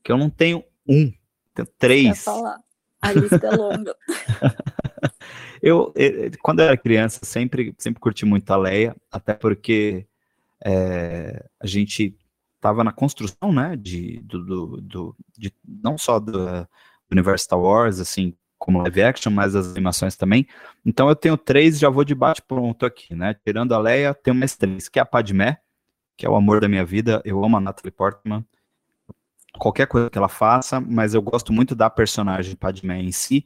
[0.02, 1.12] que eu não tenho um,
[1.54, 2.24] tenho três.
[2.24, 2.58] falar.
[3.00, 3.94] A lista é longa.
[5.62, 10.06] eu, eu, quando eu era criança, sempre, sempre curti muito a Leia, até porque
[10.64, 12.16] é, a gente
[12.56, 16.68] estava na construção, né, de, do, do, do de, não só do, do
[17.12, 20.46] universo Star Wars, assim, como live action, mas as animações também.
[20.84, 23.34] Então eu tenho três, já vou de bate pronto aqui, né?
[23.44, 25.58] Tirando a Leia, tenho mais três, que é a Padmé,
[26.16, 27.20] que é o amor da minha vida.
[27.24, 28.44] Eu amo a Natalie Portman.
[29.58, 33.44] Qualquer coisa que ela faça, mas eu gosto muito da personagem Padmé em si.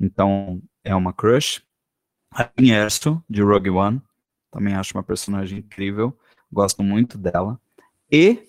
[0.00, 1.62] Então é uma crush.
[2.32, 4.00] A Erso, de Rogue One.
[4.50, 6.16] Também acho uma personagem incrível.
[6.50, 7.60] Gosto muito dela.
[8.10, 8.46] E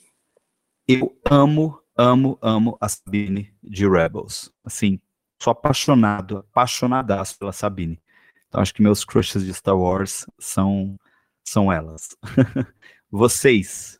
[0.88, 4.53] eu amo, amo, amo a Sabine de Rebels.
[4.64, 5.01] Assim,
[5.41, 7.99] sou apaixonado, apaixonadaço pela Sabine.
[8.47, 10.97] Então acho que meus crushes de Star Wars são,
[11.43, 12.15] são elas.
[13.09, 13.99] Vocês.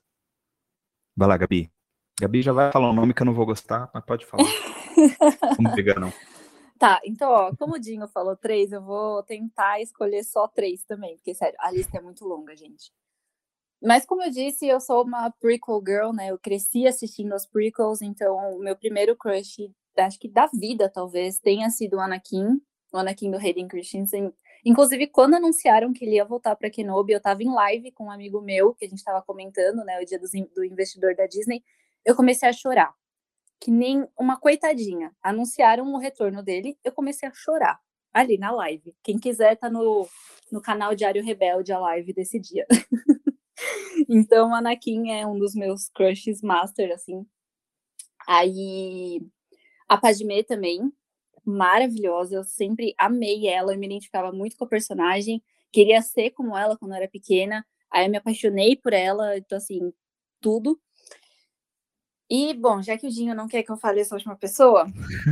[1.16, 1.72] Vai lá, Gabi.
[2.20, 4.46] Gabi já vai falar um nome que eu não vou gostar, mas pode falar.
[5.58, 6.14] Vamos pegar, não.
[6.78, 11.16] Tá, então, ó, como o Dinho falou três, eu vou tentar escolher só três também,
[11.16, 12.92] porque, sério, a lista é muito longa, gente.
[13.82, 16.32] Mas, como eu disse, eu sou uma prequel girl, né?
[16.32, 21.40] Eu cresci assistindo as prequels, então o meu primeiro crush acho que da vida, talvez,
[21.40, 22.62] tenha sido o Anakin,
[22.94, 24.32] o Anakin do Hayden Christensen.
[24.64, 28.12] Inclusive, quando anunciaram que ele ia voltar para Kenobi, eu estava em live com um
[28.12, 31.64] amigo meu, que a gente estava comentando, né, o dia do investidor da Disney,
[32.06, 32.94] eu comecei a chorar.
[33.60, 35.12] Que nem uma coitadinha.
[35.22, 37.80] Anunciaram o retorno dele, eu comecei a chorar.
[38.14, 38.96] Ali na live.
[39.04, 40.08] Quem quiser tá no,
[40.52, 42.66] no canal Diário Rebelde, a live desse dia.
[44.10, 47.26] então, Anakin é um dos meus crushes master, assim.
[48.28, 49.22] Aí,
[49.88, 50.92] a Padmé também,
[51.46, 52.36] maravilhosa.
[52.36, 55.42] Eu sempre amei ela, eu me identificava muito com a personagem.
[55.72, 57.66] Queria ser como ela quando eu era pequena.
[57.92, 59.94] Aí eu me apaixonei por ela, então assim,
[60.42, 60.80] tudo.
[62.30, 64.86] E, bom, já que o Dinho não quer que eu fale essa última pessoa,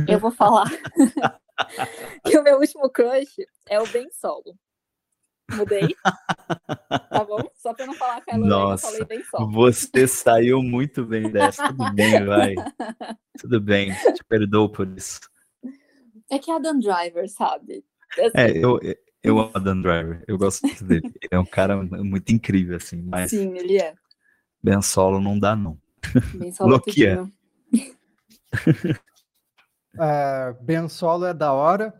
[0.08, 0.64] eu vou falar
[2.24, 3.36] que o meu último crush
[3.66, 4.56] é o Ben Solo.
[5.52, 5.94] Mudei.
[7.10, 7.38] Tá bom?
[7.54, 9.46] Só pra não falar que a Nossa, eu falei bem só.
[9.46, 11.68] Você saiu muito bem dessa.
[11.68, 12.54] Tudo bem, vai.
[13.38, 13.92] Tudo bem.
[13.92, 15.20] Te perdoo por isso.
[16.30, 17.84] É que é Dan Driver, sabe?
[18.18, 18.80] Assim, é, eu,
[19.22, 20.24] eu amo Dan Driver.
[20.26, 21.02] Eu gosto muito dele.
[21.04, 23.00] Ele é um cara muito incrível, assim.
[23.02, 23.94] Mas Sim, ele é.
[24.60, 25.78] Ben Solo não dá, não.
[26.34, 26.82] Ben Solo
[29.98, 31.94] é, Ben Solo é da hora.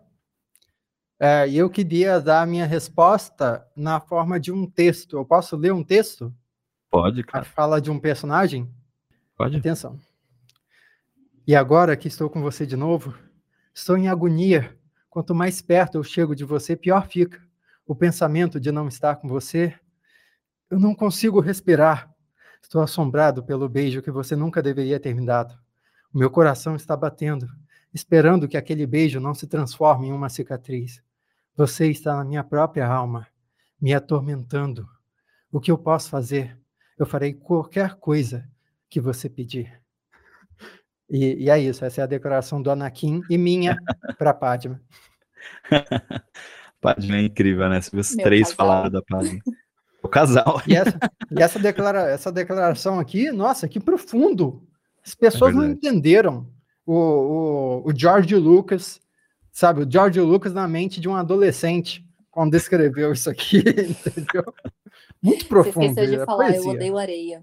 [1.19, 5.16] É, eu queria dar a minha resposta na forma de um texto.
[5.16, 6.35] Eu posso ler um texto?
[6.91, 7.45] Pode, cara.
[7.45, 8.70] Que fala de um personagem?
[9.37, 9.57] Pode.
[9.57, 9.99] Atenção.
[11.47, 13.15] E agora que estou com você de novo,
[13.74, 14.77] estou em agonia.
[15.09, 17.41] Quanto mais perto eu chego de você, pior fica.
[17.87, 19.74] O pensamento de não estar com você,
[20.69, 22.12] eu não consigo respirar.
[22.66, 25.56] Estou assombrado pelo beijo que você nunca deveria ter me dado.
[26.12, 27.47] O meu coração está batendo,
[27.94, 31.01] esperando que aquele beijo não se transforme em uma cicatriz.
[31.55, 33.28] Você está na minha própria alma,
[33.80, 34.84] me atormentando.
[35.52, 36.59] O que eu posso fazer?
[36.98, 38.44] Eu farei qualquer coisa
[38.90, 39.80] que você pedir.
[41.09, 43.76] E, e é isso, essa é a declaração do Anakin e minha
[44.18, 44.82] para Padma.
[46.80, 47.78] Padma é incrível, né?
[47.93, 48.56] Os três casal.
[48.56, 49.38] falaram da Padma.
[50.07, 50.62] O casal.
[50.66, 50.99] E essa,
[51.31, 54.62] e essa, declara, essa declaração aqui, nossa, que profundo.
[55.05, 56.47] As pessoas é não entenderam.
[56.87, 59.01] O, o, o George Lucas
[59.57, 64.45] sabe, o George Lucas na mente de um adolescente quando descreveu isso aqui, entendeu?
[65.23, 65.95] Muito profundo.
[65.95, 66.70] Você esqueceu de falar, poesia.
[66.70, 67.43] eu odeio areia.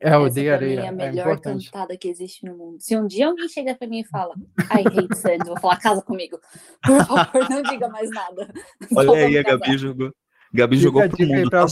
[0.00, 0.80] É, eu odeio areia.
[0.80, 2.78] é a é melhor é cantada que existe no mundo.
[2.80, 5.78] Se um dia alguém chega pra mim e fala, I hate sand, eu vou falar,
[5.78, 6.38] casa comigo.
[6.84, 8.52] Por favor, não diga mais nada.
[8.94, 10.12] Olha aí, a Gabi jogou.
[10.56, 11.50] Gabi jogou pro mundo.
[11.50, 11.64] Tá,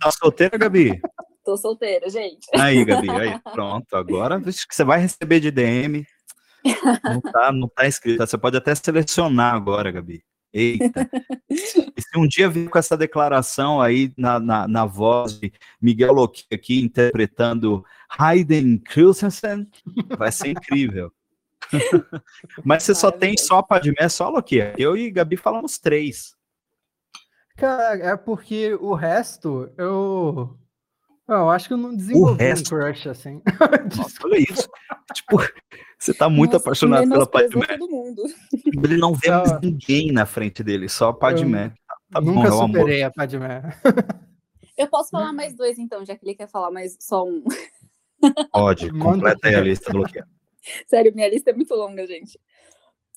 [0.00, 1.00] tá solteira, Gabi?
[1.44, 2.46] Tô solteira, gente.
[2.54, 3.94] Aí, Gabi, aí, pronto.
[3.94, 6.04] Agora você vai receber de DM.
[7.04, 8.18] Não tá, não tá escrito.
[8.18, 10.22] Você pode até selecionar agora, Gabi.
[10.52, 11.08] Eita.
[11.48, 16.12] E se um dia vir com essa declaração aí na, na, na voz de Miguel
[16.12, 19.68] Loki aqui interpretando Hayden Christensen,
[20.18, 21.12] vai ser incrível.
[22.64, 24.58] Mas você só tem só Padmé, só Loki.
[24.76, 26.34] Eu e Gabi falamos três.
[27.60, 30.58] Cara, é porque o resto eu
[31.28, 32.74] Eu acho que eu não desenvolvi resto...
[32.74, 33.42] um crush assim.
[33.96, 34.68] Nossa, olha isso.
[35.14, 35.36] tipo,
[35.98, 37.66] você tá muito Nossa, apaixonado pela Padmé.
[38.82, 41.68] Ele não vê mais ninguém na frente dele, só a Padmé.
[41.86, 42.78] Tá, tá bom, Nunca é o amor.
[42.78, 43.62] superei a Padmé.
[44.78, 47.44] Eu posso falar mais dois, então, já que ele quer falar mais só um.
[48.50, 50.28] Pode, completa aí a lista bloqueada.
[50.86, 52.40] Sério, minha lista é muito longa, gente.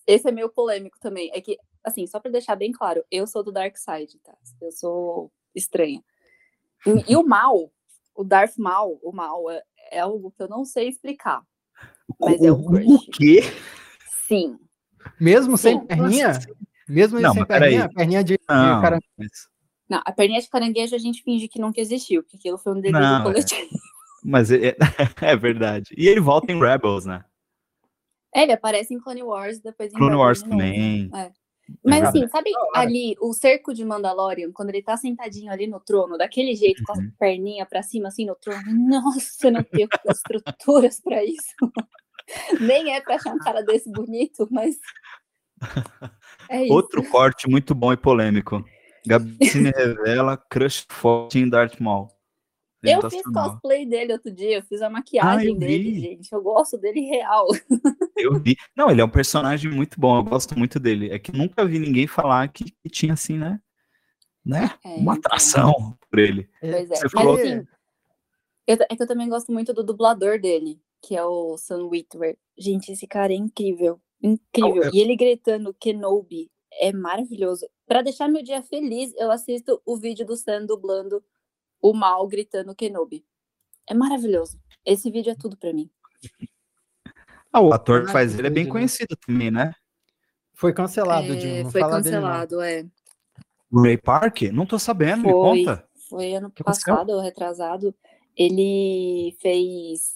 [0.06, 1.32] Esse é meio polêmico também.
[1.34, 4.36] É que, assim, só pra deixar bem claro, eu sou do Dark Side, tá?
[4.62, 6.04] Eu sou estranha.
[6.86, 7.72] E, e o mal,
[8.16, 9.62] o Darth Mal, o mal, é,
[9.92, 11.42] é algo que eu não sei explicar.
[12.20, 12.86] Mas é um o, crush.
[12.86, 13.42] o quê?
[14.28, 14.58] Sim.
[15.20, 15.86] Mesmo sem Sim.
[15.86, 16.32] perninha?
[16.88, 17.90] Mesmo Não, sem perninha?
[17.90, 19.00] Perninha de, de Não, cara...
[19.18, 19.30] mas,
[19.90, 22.82] Não, a perninha de caranguejo a gente finge que nunca existiu, porque aquilo foi um
[22.82, 23.24] delírio Não, é.
[23.24, 23.70] coletivo.
[24.24, 24.76] mas é,
[25.22, 25.94] é verdade.
[25.98, 27.24] E ele volta em Rebels, né?
[28.36, 31.34] É, ele aparece em Clone Wars, depois em Clone Rebels Wars de novo.
[31.66, 31.80] Também.
[31.84, 35.80] Mas É assim, sabe ali o cerco de Mandalorian, quando ele tá sentadinho ali no
[35.80, 37.08] trono, daquele jeito, com Uhum.
[37.08, 38.62] as perninhas pra cima, assim, no trono?
[38.68, 41.54] Nossa, eu não tenho estruturas pra isso.
[42.62, 44.78] Nem é pra achar um cara desse bonito, mas.
[46.50, 46.64] É.
[46.72, 48.64] Outro corte muito bom e polêmico.
[49.06, 52.10] Gabi se me revela crush forte em Darth Maul.
[52.84, 56.00] Eu fiz cosplay dele outro dia, eu fiz a Ah, maquiagem eu dele, vi.
[56.02, 56.32] gente.
[56.34, 57.48] Eu gosto dele real.
[58.18, 58.56] Eu vi.
[58.76, 61.10] Não, ele é um personagem muito bom, eu gosto muito dele.
[61.12, 63.60] É que nunca vi ninguém falar que, que tinha assim, né?
[64.46, 64.70] Né?
[64.86, 65.32] É, Uma então.
[65.32, 66.48] atração por ele.
[66.62, 66.96] Pois é.
[66.96, 67.66] Você Mas falou- assim,
[68.68, 72.38] eu, é que eu também gosto muito do dublador dele, que é o Sam Witwer.
[72.58, 74.00] Gente, esse cara é incrível.
[74.22, 74.84] Incrível.
[74.84, 76.50] é- E ele gritando Kenobi
[76.80, 77.68] é maravilhoso.
[77.88, 81.24] Pra deixar meu dia feliz, eu assisto o vídeo do Sam dublando
[81.84, 83.26] o mal gritando Kenobi.
[83.88, 84.58] É maravilhoso.
[84.86, 85.92] Esse vídeo é tudo pra mim.
[87.52, 89.74] Ah, O ator que faz ele é bem conhecido também, né?
[90.56, 91.70] Foi cancelado, É, Dinho.
[91.70, 92.86] Foi fala dele, cancelado, é.
[93.70, 94.44] O Ray Park?
[94.54, 95.34] Não tô sabendo, me Foi,
[95.66, 95.88] conta.
[96.10, 97.94] foi ano que passado, ou retrasado.
[98.36, 100.16] Ele fez.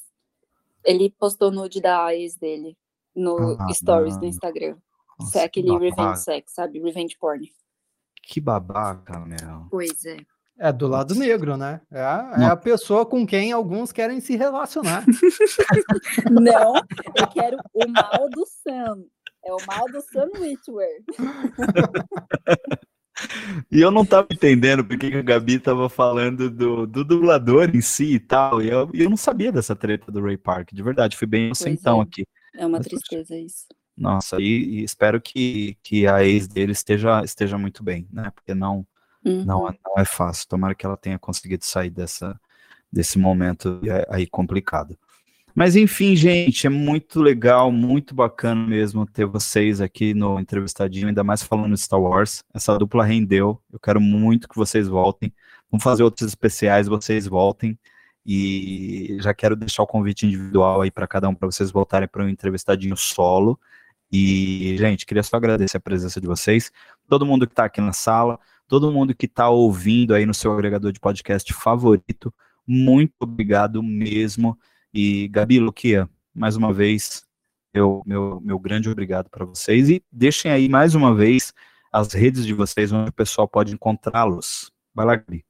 [0.85, 2.77] Ele postou nude da ex dele
[3.15, 4.25] no Ah, Stories do.
[4.25, 4.77] Instagram.
[5.19, 5.85] Nossa, Isso é que aquele babaca.
[5.95, 6.79] revenge sex, sabe?
[6.79, 7.51] Revenge porn.
[8.23, 9.67] Que babaca, meu.
[9.69, 10.17] Pois é.
[10.59, 11.81] É do lado negro, né?
[11.91, 15.05] É a, é a pessoa com quem alguns querem se relacionar.
[16.31, 16.75] Não,
[17.15, 19.03] eu quero o mal do Sam.
[19.45, 21.03] É o mal do Sam Witwer.
[23.71, 27.81] E eu não tava entendendo porque que a Gabi tava falando do, do dublador em
[27.81, 28.61] si e tal.
[28.61, 31.17] E eu, eu não sabia dessa treta do Ray Park, de verdade.
[31.17, 32.03] Fui bem inocentão é.
[32.03, 32.27] aqui.
[32.55, 33.65] É uma Mas, tristeza isso.
[33.97, 38.29] Nossa, e, e espero que, que a ex dele esteja, esteja muito bem, né?
[38.35, 38.85] Porque não,
[39.27, 39.45] Uhum.
[39.45, 40.47] não, é- não é fácil.
[40.47, 42.39] Tomara que ela tenha conseguido sair dessa,
[42.91, 44.97] desse momento é, aí complicado.
[45.55, 51.23] Mas enfim, gente, é muito legal, muito bacana mesmo ter vocês aqui no Entrevistadinho, ainda
[51.23, 52.43] mais falando de Star Wars.
[52.53, 53.59] Essa dupla rendeu.
[53.73, 55.33] Eu quero muito que vocês voltem.
[55.71, 57.77] Vamos fazer outros especiais, vocês voltem.
[58.23, 62.23] E já quero deixar o convite individual aí para cada um para vocês voltarem para
[62.23, 63.59] um entrevistadinho solo.
[64.11, 66.71] E, gente, queria só agradecer a presença de vocês,
[67.09, 70.51] todo mundo que está aqui na sala, todo mundo que está ouvindo aí no seu
[70.51, 72.33] agregador de podcast favorito.
[72.65, 74.57] Muito obrigado mesmo.
[74.93, 77.23] E Gabi, Luquia, mais uma vez,
[77.73, 79.89] eu, meu, meu grande obrigado para vocês.
[79.89, 81.53] E deixem aí mais uma vez
[81.91, 84.71] as redes de vocês, onde o pessoal pode encontrá-los.
[84.93, 85.45] Vai lá, Gabi.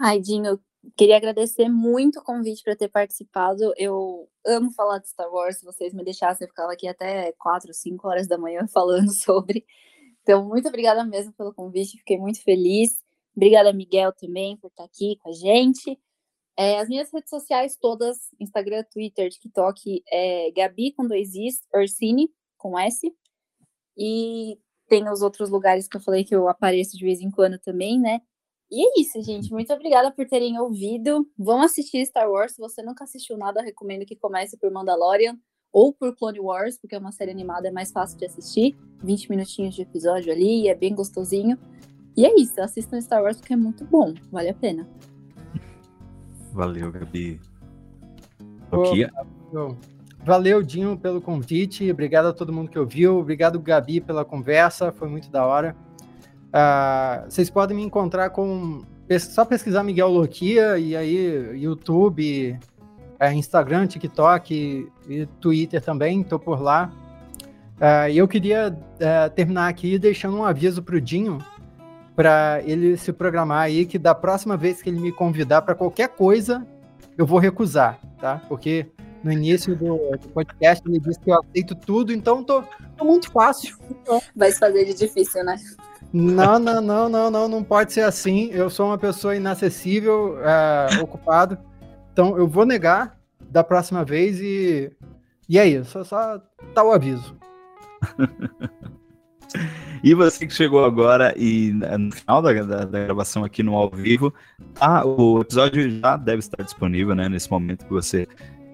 [0.00, 0.60] Ai, Dinho,
[0.96, 3.72] queria agradecer muito o convite para ter participado.
[3.76, 5.58] Eu amo falar de Star Wars.
[5.58, 9.64] Se vocês me deixassem, eu ficava aqui até 4, 5 horas da manhã falando sobre.
[10.24, 12.98] Então, muito obrigada mesmo pelo convite, fiquei muito feliz.
[13.36, 15.98] Obrigada, Miguel, também, por estar aqui com a gente.
[16.56, 22.30] É, as minhas redes sociais todas, Instagram, Twitter, TikTok, é Gabi com dois Is, Orsini
[22.56, 23.12] com S.
[23.98, 27.58] E tem os outros lugares que eu falei que eu apareço de vez em quando
[27.58, 28.20] também, né?
[28.70, 29.52] E é isso, gente.
[29.52, 31.28] Muito obrigada por terem ouvido.
[31.36, 32.52] Vão assistir Star Wars.
[32.52, 35.38] Se você nunca assistiu nada, recomendo que comece por Mandalorian
[35.74, 38.76] ou por Clone Wars, porque é uma série animada, é mais fácil de assistir.
[39.02, 41.58] 20 minutinhos de episódio ali, é bem gostosinho.
[42.16, 44.88] E é isso, assistam Star Wars porque é muito bom, vale a pena.
[46.52, 47.40] Valeu, Gabi.
[48.70, 49.76] Bom,
[50.24, 51.90] Valeu, Dinho, pelo convite.
[51.90, 53.18] Obrigado a todo mundo que ouviu.
[53.18, 54.92] Obrigado, Gabi, pela conversa.
[54.92, 55.76] Foi muito da hora.
[56.52, 58.82] Ah, vocês podem me encontrar com.
[59.18, 62.58] Só pesquisar Miguel Loquia e aí YouTube,
[63.18, 66.20] é, Instagram, TikTok e Twitter também.
[66.20, 66.92] Estou por lá.
[67.80, 71.38] Ah, E eu queria eh, terminar aqui deixando um aviso para o Dinho
[72.14, 76.08] para ele se programar aí que da próxima vez que ele me convidar para qualquer
[76.10, 76.64] coisa
[77.18, 78.40] eu vou recusar, tá?
[78.48, 78.86] Porque
[79.22, 82.62] no início do, do podcast ele disse que eu aceito tudo, então tô,
[82.96, 83.76] tô muito fácil.
[84.36, 85.56] Vai se fazer de difícil, né?
[86.12, 88.48] Não, não, não, não, não, não pode ser assim.
[88.52, 91.58] Eu sou uma pessoa inacessível, é, ocupado.
[92.14, 93.18] Então eu vou negar
[93.50, 94.90] da próxima vez e.
[95.48, 96.40] E é isso, só
[96.72, 97.36] tá o aviso.
[100.02, 103.90] e você que chegou agora e no final da, da, da, gravação aqui no ao
[103.90, 104.32] vivo,
[104.80, 107.28] ah, o episódio já deve estar disponível, né?
[107.28, 108.26] Nesse momento que você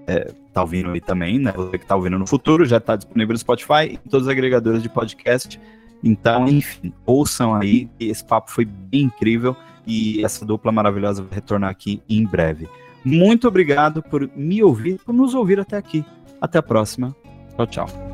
[0.07, 1.51] é, tá ouvindo aí também, né?
[1.57, 4.83] Você que tá ouvindo no futuro, já está disponível no Spotify e todos os agregadores
[4.83, 5.59] de podcast.
[6.05, 7.89] Então, enfim, ouçam aí.
[7.99, 9.57] Esse papo foi bem incrível
[9.87, 12.69] e essa dupla maravilhosa vai retornar aqui em breve.
[13.05, 16.05] Muito obrigado por me ouvir, por nos ouvir até aqui.
[16.41, 17.15] Até a próxima.
[17.57, 18.10] Tchau, tchau.